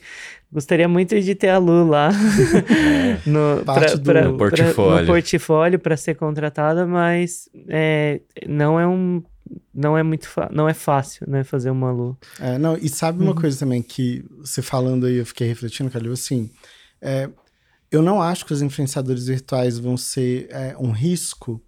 gostaria 0.51 0.87
muito 0.87 1.19
de 1.19 1.33
ter 1.33 1.49
a 1.49 1.57
Lu 1.57 1.87
lá 1.87 2.09
é, 2.09 3.19
no, 3.29 3.65
pra, 3.65 3.97
pra, 3.97 4.21
no 4.29 4.37
portfólio, 4.37 5.07
portfólio 5.07 5.79
para 5.79 5.97
ser 5.97 6.15
contratada, 6.15 6.85
mas 6.85 7.49
é, 7.67 8.21
não 8.47 8.79
é 8.79 8.87
um 8.87 9.23
não 9.73 9.97
é 9.97 10.03
muito 10.03 10.27
não 10.51 10.67
é 10.67 10.73
fácil, 10.73 11.25
né, 11.29 11.43
fazer 11.43 11.69
uma 11.69 11.91
Lu. 11.91 12.17
É, 12.39 12.57
não, 12.57 12.77
e 12.77 12.89
sabe 12.89 13.21
uma 13.21 13.31
uhum. 13.31 13.41
coisa 13.41 13.59
também 13.59 13.81
que 13.81 14.25
você 14.39 14.61
falando 14.61 15.05
aí, 15.05 15.15
eu 15.15 15.25
fiquei 15.25 15.47
refletindo, 15.47 15.89
Calil, 15.89 16.13
assim, 16.13 16.49
é, 17.01 17.29
eu 17.91 18.01
não 18.01 18.21
acho 18.21 18.45
que 18.45 18.53
os 18.53 18.61
influenciadores 18.61 19.27
virtuais 19.27 19.77
vão 19.77 19.95
ser 19.95 20.47
é, 20.51 20.75
um 20.77 20.91
risco 20.91 21.61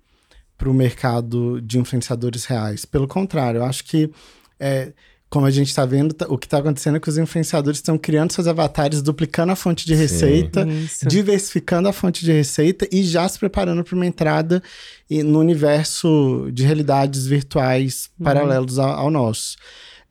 para 0.58 0.70
o 0.70 0.74
mercado 0.74 1.62
de 1.62 1.80
influenciadores 1.80 2.46
reais. 2.46 2.84
Pelo 2.84 3.08
contrário, 3.08 3.60
eu 3.60 3.64
acho 3.64 3.86
que 3.86 4.12
é, 4.60 4.92
como 5.30 5.46
a 5.46 5.52
gente 5.52 5.68
está 5.68 5.86
vendo, 5.86 6.14
tá, 6.14 6.26
o 6.28 6.38
que 6.38 6.48
está 6.48 6.58
acontecendo 6.58 6.98
é 6.98 7.00
que 7.00 7.08
os 7.08 7.18
influenciadores 7.18 7.78
estão 7.78 7.98
criando 7.98 8.34
seus 8.34 8.48
avatares, 8.48 9.02
duplicando 9.02 9.52
a 9.52 9.56
fonte 9.56 9.86
de 9.86 9.94
receita, 9.94 10.66
Sim, 10.66 11.08
diversificando 11.08 11.88
a 11.88 11.94
fonte 11.94 12.26
de 12.26 12.32
receita 12.32 12.88
e 12.92 13.04
já 13.04 13.28
se 13.30 13.38
preparando 13.38 13.84
para 13.84 13.96
uma 13.96 14.08
entrada 14.08 14.62
no 15.10 15.40
universo 15.40 16.50
de 16.52 16.64
realidades 16.64 17.28
virtuais 17.28 18.10
uhum. 18.18 18.26
paralelos 18.26 18.80
ao, 18.80 18.90
ao 18.90 19.12
nosso. 19.12 19.56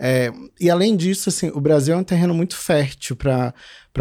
É, 0.00 0.32
e 0.60 0.70
além 0.70 0.96
disso, 0.96 1.28
assim, 1.28 1.50
o 1.52 1.60
Brasil 1.60 1.92
é 1.92 1.96
um 1.96 2.04
terreno 2.04 2.32
muito 2.32 2.56
fértil 2.56 3.16
para 3.16 3.52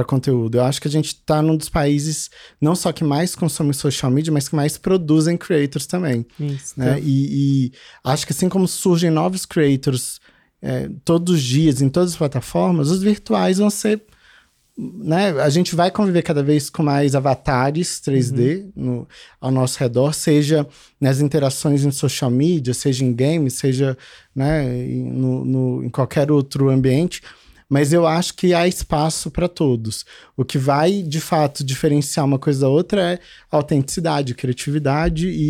conteúdo. 0.05 0.59
Eu 0.59 0.63
acho 0.63 0.79
que 0.79 0.87
a 0.87 0.91
gente 0.91 1.07
está 1.07 1.41
num 1.41 1.57
dos 1.57 1.69
países 1.69 2.29
não 2.61 2.75
só 2.75 2.91
que 2.91 3.03
mais 3.03 3.33
consome 3.33 3.73
social 3.73 4.11
media, 4.11 4.31
mas 4.31 4.47
que 4.47 4.55
mais 4.55 4.77
produzem 4.77 5.35
creators 5.35 5.87
também. 5.87 6.23
Isso. 6.39 6.79
Né? 6.79 6.99
E, 7.01 7.65
e 7.65 7.71
acho 8.03 8.27
que 8.27 8.33
assim 8.33 8.47
como 8.47 8.67
surgem 8.67 9.09
novos 9.09 9.43
creators 9.43 10.19
é, 10.61 10.89
todos 11.05 11.35
os 11.35 11.41
dias, 11.41 11.81
em 11.81 11.89
todas 11.89 12.11
as 12.11 12.17
plataformas, 12.17 12.89
os 12.89 13.01
virtuais 13.01 13.57
vão 13.57 13.69
ser. 13.69 14.01
Né? 14.77 15.31
A 15.41 15.49
gente 15.49 15.75
vai 15.75 15.89
conviver 15.89 16.21
cada 16.21 16.43
vez 16.43 16.69
com 16.69 16.83
mais 16.83 17.15
avatares 17.15 17.99
3D 17.99 18.63
uhum. 18.63 18.71
no, 18.75 19.07
ao 19.41 19.51
nosso 19.51 19.79
redor, 19.79 20.13
seja 20.13 20.67
nas 21.01 21.19
interações 21.19 21.83
em 21.83 21.89
social 21.89 22.29
media, 22.29 22.75
seja 22.75 23.03
em 23.03 23.11
games, 23.11 23.53
seja 23.53 23.97
né, 24.35 24.63
no, 24.63 25.43
no, 25.43 25.83
em 25.83 25.89
qualquer 25.89 26.31
outro 26.31 26.69
ambiente. 26.69 27.23
Mas 27.69 27.91
eu 27.91 28.07
acho 28.07 28.35
que 28.35 28.53
há 28.53 28.67
espaço 28.67 29.29
para 29.29 29.47
todos. 29.47 30.05
O 30.37 30.45
que 30.45 30.57
vai, 30.57 31.01
de 31.01 31.19
fato, 31.19 31.63
diferenciar 31.63 32.25
uma 32.25 32.39
coisa 32.39 32.61
da 32.61 32.69
outra 32.69 33.13
é 33.13 33.19
autenticidade, 33.51 34.35
criatividade 34.35 35.27
e, 35.27 35.41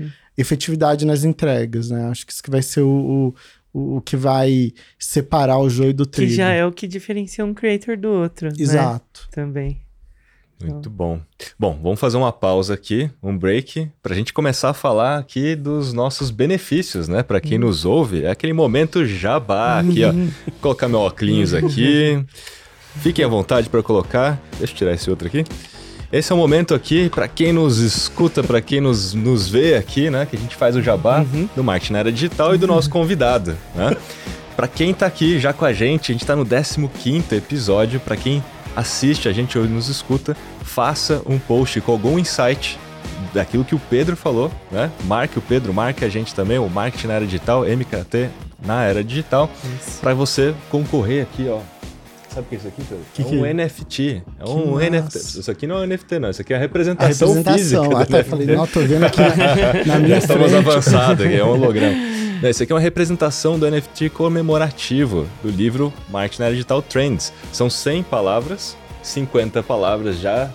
e 0.00 0.02
uhum. 0.02 0.10
efetividade 0.38 1.04
nas 1.04 1.22
entregas. 1.22 1.90
Né? 1.90 2.08
Acho 2.08 2.26
que 2.26 2.32
isso 2.32 2.42
que 2.42 2.50
vai 2.50 2.62
ser 2.62 2.80
o, 2.80 2.88
o 2.88 3.34
o, 3.72 3.96
o, 3.96 4.00
que 4.00 4.16
vai 4.16 4.72
separar 4.98 5.58
o 5.58 5.68
joio 5.68 5.94
do 5.94 6.06
trigo. 6.06 6.30
Que 6.30 6.36
já 6.36 6.50
é 6.50 6.64
o 6.64 6.72
que 6.72 6.86
diferencia 6.86 7.44
um 7.44 7.54
creator 7.54 7.96
do 7.96 8.08
outro. 8.08 8.48
Né? 8.48 8.54
Exato. 8.58 9.22
Né? 9.22 9.28
Também. 9.30 9.80
Muito 10.62 10.90
bom. 10.90 11.20
Bom, 11.58 11.78
vamos 11.82 11.98
fazer 11.98 12.18
uma 12.18 12.32
pausa 12.32 12.74
aqui, 12.74 13.10
um 13.22 13.36
break, 13.36 13.90
para 14.02 14.12
a 14.12 14.16
gente 14.16 14.32
começar 14.32 14.70
a 14.70 14.74
falar 14.74 15.18
aqui 15.18 15.56
dos 15.56 15.94
nossos 15.94 16.30
benefícios, 16.30 17.08
né? 17.08 17.22
Para 17.22 17.40
quem 17.40 17.56
hum. 17.56 17.62
nos 17.62 17.86
ouve, 17.86 18.24
é 18.24 18.30
aquele 18.30 18.52
momento 18.52 19.06
jabá 19.06 19.80
aqui, 19.80 20.04
ó. 20.04 20.12
Vou 20.12 20.28
colocar 20.60 20.86
meu 20.86 21.00
óculos 21.00 21.54
aqui. 21.54 22.22
Fiquem 22.96 23.24
à 23.24 23.28
vontade 23.28 23.70
para 23.70 23.82
colocar. 23.82 24.40
Deixa 24.58 24.74
eu 24.74 24.76
tirar 24.76 24.92
esse 24.92 25.08
outro 25.08 25.28
aqui. 25.28 25.44
Esse 26.12 26.32
é 26.32 26.34
o 26.34 26.38
momento 26.38 26.74
aqui, 26.74 27.08
para 27.08 27.28
quem 27.28 27.52
nos 27.52 27.78
escuta, 27.78 28.42
para 28.42 28.60
quem 28.60 28.80
nos, 28.80 29.14
nos 29.14 29.48
vê 29.48 29.76
aqui, 29.76 30.10
né? 30.10 30.26
Que 30.26 30.34
a 30.34 30.38
gente 30.38 30.56
faz 30.56 30.74
o 30.74 30.82
jabá 30.82 31.20
uhum. 31.20 31.48
do 31.54 31.62
Marketing 31.62 31.92
na 31.92 31.98
Era 32.00 32.10
Digital 32.10 32.52
e 32.52 32.58
do 32.58 32.66
nosso 32.66 32.90
convidado, 32.90 33.56
né? 33.76 33.96
para 34.56 34.66
quem 34.66 34.92
tá 34.92 35.06
aqui 35.06 35.38
já 35.38 35.52
com 35.52 35.64
a 35.64 35.72
gente, 35.72 36.10
a 36.10 36.12
gente 36.12 36.26
tá 36.26 36.34
no 36.34 36.44
15 36.44 37.34
episódio. 37.34 38.00
Para 38.00 38.16
quem 38.16 38.42
assiste 38.74 39.28
a 39.28 39.32
gente 39.32 39.56
ou 39.56 39.64
nos 39.64 39.88
escuta, 39.88 40.36
faça 40.62 41.22
um 41.26 41.38
post 41.38 41.80
com 41.80 41.92
algum 41.92 42.18
insight 42.18 42.76
daquilo 43.32 43.64
que 43.64 43.74
o 43.74 43.78
Pedro 43.78 44.16
falou, 44.16 44.50
né? 44.70 44.90
Marque 45.04 45.38
o 45.38 45.42
Pedro, 45.42 45.72
marque 45.72 46.04
a 46.04 46.08
gente 46.08 46.34
também, 46.34 46.58
o 46.58 46.68
Marketing 46.68 47.06
na 47.06 47.14
Era 47.14 47.24
Digital, 47.24 47.64
MKT 47.64 48.28
na 48.66 48.84
Era 48.84 49.04
Digital, 49.04 49.48
para 50.00 50.12
você 50.12 50.54
concorrer 50.70 51.22
aqui, 51.22 51.48
ó, 51.48 51.60
Sabe 52.32 52.46
o 52.46 52.48
que 52.48 52.54
é 52.54 52.58
isso 52.58 52.68
aqui, 52.68 52.82
Pedro? 52.88 53.04
Que 53.12 53.22
é 53.22 53.24
um 53.24 53.28
que... 53.28 53.44
É? 53.44 53.54
NFT. 53.54 54.22
É 54.38 54.44
um 54.44 54.78
que 54.78 54.90
NFT. 54.90 55.02
Massa. 55.02 55.40
Isso 55.40 55.50
aqui 55.50 55.66
não 55.66 55.78
é 55.78 55.80
um 55.80 55.86
NFT, 55.86 56.18
não. 56.20 56.30
Isso 56.30 56.42
aqui 56.42 56.52
é 56.52 56.56
a 56.56 56.60
representação, 56.60 57.32
a 57.32 57.34
representação. 57.34 57.84
física. 57.84 58.02
Até 58.02 58.22
falei, 58.22 58.46
não, 58.46 58.66
tô 58.66 58.80
vendo 58.80 59.04
aqui 59.04 59.20
na, 59.20 59.84
na 59.84 59.98
minha 59.98 60.08
Já 60.10 60.18
estamos 60.18 60.54
avançados 60.54 61.26
aqui, 61.26 61.34
é 61.34 61.44
um 61.44 61.50
holograma. 61.50 61.96
Isso 62.48 62.62
aqui 62.62 62.72
é 62.72 62.74
uma 62.74 62.80
representação 62.80 63.58
do 63.58 63.70
NFT 63.70 64.10
comemorativo 64.10 65.26
do 65.42 65.50
livro 65.50 65.92
Marketing 66.08 66.50
Digital 66.50 66.80
Trends. 66.80 67.32
São 67.52 67.68
100 67.68 68.04
palavras, 68.04 68.76
50 69.02 69.62
palavras 69.62 70.18
já 70.18 70.48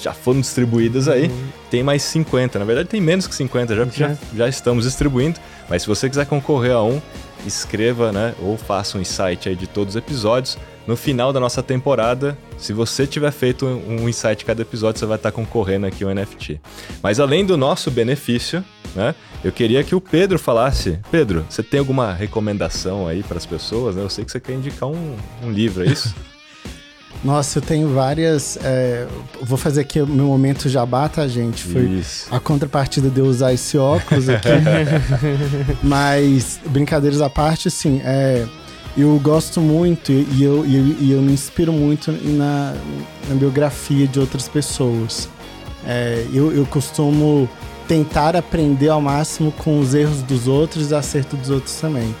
já 0.00 0.12
foram 0.12 0.40
distribuídas 0.40 1.08
aí. 1.08 1.26
Uhum. 1.26 1.48
Tem 1.70 1.82
mais 1.82 2.02
50, 2.02 2.58
na 2.58 2.64
verdade 2.64 2.88
tem 2.88 3.00
menos 3.00 3.26
que 3.26 3.34
50, 3.34 3.74
já, 3.74 3.84
já, 3.84 4.16
já 4.34 4.48
estamos 4.48 4.84
distribuindo. 4.84 5.38
Mas 5.68 5.82
se 5.82 5.88
você 5.88 6.08
quiser 6.08 6.24
concorrer 6.26 6.72
a 6.72 6.82
um, 6.82 7.00
escreva, 7.46 8.12
né, 8.12 8.34
ou 8.40 8.56
faça 8.56 8.96
um 8.96 9.00
insight 9.00 9.48
aí 9.48 9.56
de 9.56 9.66
todos 9.66 9.94
os 9.94 9.98
episódios. 9.98 10.56
No 10.88 10.96
final 10.96 11.34
da 11.34 11.38
nossa 11.38 11.62
temporada, 11.62 12.38
se 12.56 12.72
você 12.72 13.06
tiver 13.06 13.30
feito 13.30 13.66
um 13.66 14.08
insight 14.08 14.42
cada 14.42 14.62
episódio, 14.62 14.98
você 14.98 15.04
vai 15.04 15.16
estar 15.16 15.30
concorrendo 15.30 15.84
aqui 15.84 16.02
ao 16.02 16.14
NFT. 16.14 16.58
Mas 17.02 17.20
além 17.20 17.44
do 17.44 17.58
nosso 17.58 17.90
benefício, 17.90 18.64
né, 18.94 19.14
eu 19.44 19.52
queria 19.52 19.84
que 19.84 19.94
o 19.94 20.00
Pedro 20.00 20.38
falasse. 20.38 20.98
Pedro, 21.10 21.44
você 21.46 21.62
tem 21.62 21.78
alguma 21.78 22.14
recomendação 22.14 23.06
aí 23.06 23.22
para 23.22 23.36
as 23.36 23.44
pessoas? 23.44 23.96
Né? 23.96 24.02
Eu 24.02 24.08
sei 24.08 24.24
que 24.24 24.32
você 24.32 24.40
quer 24.40 24.54
indicar 24.54 24.88
um, 24.88 25.14
um 25.44 25.50
livro, 25.50 25.84
é 25.84 25.88
isso? 25.88 26.14
Nossa, 27.22 27.58
eu 27.58 27.62
tenho 27.62 27.92
várias. 27.92 28.56
É, 28.62 29.06
vou 29.42 29.58
fazer 29.58 29.82
aqui 29.82 30.00
o 30.00 30.06
meu 30.06 30.26
momento 30.26 30.68
jabá, 30.68 31.08
tá, 31.08 31.26
gente? 31.26 31.64
Foi 31.64 31.82
Isso. 31.82 32.32
a 32.32 32.38
contrapartida 32.38 33.10
de 33.10 33.18
eu 33.18 33.26
usar 33.26 33.52
esse 33.52 33.76
óculos 33.76 34.28
aqui. 34.28 34.48
Mas, 35.82 36.60
brincadeiras 36.66 37.20
à 37.20 37.28
parte, 37.28 37.70
sim. 37.72 38.00
É, 38.04 38.46
eu 38.98 39.18
gosto 39.22 39.60
muito 39.60 40.12
e 40.12 40.42
eu, 40.42 40.64
e 40.66 40.96
e 41.00 41.12
eu 41.12 41.22
me 41.22 41.32
inspiro 41.32 41.72
muito 41.72 42.10
na, 42.10 42.74
na 43.28 43.34
biografia 43.34 44.06
de 44.06 44.18
outras 44.18 44.48
pessoas. 44.48 45.28
É, 45.86 46.26
eu, 46.32 46.52
eu 46.52 46.66
costumo 46.66 47.48
tentar 47.86 48.36
aprender 48.36 48.88
ao 48.88 49.00
máximo 49.00 49.52
com 49.52 49.78
os 49.78 49.94
erros 49.94 50.22
dos 50.22 50.46
outros 50.48 50.90
e 50.90 50.94
acertos 50.94 51.38
dos 51.38 51.50
outros 51.50 51.74
também. 51.80 52.14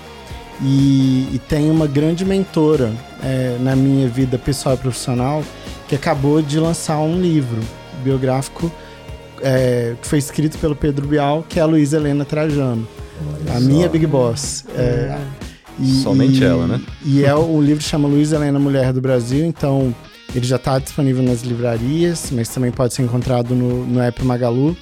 E, 0.62 1.28
e 1.32 1.40
tem 1.48 1.70
uma 1.70 1.86
grande 1.86 2.24
mentora 2.24 2.92
é, 3.22 3.56
na 3.60 3.76
minha 3.76 4.08
vida 4.08 4.38
pessoal 4.38 4.74
e 4.74 4.78
profissional 4.78 5.44
que 5.86 5.94
acabou 5.94 6.42
de 6.42 6.58
lançar 6.58 6.98
um 6.98 7.20
livro 7.20 7.60
biográfico 8.02 8.70
é, 9.42 9.94
que 10.00 10.06
foi 10.06 10.18
escrito 10.18 10.58
pelo 10.58 10.74
Pedro 10.74 11.06
Bial, 11.06 11.44
que 11.48 11.58
é 11.58 11.62
a 11.62 11.66
Luísa 11.66 11.96
Helena 11.96 12.24
Trajano, 12.24 12.86
Olha 13.34 13.52
a 13.52 13.60
só. 13.60 13.66
minha 13.66 13.88
Big 13.88 14.06
Boss. 14.06 14.64
É, 14.76 14.80
é, 14.80 15.18
e, 15.78 16.02
Somente 16.02 16.40
e, 16.40 16.44
ela, 16.44 16.66
né? 16.66 16.80
E 17.04 17.24
é 17.24 17.34
o 17.34 17.60
livro 17.60 17.82
chama 17.82 18.08
Luísa 18.08 18.36
Helena 18.36 18.58
Mulher 18.58 18.92
do 18.92 19.00
Brasil, 19.00 19.44
então 19.44 19.94
ele 20.34 20.46
já 20.46 20.56
está 20.56 20.78
disponível 20.78 21.22
nas 21.22 21.42
livrarias, 21.42 22.30
mas 22.32 22.48
também 22.48 22.70
pode 22.70 22.94
ser 22.94 23.02
encontrado 23.02 23.54
no, 23.54 23.86
no 23.86 24.00
app 24.00 24.22
Magalu. 24.24 24.76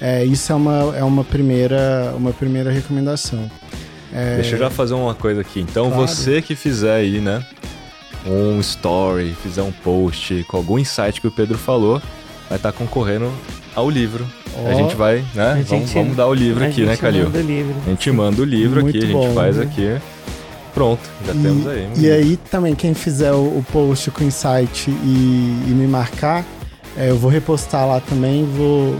É, 0.00 0.24
isso 0.24 0.52
é 0.52 0.54
uma, 0.54 0.96
é 0.96 1.04
uma, 1.04 1.24
primeira, 1.24 2.14
uma 2.16 2.32
primeira 2.32 2.70
recomendação. 2.70 3.50
É... 4.12 4.36
Deixa 4.36 4.54
eu 4.54 4.58
já 4.58 4.70
fazer 4.70 4.94
uma 4.94 5.14
coisa 5.14 5.40
aqui. 5.40 5.60
Então, 5.60 5.90
claro. 5.90 6.06
você 6.06 6.40
que 6.40 6.54
fizer 6.54 6.94
aí, 6.94 7.20
né? 7.20 7.44
Um 8.26 8.60
story, 8.60 9.34
fizer 9.42 9.62
um 9.62 9.72
post 9.72 10.44
com 10.44 10.56
algum 10.56 10.78
insight 10.78 11.20
que 11.20 11.26
o 11.26 11.30
Pedro 11.30 11.58
falou, 11.58 12.00
vai 12.48 12.56
estar 12.56 12.72
tá 12.72 12.78
concorrendo 12.78 13.30
ao 13.74 13.90
livro. 13.90 14.24
Oh, 14.56 14.68
a 14.68 14.74
gente 14.74 14.94
vai, 14.94 15.24
né? 15.34 15.56
Gente, 15.56 15.68
vamos, 15.68 15.92
vamos, 15.92 16.16
dar 16.16 16.26
o 16.28 16.34
livro 16.34 16.64
aqui, 16.64 16.82
né, 16.82 16.96
Calil? 16.96 17.26
A 17.86 17.90
gente 17.90 18.10
manda 18.12 18.40
o 18.40 18.44
livro 18.44 18.86
aqui, 18.86 19.04
bom, 19.06 19.20
a 19.20 19.26
gente 19.26 19.34
faz 19.34 19.56
né? 19.56 19.64
aqui. 19.64 20.13
Pronto, 20.74 21.02
já 21.24 21.32
e, 21.32 21.42
temos 21.42 21.66
aí. 21.66 21.88
E 21.96 22.10
aí 22.10 22.36
também, 22.50 22.74
quem 22.74 22.92
fizer 22.92 23.32
o, 23.32 23.58
o 23.58 23.64
post 23.72 24.10
com 24.10 24.24
insight 24.24 24.90
e, 24.90 24.92
e 24.92 25.70
me 25.70 25.86
marcar, 25.86 26.44
é, 26.96 27.10
eu 27.10 27.16
vou 27.16 27.30
repostar 27.30 27.86
lá 27.86 28.00
também, 28.00 28.44
vou, 28.44 28.96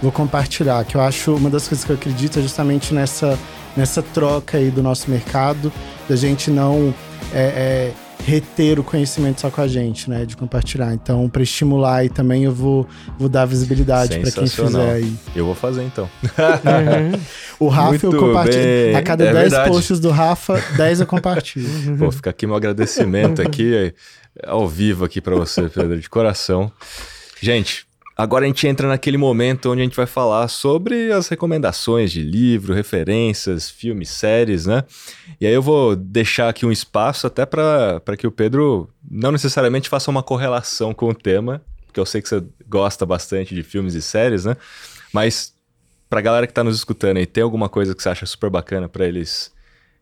vou 0.00 0.12
compartilhar. 0.12 0.84
Que 0.84 0.96
eu 0.96 1.00
acho 1.00 1.34
uma 1.34 1.50
das 1.50 1.66
coisas 1.66 1.84
que 1.84 1.90
eu 1.90 1.96
acredito 1.96 2.38
é 2.38 2.42
justamente 2.42 2.94
nessa 2.94 3.38
nessa 3.76 4.02
troca 4.02 4.58
aí 4.58 4.70
do 4.70 4.82
nosso 4.82 5.10
mercado, 5.10 5.72
da 6.08 6.16
gente 6.16 6.50
não 6.50 6.94
é, 7.32 7.40
é, 7.40 7.92
reter 8.26 8.78
o 8.78 8.84
conhecimento 8.84 9.40
só 9.40 9.50
com 9.50 9.60
a 9.60 9.68
gente, 9.68 10.08
né? 10.08 10.24
De 10.24 10.36
compartilhar. 10.36 10.92
Então, 10.94 11.28
para 11.28 11.42
estimular 11.42 11.96
aí 11.96 12.08
também, 12.08 12.44
eu 12.44 12.52
vou, 12.52 12.86
vou 13.18 13.28
dar 13.28 13.44
visibilidade 13.44 14.18
para 14.18 14.30
quem 14.30 14.46
fizer 14.46 14.92
aí. 14.92 15.14
Eu 15.34 15.44
vou 15.44 15.54
fazer 15.54 15.82
então. 15.82 16.08
Uhum. 16.22 17.20
o 17.66 17.68
Rafa 17.68 17.88
Muito 17.88 18.06
eu 18.06 18.18
compartilho. 18.18 18.62
Bem. 18.62 18.96
A 18.96 19.02
cada 19.02 19.24
é 19.24 19.32
10 19.32 19.42
verdade. 19.42 19.70
posts 19.70 20.00
do 20.00 20.10
Rafa, 20.10 20.62
10 20.76 21.00
eu 21.00 21.06
compartilho. 21.06 21.68
Vou 21.96 22.12
ficar 22.12 22.30
aqui 22.30 22.46
meu 22.46 22.56
agradecimento 22.56 23.42
aqui, 23.42 23.94
ao 24.44 24.68
vivo 24.68 25.04
aqui 25.04 25.20
para 25.20 25.34
você, 25.34 25.68
Pedro, 25.68 25.98
de 25.98 26.08
coração. 26.08 26.70
Gente, 27.40 27.86
Agora 28.16 28.44
a 28.44 28.48
gente 28.48 28.66
entra 28.66 28.86
naquele 28.86 29.16
momento 29.16 29.70
onde 29.70 29.80
a 29.80 29.84
gente 29.84 29.96
vai 29.96 30.06
falar 30.06 30.46
sobre 30.48 31.10
as 31.10 31.28
recomendações 31.28 32.12
de 32.12 32.22
livro, 32.22 32.74
referências, 32.74 33.70
filmes, 33.70 34.10
séries, 34.10 34.66
né? 34.66 34.84
E 35.40 35.46
aí 35.46 35.54
eu 35.54 35.62
vou 35.62 35.96
deixar 35.96 36.48
aqui 36.48 36.66
um 36.66 36.72
espaço 36.72 37.26
até 37.26 37.46
para 37.46 38.16
que 38.18 38.26
o 38.26 38.30
Pedro 38.30 38.90
não 39.10 39.32
necessariamente 39.32 39.88
faça 39.88 40.10
uma 40.10 40.22
correlação 40.22 40.92
com 40.92 41.08
o 41.08 41.14
tema, 41.14 41.62
porque 41.86 41.98
eu 41.98 42.06
sei 42.06 42.20
que 42.20 42.28
você 42.28 42.42
gosta 42.68 43.06
bastante 43.06 43.54
de 43.54 43.62
filmes 43.62 43.94
e 43.94 44.02
séries, 44.02 44.44
né? 44.44 44.56
Mas 45.12 45.54
pra 46.08 46.20
galera 46.20 46.46
que 46.46 46.52
tá 46.52 46.62
nos 46.62 46.76
escutando 46.76 47.16
aí, 47.16 47.26
tem 47.26 47.42
alguma 47.42 47.68
coisa 47.68 47.94
que 47.94 48.02
você 48.02 48.08
acha 48.10 48.26
super 48.26 48.50
bacana 48.50 48.88
para 48.88 49.06
eles 49.06 49.52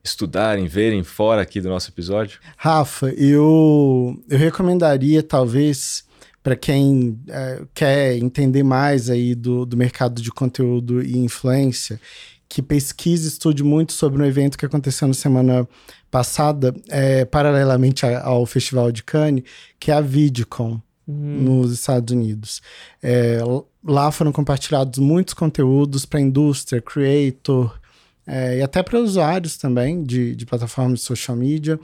estudarem, 0.03 0.67
verem 0.67 1.03
fora 1.03 1.43
aqui 1.43 1.61
do 1.61 1.69
nosso 1.69 1.91
episódio? 1.91 2.41
Rafa, 2.57 3.11
eu, 3.11 4.19
eu 4.29 4.39
recomendaria 4.39 5.23
talvez 5.23 6.08
para 6.49 6.57
quem 6.57 7.21
é, 7.29 7.63
quer 7.75 8.17
entender 8.17 8.63
mais 8.63 9.11
aí 9.11 9.35
do, 9.35 9.67
do 9.67 9.77
mercado 9.77 10.23
de 10.23 10.31
conteúdo 10.31 11.03
e 11.03 11.19
influência, 11.19 12.01
que 12.49 12.63
pesquise, 12.63 13.29
estude 13.29 13.63
muito 13.63 13.93
sobre 13.93 14.23
um 14.23 14.25
evento 14.25 14.57
que 14.57 14.65
aconteceu 14.65 15.07
na 15.07 15.13
semana 15.13 15.69
passada, 16.11 16.75
é, 16.89 17.27
paralelamente 17.27 18.07
ao 18.07 18.47
Festival 18.47 18.91
de 18.91 19.03
Cannes, 19.03 19.45
que 19.79 19.91
é 19.91 19.95
a 19.95 20.01
VidCon, 20.01 20.81
uhum. 21.07 21.43
nos 21.43 21.71
Estados 21.71 22.15
Unidos. 22.15 22.63
É, 23.03 23.41
lá 23.85 24.11
foram 24.11 24.33
compartilhados 24.33 24.99
muitos 24.99 25.35
conteúdos 25.35 26.07
para 26.07 26.19
indústria, 26.19 26.81
creator, 26.81 27.79
é, 28.27 28.57
e 28.57 28.63
até 28.63 28.83
para 28.83 28.99
usuários 28.99 29.59
também 29.59 30.03
de, 30.03 30.35
de 30.35 30.47
plataformas 30.47 31.01
de 31.01 31.05
social 31.05 31.37
media. 31.37 31.79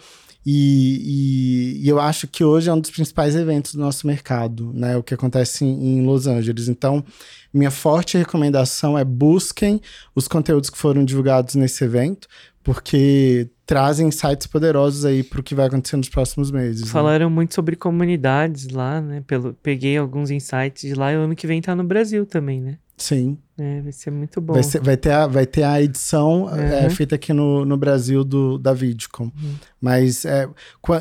E, 0.47 1.80
e, 1.80 1.86
e, 1.86 1.88
eu 1.88 1.99
acho 1.99 2.28
que 2.28 2.45
hoje 2.45 2.68
é 2.68 2.72
um 2.72 2.80
dos 2.80 2.90
principais 2.90 3.34
eventos 3.34 3.74
do 3.74 3.80
nosso 3.80 4.07
mercado, 4.07 4.72
né? 4.74 4.97
O 4.97 5.03
que 5.03 5.14
acontece 5.14 5.64
em, 5.64 5.99
em, 5.99 6.05
Los 6.05 6.26
Angeles. 6.26 6.68
Então, 6.68 7.03
minha 7.53 7.70
forte 7.70 8.18
recomendação 8.18 8.99
é 8.99 9.05
busquem 9.05 9.80
os 10.14 10.28
conteúdos 10.28 10.68
que 10.68 10.76
foram 10.76 11.05
divulgados 11.05 11.55
nesse 11.55 11.82
evento, 11.84 12.28
porque 12.62 13.49
trazem 13.66 14.08
insights 14.08 14.46
poderosos 14.46 15.04
aí 15.04 15.22
para 15.22 15.40
o 15.40 15.42
que 15.42 15.54
vai 15.54 15.66
acontecer 15.66 15.96
nos 15.96 16.08
próximos 16.08 16.50
meses. 16.50 16.82
Né? 16.82 16.88
Falaram 16.88 17.28
né? 17.28 17.34
muito 17.34 17.54
sobre 17.54 17.76
comunidades 17.76 18.68
lá, 18.68 19.00
né? 19.00 19.22
Pelo, 19.26 19.54
peguei 19.54 19.96
alguns 19.96 20.30
insights 20.30 20.82
de 20.82 20.94
lá 20.94 21.12
e 21.12 21.16
o 21.16 21.20
ano 21.20 21.34
que 21.34 21.46
vem 21.46 21.60
tá 21.60 21.74
no 21.74 21.84
Brasil 21.84 22.26
também, 22.26 22.60
né? 22.60 22.78
Sim. 22.96 23.38
É, 23.58 23.80
vai 23.80 23.92
ser 23.92 24.10
muito 24.10 24.40
bom. 24.40 24.54
Vai, 24.54 24.62
ser, 24.62 24.80
vai, 24.80 24.96
ter, 24.96 25.10
a, 25.10 25.26
vai 25.26 25.46
ter 25.46 25.62
a 25.62 25.80
edição 25.80 26.44
uhum. 26.44 26.58
é, 26.58 26.88
feita 26.90 27.14
aqui 27.14 27.32
no, 27.32 27.64
no 27.64 27.76
Brasil 27.76 28.24
do, 28.24 28.58
da 28.58 28.72
Vidcom. 28.72 29.24
Uhum. 29.24 29.54
Mas 29.80 30.24
é, 30.24 30.48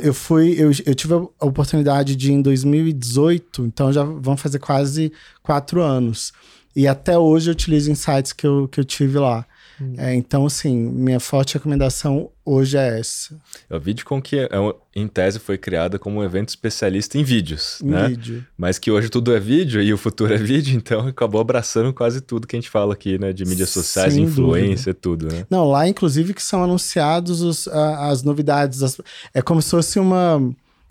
eu 0.02 0.14
fui, 0.14 0.56
eu, 0.58 0.72
eu 0.86 0.96
tive 0.96 1.14
a 1.14 1.46
oportunidade 1.46 2.16
de 2.16 2.32
ir 2.32 2.34
em 2.34 2.42
2018, 2.42 3.66
então 3.66 3.92
já 3.92 4.04
vão 4.04 4.38
fazer 4.38 4.60
quase 4.60 5.12
quatro 5.42 5.82
anos. 5.82 6.32
E 6.76 6.88
até 6.88 7.18
hoje 7.18 7.50
eu 7.50 7.54
utilizo 7.54 7.92
insights 7.92 8.34
que 8.34 8.46
eu, 8.46 8.68
que 8.68 8.80
eu 8.80 8.84
tive 8.84 9.20
lá. 9.20 9.46
Hum. 9.82 9.94
É, 9.98 10.14
então, 10.14 10.46
assim, 10.46 10.76
minha 10.76 11.20
forte 11.20 11.56
recomendação 11.56 12.30
hoje 12.46 12.78
é 12.78 13.00
essa. 13.00 13.36
É 13.70 13.76
o 13.76 13.80
VidCon 13.80 14.22
que, 14.22 14.40
é, 14.40 14.50
em 14.96 15.08
tese, 15.08 15.40
foi 15.40 15.58
criada 15.58 15.98
como 15.98 16.20
um 16.20 16.24
evento 16.24 16.50
especialista 16.50 17.18
em 17.18 17.24
vídeos, 17.24 17.80
em 17.82 17.88
né? 17.88 18.08
Vídeo. 18.10 18.46
Mas 18.58 18.78
que 18.78 18.92
hoje 18.92 19.10
tudo 19.10 19.36
é 19.36 19.40
vídeo 19.40 19.82
e 19.82 19.94
o 19.94 19.98
futuro 19.98 20.34
é 20.34 20.38
vídeo, 20.38 20.76
então 20.76 21.08
acabou 21.08 21.42
abraçando 21.42 21.94
quase 21.94 22.22
tudo 22.22 22.48
que 22.48 22.56
a 22.56 22.60
gente 22.60 22.70
fala 22.70 22.94
aqui, 22.94 23.18
né? 23.18 23.34
De 23.34 23.46
mídias 23.46 23.70
sociais, 23.70 24.14
Sem 24.14 24.24
influência, 24.24 24.94
dúvida. 24.94 25.28
tudo, 25.28 25.28
né? 25.28 25.46
Não, 25.50 25.70
lá, 25.70 25.88
inclusive, 25.88 26.34
que 26.34 26.44
são 26.44 26.64
anunciados 26.64 27.42
os, 27.42 27.68
a, 27.68 28.10
as 28.10 28.24
novidades. 28.24 28.84
As, 28.84 29.00
é 29.34 29.42
como 29.42 29.62
se 29.62 29.72
fosse 29.72 30.00
uma 30.00 30.42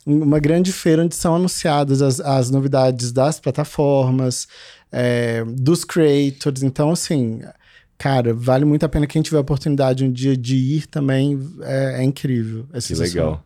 uma 0.04 0.40
grande 0.40 0.72
feira 0.72 1.04
onde 1.04 1.14
são 1.14 1.36
anunciadas 1.36 2.02
as, 2.02 2.18
as 2.18 2.50
novidades 2.50 3.12
das 3.12 3.38
plataformas, 3.38 4.48
é, 4.90 5.44
dos 5.44 5.84
creators. 5.84 6.62
Então, 6.62 6.90
assim, 6.90 7.40
cara, 8.02 8.34
vale 8.34 8.64
muito 8.64 8.84
a 8.84 8.88
pena 8.88 9.06
quem 9.06 9.22
tiver 9.22 9.36
a 9.36 9.42
oportunidade 9.42 10.04
um 10.04 10.10
dia 10.10 10.36
de 10.36 10.56
ir 10.56 10.88
também. 10.88 11.38
É, 11.62 12.00
é 12.00 12.02
incrível. 12.02 12.66
É 12.72 12.80
que 12.80 12.94
legal. 12.96 13.44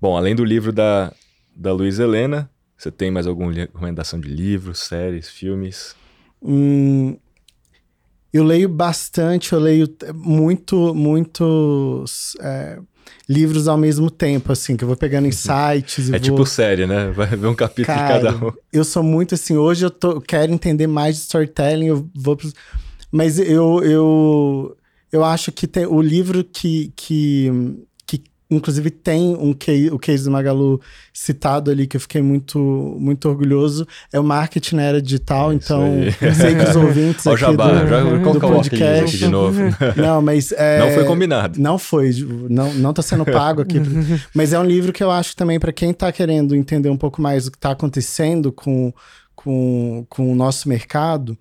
Bom, 0.00 0.16
além 0.16 0.34
do 0.34 0.44
livro 0.44 0.72
da, 0.72 1.12
da 1.54 1.72
Luiz 1.72 2.00
Helena, 2.00 2.50
você 2.76 2.90
tem 2.90 3.12
mais 3.12 3.28
alguma 3.28 3.52
recomendação 3.52 4.18
de 4.18 4.26
livros, 4.26 4.80
séries, 4.80 5.28
filmes? 5.28 5.94
Hum, 6.42 7.16
eu 8.32 8.42
leio 8.42 8.68
bastante, 8.68 9.52
eu 9.52 9.60
leio 9.60 9.88
muito, 10.12 10.92
muitos 10.92 12.36
é, 12.40 12.80
livros 13.28 13.68
ao 13.68 13.78
mesmo 13.78 14.10
tempo, 14.10 14.50
assim, 14.50 14.76
que 14.76 14.82
eu 14.82 14.88
vou 14.88 14.96
pegando 14.96 15.28
insights. 15.28 16.08
é 16.08 16.18
vou... 16.18 16.20
tipo 16.20 16.44
série, 16.44 16.88
né? 16.88 17.12
Vai 17.14 17.28
ver 17.28 17.46
um 17.46 17.54
capítulo 17.54 17.96
Cara, 17.96 18.18
de 18.18 18.24
cada 18.24 18.46
um. 18.46 18.52
Eu 18.72 18.82
sou 18.82 19.04
muito 19.04 19.36
assim, 19.36 19.56
hoje 19.56 19.86
eu 19.86 19.90
tô, 19.90 20.20
quero 20.20 20.52
entender 20.52 20.88
mais 20.88 21.14
de 21.14 21.22
storytelling, 21.22 21.86
eu 21.86 22.10
vou. 22.12 22.36
Mas 23.10 23.38
eu, 23.38 23.82
eu, 23.82 24.76
eu 25.12 25.24
acho 25.24 25.52
que 25.52 25.66
tem, 25.66 25.86
o 25.86 26.00
livro 26.00 26.44
que, 26.44 26.92
que, 26.96 27.50
que 28.06 28.22
inclusive 28.50 28.90
tem 28.90 29.36
um 29.36 29.52
case, 29.52 29.90
o 29.90 29.98
case 29.98 30.24
do 30.24 30.30
Magalu 30.30 30.80
citado 31.12 31.70
ali 31.70 31.86
que 31.86 31.96
eu 31.96 32.00
fiquei 32.00 32.20
muito 32.20 32.58
muito 33.00 33.28
orgulhoso 33.28 33.86
é 34.12 34.18
o 34.18 34.24
marketing 34.24 34.76
na 34.76 34.82
era 34.82 35.02
digital. 35.02 35.52
Então 35.52 35.82
sei 36.34 36.54
que 36.54 36.62
os 36.62 36.74
ouvintes 36.76 37.26
aqui 37.26 37.40
Jabá, 37.40 37.72
do, 37.72 37.88
já, 37.88 38.00
do 38.02 38.40
podcast. 38.40 39.16
de 39.16 39.28
novo? 39.28 39.60
Não 39.96 40.20
mas 40.20 40.52
é, 40.52 40.80
não 40.80 40.90
foi 40.90 41.04
combinado. 41.04 41.60
não 41.60 41.78
foi 41.78 42.10
não 42.50 42.74
não 42.74 42.92
tá 42.92 43.02
sendo 43.02 43.24
pago 43.24 43.62
aqui. 43.62 43.80
Mas 44.34 44.52
é 44.52 44.58
um 44.58 44.64
livro 44.64 44.92
que 44.92 45.02
eu 45.02 45.10
acho 45.10 45.34
também 45.36 45.58
para 45.58 45.72
quem 45.72 45.92
tá 45.94 46.10
querendo 46.12 46.54
entender 46.54 46.90
um 46.90 46.96
pouco 46.96 47.22
mais 47.22 47.46
o 47.46 47.52
que 47.52 47.58
tá 47.58 47.70
acontecendo 47.70 48.52
com 48.52 48.92
com, 49.34 50.04
com 50.08 50.32
o 50.32 50.34
nosso 50.34 50.68
mercado 50.68 51.38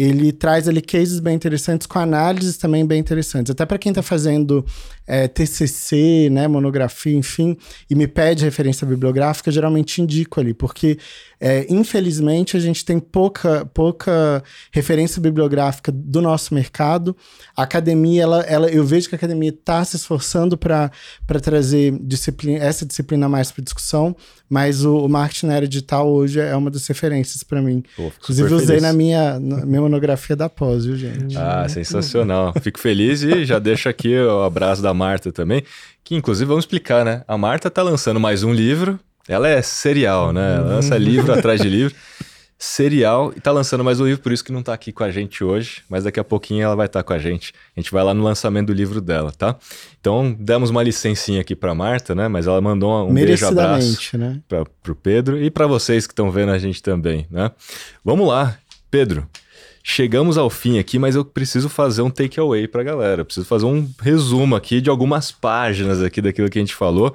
ele 0.00 0.30
traz 0.30 0.68
ali 0.68 0.80
cases 0.80 1.18
bem 1.18 1.34
interessantes 1.34 1.84
com 1.84 1.98
análises 1.98 2.56
também 2.56 2.86
bem 2.86 3.00
interessantes. 3.00 3.50
Até 3.50 3.66
para 3.66 3.78
quem 3.78 3.90
está 3.90 4.00
fazendo 4.00 4.64
é, 5.04 5.26
TCC, 5.26 6.28
né, 6.30 6.46
monografia, 6.46 7.16
enfim, 7.16 7.56
e 7.90 7.96
me 7.96 8.06
pede 8.06 8.44
referência 8.44 8.86
bibliográfica, 8.86 9.50
geralmente 9.50 10.00
indico 10.00 10.38
ali, 10.38 10.54
porque 10.54 10.98
é, 11.40 11.66
infelizmente 11.68 12.56
a 12.56 12.60
gente 12.60 12.84
tem 12.84 13.00
pouca, 13.00 13.66
pouca 13.74 14.42
referência 14.70 15.20
bibliográfica 15.20 15.90
do 15.90 16.20
nosso 16.22 16.54
mercado. 16.54 17.16
A 17.56 17.62
academia, 17.64 18.22
ela, 18.22 18.40
ela, 18.42 18.68
eu 18.68 18.84
vejo 18.84 19.08
que 19.08 19.16
a 19.16 19.18
academia 19.18 19.50
está 19.50 19.84
se 19.84 19.96
esforçando 19.96 20.56
para 20.56 20.92
trazer 21.42 21.98
disciplina, 22.02 22.58
essa 22.58 22.86
disciplina 22.86 23.28
mais 23.28 23.50
para 23.50 23.64
discussão, 23.64 24.14
mas 24.48 24.84
o, 24.84 24.98
o 24.98 25.08
marketing 25.08 25.46
na 25.46 25.54
era 25.56 25.68
digital 25.68 26.08
hoje 26.08 26.38
é 26.38 26.54
uma 26.54 26.70
das 26.70 26.86
referências 26.86 27.42
para 27.42 27.60
mim. 27.60 27.82
Pô, 27.96 28.12
Inclusive, 28.20 28.54
usei 28.54 28.66
feliz. 28.66 28.82
na 28.82 28.92
minha, 28.92 29.40
na 29.40 29.64
minha 29.64 29.87
monografia 29.88 30.36
da 30.36 30.48
pós, 30.48 30.84
viu, 30.84 30.96
gente? 30.96 31.36
Ah, 31.36 31.68
sensacional. 31.68 32.52
Fico 32.60 32.78
feliz 32.78 33.22
e 33.22 33.44
já 33.44 33.58
deixo 33.58 33.88
aqui 33.88 34.16
o 34.18 34.42
abraço 34.42 34.82
da 34.82 34.92
Marta 34.92 35.32
também, 35.32 35.64
que 36.04 36.14
inclusive 36.14 36.46
vamos 36.46 36.64
explicar, 36.64 37.04
né? 37.04 37.24
A 37.26 37.36
Marta 37.36 37.70
tá 37.70 37.82
lançando 37.82 38.20
mais 38.20 38.42
um 38.42 38.52
livro, 38.52 39.00
ela 39.26 39.48
é 39.48 39.60
serial, 39.62 40.32
né? 40.32 40.56
Ela 40.56 40.74
lança 40.74 40.96
livro 40.96 41.32
atrás 41.32 41.60
de 41.60 41.68
livro. 41.68 41.94
Serial 42.60 43.32
e 43.36 43.40
tá 43.40 43.52
lançando 43.52 43.84
mais 43.84 44.00
um 44.00 44.04
livro, 44.04 44.20
por 44.20 44.32
isso 44.32 44.44
que 44.44 44.50
não 44.50 44.64
tá 44.64 44.74
aqui 44.74 44.90
com 44.90 45.04
a 45.04 45.12
gente 45.12 45.44
hoje, 45.44 45.82
mas 45.88 46.02
daqui 46.02 46.18
a 46.18 46.24
pouquinho 46.24 46.64
ela 46.64 46.74
vai 46.74 46.86
estar 46.86 47.00
tá 47.00 47.04
com 47.04 47.12
a 47.12 47.18
gente. 47.18 47.52
A 47.76 47.80
gente 47.80 47.92
vai 47.92 48.02
lá 48.02 48.12
no 48.12 48.24
lançamento 48.24 48.66
do 48.66 48.72
livro 48.72 49.00
dela, 49.00 49.30
tá? 49.30 49.54
Então, 50.00 50.36
demos 50.36 50.68
uma 50.68 50.82
licencinha 50.82 51.40
aqui 51.40 51.54
para 51.54 51.72
Marta, 51.72 52.16
né? 52.16 52.26
Mas 52.26 52.48
ela 52.48 52.60
mandou 52.60 53.08
um 53.08 53.14
beijo 53.14 53.46
abraço 53.46 54.18
né? 54.18 54.40
para 54.48 54.64
pro 54.82 54.96
Pedro 54.96 55.40
e 55.40 55.52
para 55.52 55.68
vocês 55.68 56.04
que 56.04 56.12
estão 56.12 56.32
vendo 56.32 56.50
a 56.50 56.58
gente 56.58 56.82
também, 56.82 57.28
né? 57.30 57.52
Vamos 58.04 58.26
lá, 58.26 58.58
Pedro. 58.90 59.28
Chegamos 59.82 60.36
ao 60.36 60.50
fim 60.50 60.78
aqui, 60.78 60.98
mas 60.98 61.14
eu 61.14 61.24
preciso 61.24 61.68
fazer 61.68 62.02
um 62.02 62.10
takeaway 62.10 62.68
para 62.68 62.80
a 62.82 62.84
galera. 62.84 63.24
Preciso 63.24 63.46
fazer 63.46 63.66
um 63.66 63.88
resumo 64.00 64.54
aqui 64.54 64.80
de 64.80 64.90
algumas 64.90 65.32
páginas 65.32 66.02
aqui 66.02 66.20
daquilo 66.20 66.50
que 66.50 66.58
a 66.58 66.62
gente 66.62 66.74
falou. 66.74 67.14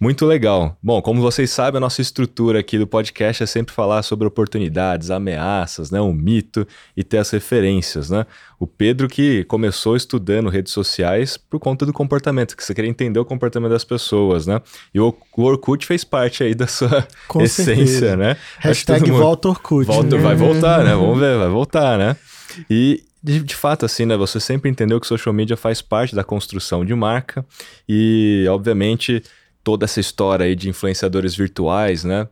Muito 0.00 0.24
legal. 0.24 0.78
Bom, 0.82 1.02
como 1.02 1.20
vocês 1.20 1.50
sabem, 1.50 1.76
a 1.76 1.80
nossa 1.80 2.00
estrutura 2.00 2.60
aqui 2.60 2.78
do 2.78 2.86
podcast 2.86 3.42
é 3.42 3.46
sempre 3.46 3.74
falar 3.74 4.02
sobre 4.02 4.26
oportunidades, 4.26 5.10
ameaças, 5.10 5.90
né, 5.90 6.00
um 6.00 6.14
mito 6.14 6.66
e 6.96 7.04
ter 7.04 7.18
as 7.18 7.28
referências, 7.28 8.08
né? 8.08 8.24
O 8.58 8.66
Pedro 8.66 9.08
que 9.08 9.44
começou 9.44 9.94
estudando 9.94 10.48
redes 10.48 10.72
sociais 10.72 11.36
por 11.36 11.60
conta 11.60 11.84
do 11.84 11.92
comportamento, 11.92 12.56
que 12.56 12.64
você 12.64 12.72
queria 12.72 12.88
entender 12.88 13.18
o 13.18 13.26
comportamento 13.26 13.72
das 13.72 13.84
pessoas, 13.84 14.46
né? 14.46 14.62
E 14.94 14.98
o, 14.98 15.14
Orkut 15.36 15.84
fez 15.84 16.02
parte 16.02 16.42
aí 16.42 16.54
da 16.54 16.66
sua 16.66 17.06
Com 17.28 17.42
essência, 17.44 17.86
certeza. 17.86 18.16
né? 18.16 18.38
Hashtag 18.58 19.10
volta 19.10 19.50
Orkut. 19.50 19.86
Volta, 19.86 20.16
né? 20.16 20.22
Vai 20.22 20.34
voltar, 20.34 20.82
né? 20.82 20.94
Vamos 20.94 21.20
ver, 21.20 21.36
vai 21.36 21.48
voltar, 21.50 21.98
né? 21.98 22.16
E 22.70 23.04
de, 23.22 23.42
de, 23.42 23.54
fato, 23.54 23.84
assim, 23.84 24.06
né? 24.06 24.16
Você 24.16 24.40
sempre 24.40 24.70
entendeu 24.70 24.98
que 24.98 25.06
social 25.06 25.34
media 25.34 25.58
faz 25.58 25.82
parte 25.82 26.14
da 26.14 26.24
construção 26.24 26.86
de 26.86 26.94
marca 26.94 27.44
e, 27.86 28.46
obviamente, 28.48 29.22
toda 29.70 29.84
essa 29.84 30.00
história 30.00 30.46
aí 30.46 30.56
de 30.56 30.68
influenciadores 30.68 31.36
virtuais, 31.36 32.02
né? 32.02 32.26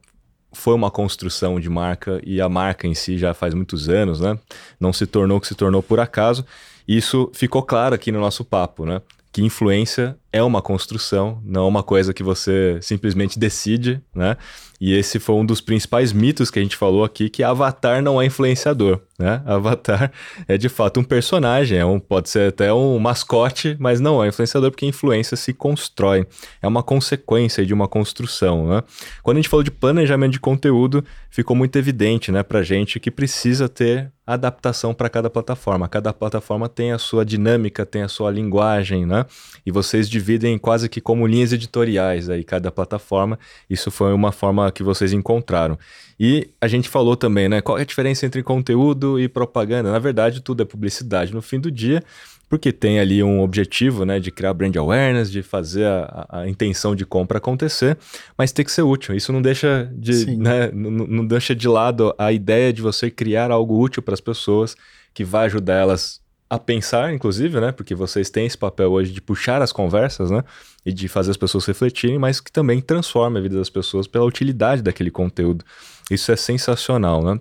Foi 0.53 0.75
uma 0.75 0.91
construção 0.91 1.61
de 1.61 1.71
marca 1.71 2.21
e 2.27 2.41
a 2.41 2.49
marca 2.49 2.89
em 2.89 2.97
si 2.97 3.17
já 3.17 3.33
faz 3.33 3.55
muitos 3.55 3.89
anos, 3.89 4.19
né? 4.19 4.37
Não 4.81 4.93
se 4.93 5.07
tornou 5.07 5.39
o 5.39 5.41
que 5.41 5.47
se 5.47 5.55
tornou 5.55 5.81
por 5.81 6.01
acaso. 6.01 6.45
Isso 6.87 7.31
ficou 7.33 7.63
claro 7.63 7.95
aqui 7.95 8.11
no 8.11 8.19
nosso 8.19 8.45
papo, 8.45 8.85
né? 8.85 9.01
Que 9.31 9.41
influência 9.41 10.17
é 10.33 10.43
uma 10.43 10.61
construção, 10.61 11.41
não 11.45 11.65
é 11.65 11.69
uma 11.69 11.83
coisa 11.83 12.13
que 12.13 12.23
você 12.23 12.79
simplesmente 12.83 13.39
decide, 13.39 14.01
né? 14.15 14.37
E 14.81 14.95
esse 14.95 15.19
foi 15.19 15.35
um 15.35 15.45
dos 15.45 15.61
principais 15.61 16.13
mitos 16.13 16.51
que 16.51 16.59
a 16.59 16.63
gente 16.63 16.77
falou 16.77 17.03
aqui, 17.03 17.29
que 17.29 17.43
Avatar 17.43 18.01
não 18.01 18.23
é 18.23 18.27
influenciador, 18.27 19.01
né? 19.19 19.43
Avatar 19.45 20.13
é 20.47 20.57
de 20.57 20.69
fato 20.69 21.01
um 21.01 21.05
personagem, 21.05 21.79
é 21.79 21.85
um, 21.85 21.99
pode 21.99 22.29
ser 22.29 22.51
até 22.51 22.73
um 22.73 22.97
mascote, 22.99 23.77
mas 23.81 23.99
não 23.99 24.23
é 24.23 24.29
influenciador 24.29 24.71
porque 24.71 24.85
a 24.85 24.89
influência 24.89 25.37
se 25.37 25.53
constrói, 25.53 26.27
é 26.63 26.69
uma 26.69 26.83
consequência 26.83 27.67
de 27.67 27.75
uma 27.75 27.89
construção, 27.89 28.69
né? 28.69 28.83
Quando 29.23 29.39
a 29.39 29.41
gente 29.41 29.49
falou 29.49 29.65
de 29.65 29.71
planejamento 29.71 30.33
de 30.33 30.41
conteúdo, 30.41 31.05
ficou 31.29 31.57
muito 31.57 31.77
evidente, 31.77 32.31
né, 32.31 32.43
pra 32.43 32.63
gente 32.63 33.01
que 33.01 33.11
precisa 33.11 33.69
ter 33.69 34.13
adaptação 34.27 34.93
para 34.93 35.09
cada 35.09 35.31
plataforma. 35.31 35.89
Cada 35.89 36.13
plataforma 36.13 36.69
tem 36.69 36.93
a 36.93 36.99
sua 36.99 37.25
dinâmica, 37.25 37.87
tem 37.87 38.03
a 38.03 38.09
sua 38.09 38.31
linguagem, 38.31 39.07
né? 39.07 39.25
E 39.65 39.71
vocês 39.71 40.09
dividem 40.19 40.59
quase 40.59 40.89
que 40.89 41.01
como 41.01 41.27
linhas 41.27 41.53
editoriais 41.53 42.29
aí 42.29 42.43
cada 42.43 42.71
plataforma. 42.71 43.39
Isso 43.71 43.91
foi 43.91 44.13
uma 44.13 44.33
forma 44.33 44.71
que 44.73 44.83
vocês 44.83 45.13
encontraram. 45.13 45.79
E 46.19 46.51
a 46.61 46.67
gente 46.67 46.89
falou 46.89 47.17
também, 47.17 47.49
né? 47.49 47.61
Qual 47.61 47.79
é 47.79 47.83
a 47.83 47.85
diferença 47.85 48.27
entre 48.27 48.43
conteúdo 48.43 49.21
e 49.21 49.29
propaganda? 49.29 49.93
Na 49.93 49.99
verdade, 49.99 50.41
tudo 50.41 50.63
é 50.63 50.67
publicidade 50.67 51.33
no 51.33 51.41
fim 51.41 51.61
do 51.61 51.71
dia, 51.71 52.03
porque 52.49 52.73
tem 52.73 52.99
ali 52.99 53.23
um 53.23 53.41
objetivo, 53.43 54.05
né, 54.05 54.19
de 54.19 54.31
criar 54.31 54.55
brand 54.55 54.75
awareness, 54.77 55.31
de 55.31 55.43
fazer 55.43 55.85
a, 55.87 56.27
a 56.31 56.49
intenção 56.49 56.97
de 56.97 57.05
compra 57.05 57.39
acontecer, 57.39 57.97
mas 58.37 58.53
tem 58.53 58.65
que 58.65 58.73
ser 58.73 58.83
útil. 58.83 59.15
Isso 59.15 59.33
não 59.33 59.43
deixa 59.43 59.89
de, 59.95 60.37
né, 60.37 60.71
não, 60.73 60.91
não 60.91 61.27
deixa 61.27 61.55
de 61.55 61.69
lado 61.69 62.13
a 62.19 62.33
ideia 62.33 62.73
de 62.73 62.83
você 62.83 63.11
criar 63.11 63.51
algo 63.51 63.79
útil 63.79 64.03
para 64.03 64.15
as 64.15 64.21
pessoas 64.21 64.75
que 65.15 65.25
vai 65.25 65.47
ajudar 65.47 65.75
elas 65.75 66.21
a 66.51 66.59
pensar, 66.59 67.13
inclusive, 67.13 67.61
né? 67.61 67.73
Porque 67.73 67.95
vocês 67.95 68.31
têm 68.31 68.47
esse 68.47 68.57
papel 68.57 68.91
hoje 68.91 69.13
de 69.13 69.21
puxar 69.21 69.61
as 69.61 69.73
conversas, 69.73 70.31
né? 70.31 70.43
E 70.85 70.93
de 70.93 71.07
fazer 71.07 71.31
as 71.31 71.37
pessoas 71.37 71.67
refletirem, 71.67 72.19
mas 72.19 72.41
que 72.41 72.51
também 72.51 72.81
transforma 72.81 73.39
a 73.39 73.43
vida 73.43 73.57
das 73.57 73.69
pessoas 73.69 74.07
pela 74.07 74.25
utilidade 74.25 74.81
daquele 74.83 75.11
conteúdo. 75.11 75.65
Isso 76.11 76.33
é 76.33 76.37
sensacional, 76.37 77.23
né? 77.23 77.41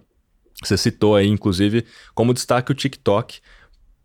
Você 0.63 0.75
citou 0.75 1.15
aí, 1.15 1.27
inclusive, 1.27 1.85
como 2.13 2.33
destaque 2.33 2.71
o 2.71 2.75
TikTok 2.75 3.39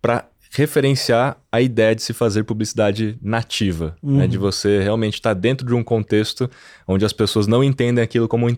para 0.00 0.28
referenciar 0.50 1.38
a 1.50 1.61
ideia 1.62 1.94
de 1.94 2.03
se 2.03 2.12
fazer 2.12 2.44
publicidade 2.44 3.18
nativa, 3.22 3.96
uhum. 4.03 4.18
né? 4.18 4.26
De 4.26 4.38
você 4.38 4.80
realmente 4.80 5.14
estar 5.14 5.34
tá 5.34 5.40
dentro 5.40 5.66
de 5.66 5.74
um 5.74 5.82
contexto 5.82 6.48
onde 6.86 7.05
as 7.05 7.12
pessoas 7.12 7.46
não 7.46 7.64
entendem 7.64 8.05
aquilo 8.05 8.28
como 8.28 8.44
uma 8.44 8.50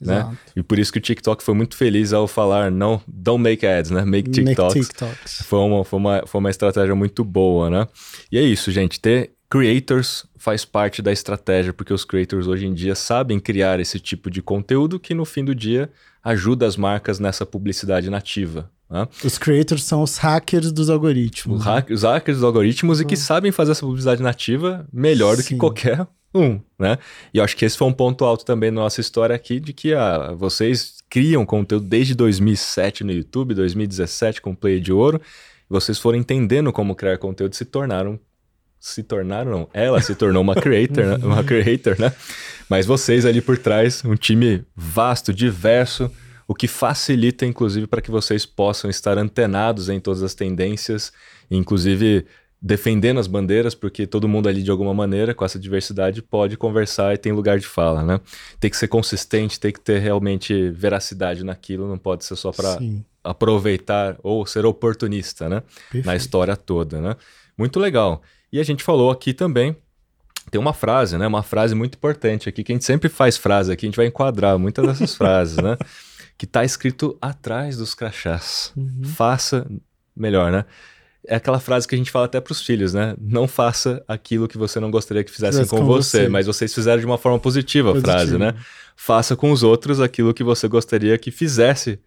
interrupção, 0.00 0.30
né? 0.30 0.38
E 0.56 0.62
por 0.62 0.78
isso 0.78 0.92
que 0.92 0.98
o 0.98 1.02
TikTok 1.02 1.42
foi 1.42 1.54
muito 1.54 1.76
feliz 1.76 2.12
ao 2.12 2.26
falar 2.26 2.70
não, 2.70 3.00
don't 3.06 3.42
make 3.42 3.66
ads, 3.66 3.90
né? 3.90 4.04
Make 4.04 4.30
TikToks. 4.30 4.74
Make 4.74 4.88
TikToks. 4.88 5.42
Foi, 5.42 5.58
uma, 5.58 5.84
foi, 5.84 5.98
uma, 5.98 6.22
foi 6.26 6.38
uma 6.38 6.50
estratégia 6.50 6.94
muito 6.94 7.24
boa, 7.24 7.70
né? 7.70 7.86
E 8.30 8.38
é 8.38 8.42
isso, 8.42 8.70
gente. 8.70 9.00
Ter 9.00 9.32
creators 9.48 10.26
faz 10.36 10.64
parte 10.64 11.00
da 11.00 11.12
estratégia, 11.12 11.72
porque 11.72 11.92
os 11.92 12.04
creators 12.04 12.46
hoje 12.46 12.66
em 12.66 12.74
dia 12.74 12.94
sabem 12.94 13.38
criar 13.38 13.78
esse 13.78 14.00
tipo 14.00 14.30
de 14.30 14.42
conteúdo 14.42 14.98
que 14.98 15.14
no 15.14 15.24
fim 15.24 15.44
do 15.44 15.54
dia 15.54 15.90
ajuda 16.22 16.66
as 16.66 16.76
marcas 16.76 17.20
nessa 17.20 17.46
publicidade 17.46 18.10
nativa. 18.10 18.70
Né? 18.90 19.06
Os 19.22 19.38
creators 19.38 19.84
são 19.84 20.02
os 20.02 20.18
hackers 20.18 20.72
dos 20.72 20.90
algoritmos. 20.90 21.60
Os, 21.60 21.64
hack, 21.64 21.90
os 21.90 22.02
hackers 22.02 22.38
dos 22.38 22.44
algoritmos 22.44 22.98
uhum. 22.98 23.04
e 23.04 23.06
que 23.06 23.16
sabem 23.16 23.52
fazer 23.52 23.72
essa 23.72 23.82
publicidade 23.82 24.22
nativa 24.22 24.86
melhor 24.92 25.36
Sim. 25.36 25.42
do 25.42 25.46
que 25.46 25.56
qualquer 25.56 26.06
um, 26.34 26.60
né? 26.78 26.98
E 27.32 27.38
eu 27.38 27.44
acho 27.44 27.56
que 27.56 27.64
esse 27.64 27.78
foi 27.78 27.86
um 27.86 27.92
ponto 27.92 28.24
alto 28.24 28.44
também 28.44 28.70
na 28.70 28.80
nossa 28.82 29.00
história 29.00 29.34
aqui, 29.34 29.60
de 29.60 29.72
que 29.72 29.94
ah, 29.94 30.32
vocês 30.36 30.96
criam 31.08 31.46
conteúdo 31.46 31.86
desde 31.86 32.14
2007 32.14 33.04
no 33.04 33.12
YouTube, 33.12 33.54
2017 33.54 34.40
com 34.40 34.54
Play 34.54 34.80
de 34.80 34.92
Ouro, 34.92 35.20
e 35.20 35.72
vocês 35.72 35.98
foram 35.98 36.18
entendendo 36.18 36.72
como 36.72 36.94
criar 36.94 37.18
conteúdo 37.18 37.54
se 37.54 37.64
tornaram 37.64 38.18
se 38.84 39.02
tornaram, 39.02 39.50
não, 39.50 39.68
ela 39.72 39.98
se 40.02 40.14
tornou 40.14 40.42
uma 40.42 40.54
creator, 40.54 41.06
né? 41.06 41.16
uma 41.24 41.42
creator, 41.42 41.98
né? 41.98 42.12
Mas 42.68 42.84
vocês 42.84 43.24
ali 43.24 43.40
por 43.40 43.56
trás, 43.56 44.04
um 44.04 44.14
time 44.14 44.62
vasto, 44.76 45.32
diverso, 45.32 46.10
o 46.46 46.54
que 46.54 46.68
facilita 46.68 47.46
inclusive 47.46 47.86
para 47.86 48.02
que 48.02 48.10
vocês 48.10 48.44
possam 48.44 48.90
estar 48.90 49.16
antenados 49.16 49.88
em 49.88 49.98
todas 49.98 50.22
as 50.22 50.34
tendências, 50.34 51.10
inclusive 51.50 52.26
defendendo 52.66 53.20
as 53.20 53.26
bandeiras, 53.26 53.74
porque 53.74 54.06
todo 54.06 54.26
mundo 54.26 54.48
ali, 54.48 54.62
de 54.62 54.70
alguma 54.70 54.94
maneira, 54.94 55.34
com 55.34 55.44
essa 55.44 55.58
diversidade, 55.58 56.22
pode 56.22 56.56
conversar 56.56 57.12
e 57.12 57.18
tem 57.18 57.30
lugar 57.30 57.58
de 57.58 57.66
fala, 57.66 58.02
né? 58.02 58.18
Tem 58.58 58.70
que 58.70 58.76
ser 58.78 58.88
consistente, 58.88 59.60
tem 59.60 59.70
que 59.70 59.80
ter 59.80 59.98
realmente 59.98 60.70
veracidade 60.70 61.44
naquilo, 61.44 61.86
não 61.86 61.98
pode 61.98 62.24
ser 62.24 62.36
só 62.36 62.50
para 62.50 62.78
aproveitar 63.22 64.16
ou 64.22 64.46
ser 64.46 64.64
oportunista, 64.64 65.46
né? 65.46 65.60
Perfeito. 65.60 66.06
Na 66.06 66.16
história 66.16 66.56
toda, 66.56 67.02
né? 67.02 67.16
Muito 67.56 67.78
legal. 67.78 68.22
E 68.50 68.58
a 68.58 68.62
gente 68.62 68.82
falou 68.82 69.10
aqui 69.10 69.34
também 69.34 69.76
tem 70.50 70.60
uma 70.60 70.72
frase, 70.72 71.18
né? 71.18 71.26
Uma 71.26 71.42
frase 71.42 71.74
muito 71.74 71.96
importante 71.96 72.48
aqui, 72.48 72.62
que 72.62 72.72
a 72.72 72.74
gente 72.74 72.84
sempre 72.84 73.08
faz 73.10 73.36
frase 73.36 73.72
aqui, 73.72 73.86
a 73.86 73.88
gente 73.88 73.96
vai 73.96 74.06
enquadrar 74.06 74.58
muitas 74.58 74.86
dessas 74.86 75.14
frases, 75.16 75.56
né? 75.56 75.76
Que 76.38 76.46
está 76.46 76.64
escrito 76.64 77.16
atrás 77.20 77.76
dos 77.76 77.94
crachás. 77.94 78.72
Uhum. 78.76 79.02
Faça 79.04 79.66
melhor, 80.16 80.50
né? 80.50 80.64
É 81.26 81.36
aquela 81.36 81.58
frase 81.58 81.88
que 81.88 81.94
a 81.94 81.98
gente 81.98 82.10
fala 82.10 82.26
até 82.26 82.40
para 82.40 82.52
os 82.52 82.60
filhos, 82.60 82.92
né? 82.92 83.14
Não 83.18 83.48
faça 83.48 84.04
aquilo 84.06 84.46
que 84.46 84.58
você 84.58 84.78
não 84.78 84.90
gostaria 84.90 85.24
que 85.24 85.30
fizessem 85.30 85.66
com, 85.66 85.78
com 85.78 85.84
você, 85.84 86.22
você, 86.22 86.28
mas 86.28 86.46
vocês 86.46 86.74
fizeram 86.74 87.00
de 87.00 87.06
uma 87.06 87.18
forma 87.18 87.38
positiva 87.38 87.96
a 87.96 88.00
frase, 88.00 88.36
né? 88.38 88.54
Faça 88.96 89.34
com 89.34 89.50
os 89.50 89.62
outros 89.62 90.00
aquilo 90.00 90.34
que 90.34 90.44
você 90.44 90.68
gostaria 90.68 91.16
que 91.18 91.30
fizesse 91.30 91.98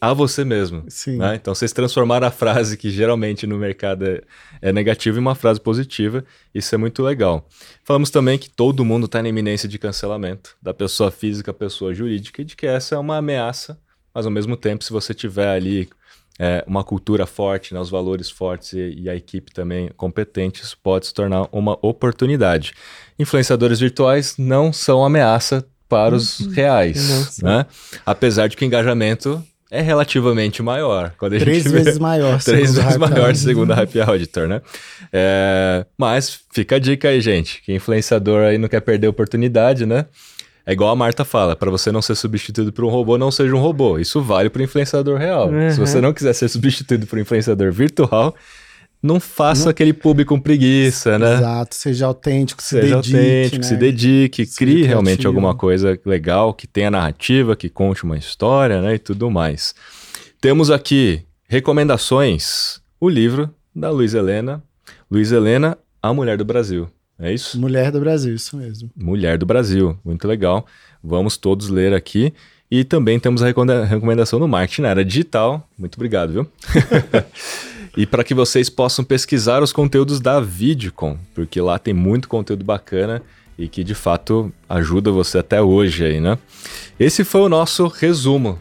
a 0.00 0.14
você 0.14 0.44
mesmo. 0.44 0.84
Sim. 0.88 1.18
Né? 1.18 1.34
Então 1.34 1.54
vocês 1.54 1.72
transformaram 1.72 2.26
a 2.26 2.30
frase 2.30 2.76
que 2.76 2.90
geralmente 2.90 3.46
no 3.46 3.58
mercado 3.58 4.06
é, 4.06 4.22
é 4.62 4.72
negativa 4.72 5.18
em 5.18 5.20
uma 5.20 5.34
frase 5.34 5.60
positiva. 5.60 6.24
Isso 6.54 6.74
é 6.74 6.78
muito 6.78 7.02
legal. 7.02 7.46
Falamos 7.84 8.10
também 8.10 8.38
que 8.38 8.48
todo 8.48 8.84
mundo 8.84 9.04
está 9.04 9.22
na 9.22 9.28
iminência 9.28 9.68
de 9.68 9.78
cancelamento, 9.78 10.56
da 10.62 10.72
pessoa 10.72 11.10
física 11.10 11.50
à 11.50 11.54
pessoa 11.54 11.92
jurídica, 11.92 12.40
e 12.40 12.44
de 12.44 12.56
que 12.56 12.66
essa 12.66 12.94
é 12.94 12.98
uma 12.98 13.18
ameaça, 13.18 13.78
mas 14.14 14.24
ao 14.24 14.32
mesmo 14.32 14.56
tempo, 14.56 14.82
se 14.82 14.90
você 14.90 15.12
tiver 15.12 15.50
ali 15.50 15.88
é, 16.42 16.64
uma 16.66 16.82
cultura 16.82 17.26
forte, 17.26 17.74
né, 17.74 17.80
os 17.80 17.90
valores 17.90 18.30
fortes 18.30 18.72
e, 18.72 19.02
e, 19.02 19.10
a 19.10 19.14
equipe 19.14 19.52
também 19.52 19.90
competente, 19.94 20.62
isso 20.62 20.74
pode 20.82 21.06
se 21.06 21.12
tornar 21.12 21.46
uma 21.52 21.78
oportunidade. 21.82 22.72
Influenciadores 23.18 23.78
virtuais 23.78 24.36
não 24.38 24.72
são 24.72 25.04
ameaça 25.04 25.62
para 25.86 26.14
os 26.14 26.40
uhum. 26.40 26.50
reais, 26.52 27.38
né? 27.42 27.66
Apesar 28.06 28.46
de 28.46 28.56
que 28.56 28.64
o 28.64 28.66
engajamento 28.66 29.44
é 29.70 29.82
relativamente 29.82 30.62
maior. 30.62 31.12
Quando 31.18 31.34
a 31.34 31.38
três 31.38 31.64
gente 31.64 31.72
vezes 31.72 31.94
vê, 31.94 32.00
maior. 32.00 32.42
Três 32.42 32.74
vezes 32.74 32.96
maior, 32.96 33.34
segundo 33.36 33.72
a 33.72 33.82
Happy 33.82 34.00
Auditor, 34.00 34.48
né? 34.48 34.62
É, 35.12 35.84
mas 35.98 36.40
fica 36.54 36.76
a 36.76 36.78
dica 36.78 37.08
aí, 37.08 37.20
gente. 37.20 37.60
Que 37.62 37.74
influenciador 37.74 38.44
aí 38.44 38.56
não 38.56 38.68
quer 38.68 38.80
perder 38.80 39.08
a 39.08 39.10
oportunidade, 39.10 39.84
né? 39.84 40.06
É 40.66 40.72
igual 40.72 40.90
a 40.90 40.96
Marta 40.96 41.24
fala, 41.24 41.56
para 41.56 41.70
você 41.70 41.90
não 41.90 42.02
ser 42.02 42.14
substituído 42.14 42.72
por 42.72 42.84
um 42.84 42.88
robô, 42.88 43.16
não 43.16 43.30
seja 43.30 43.54
um 43.54 43.60
robô. 43.60 43.98
Isso 43.98 44.20
vale 44.20 44.50
para 44.50 44.60
o 44.60 44.62
influenciador 44.64 45.18
real. 45.18 45.48
Uhum. 45.48 45.70
Se 45.70 45.78
você 45.78 46.00
não 46.00 46.12
quiser 46.12 46.32
ser 46.34 46.48
substituído 46.48 47.06
por 47.06 47.18
um 47.18 47.22
influenciador 47.22 47.72
virtual, 47.72 48.34
não 49.02 49.18
faça 49.18 49.64
não... 49.64 49.70
aquele 49.70 49.92
público 49.92 50.34
com 50.34 50.40
preguiça, 50.40 51.18
né? 51.18 51.34
Exato, 51.34 51.74
seja 51.74 52.06
autêntico, 52.06 52.62
se 52.62 52.80
seja 52.80 52.96
dedique. 52.96 53.16
autêntico, 53.16 53.56
né? 53.56 53.62
se 53.62 53.76
dedique, 53.76 54.46
se 54.46 54.56
crie 54.56 54.84
realmente 54.84 55.26
alguma 55.26 55.54
coisa 55.54 55.98
legal, 56.04 56.52
que 56.52 56.66
tenha 56.66 56.90
narrativa, 56.90 57.56
que 57.56 57.68
conte 57.68 58.04
uma 58.04 58.18
história, 58.18 58.82
né? 58.82 58.94
E 58.94 58.98
tudo 58.98 59.30
mais. 59.30 59.74
Temos 60.40 60.70
aqui 60.70 61.22
recomendações. 61.48 62.80
O 63.00 63.08
livro 63.08 63.50
da 63.74 63.90
Luiz 63.90 64.12
Helena. 64.12 64.62
Luiz 65.10 65.32
Helena, 65.32 65.76
A 66.02 66.12
Mulher 66.12 66.36
do 66.36 66.44
Brasil. 66.44 66.88
É 67.20 67.32
isso? 67.32 67.60
Mulher 67.60 67.92
do 67.92 68.00
Brasil, 68.00 68.34
isso 68.34 68.56
mesmo. 68.56 68.90
Mulher 68.96 69.36
do 69.36 69.44
Brasil, 69.44 69.96
muito 70.04 70.26
legal. 70.26 70.66
Vamos 71.04 71.36
todos 71.36 71.68
ler 71.68 71.92
aqui. 71.92 72.32
E 72.70 72.84
também 72.84 73.18
temos 73.18 73.42
a 73.42 73.46
recomendação 73.46 74.38
no 74.38 74.48
marketing 74.48 74.82
na 74.82 74.90
área 74.90 75.04
digital. 75.04 75.68
Muito 75.76 75.96
obrigado, 75.96 76.32
viu? 76.32 76.46
e 77.96 78.06
para 78.06 78.24
que 78.24 78.32
vocês 78.32 78.70
possam 78.70 79.04
pesquisar 79.04 79.62
os 79.62 79.72
conteúdos 79.72 80.20
da 80.20 80.40
Vidcom, 80.40 81.18
porque 81.34 81.60
lá 81.60 81.78
tem 81.78 81.92
muito 81.92 82.28
conteúdo 82.28 82.64
bacana 82.64 83.20
e 83.58 83.68
que 83.68 83.84
de 83.84 83.94
fato 83.94 84.52
ajuda 84.68 85.10
você 85.10 85.38
até 85.38 85.60
hoje 85.60 86.04
aí, 86.04 86.20
né? 86.20 86.38
Esse 86.98 87.24
foi 87.24 87.42
o 87.42 87.48
nosso 87.48 87.88
resumo. 87.88 88.58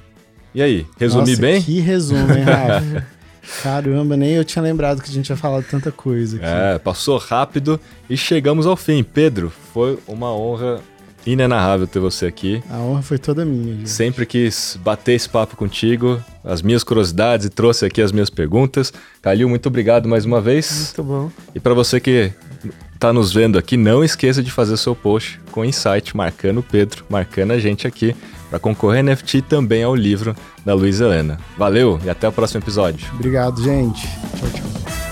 E 0.54 0.62
aí, 0.62 0.86
resumi 0.98 1.30
Nossa, 1.30 1.42
bem? 1.42 1.62
Que 1.62 1.80
resumo, 1.80 2.34
hein, 2.34 2.44
Rafa? 2.44 3.08
Caramba, 3.64 4.16
nem 4.16 4.32
eu 4.32 4.46
tinha 4.46 4.62
lembrado 4.62 5.02
que 5.02 5.10
a 5.10 5.14
gente 5.14 5.26
tinha 5.26 5.38
falado 5.38 5.66
tanta 5.70 5.92
coisa 5.92 6.38
aqui. 6.38 6.46
É, 6.46 6.80
passou 6.80 7.18
rápido 7.18 7.80
e 8.10 8.16
chegamos 8.16 8.66
ao 8.66 8.76
fim. 8.76 9.04
Pedro, 9.04 9.52
foi 9.74 9.98
uma 10.08 10.34
honra 10.34 10.82
inenarrável 11.26 11.86
ter 11.88 12.00
você 12.00 12.26
aqui. 12.26 12.64
A 12.70 12.78
honra 12.78 13.02
foi 13.02 13.18
toda 13.18 13.46
minha. 13.46 13.76
Gente. 13.76 13.90
Sempre 13.90 14.26
quis 14.26 14.78
bater 14.82 15.14
esse 15.14 15.28
papo 15.28 15.56
contigo, 15.56 16.24
as 16.44 16.62
minhas 16.62 16.84
curiosidades 16.84 17.46
e 17.46 17.50
trouxe 17.50 17.86
aqui 17.86 18.02
as 18.02 18.12
minhas 18.12 18.30
perguntas. 18.30 18.94
Calil, 19.22 19.50
muito 19.50 19.68
obrigado 19.68 20.08
mais 20.08 20.26
uma 20.26 20.42
vez. 20.42 20.94
Muito 20.98 21.04
bom. 21.04 21.32
E 21.54 21.60
para 21.60 21.74
você 21.74 22.00
que 22.00 22.32
está 22.94 23.14
nos 23.14 23.32
vendo 23.32 23.58
aqui, 23.58 23.78
não 23.78 24.04
esqueça 24.04 24.44
de 24.44 24.52
fazer 24.52 24.78
seu 24.78 24.96
post 24.96 25.40
com 25.52 25.64
insight, 25.64 26.16
marcando 26.16 26.60
o 26.60 26.64
Pedro, 26.64 27.06
marcando 27.10 27.52
a 27.52 27.60
gente 27.60 27.88
aqui, 27.88 28.16
para 28.50 28.60
concorrer 28.60 29.04
NFT 29.04 29.44
também 29.44 29.84
ao 29.84 29.96
livro 29.96 30.36
da 30.66 30.74
Luiz 30.74 31.00
Helena. 31.00 31.40
Valeu 31.58 32.00
e 32.04 32.10
até 32.10 32.28
o 32.28 32.32
próximo 32.32 32.62
episódio. 32.62 33.08
Obrigado, 33.14 33.62
gente. 33.62 34.08
Tchau, 34.08 34.50
tchau. 34.54 35.09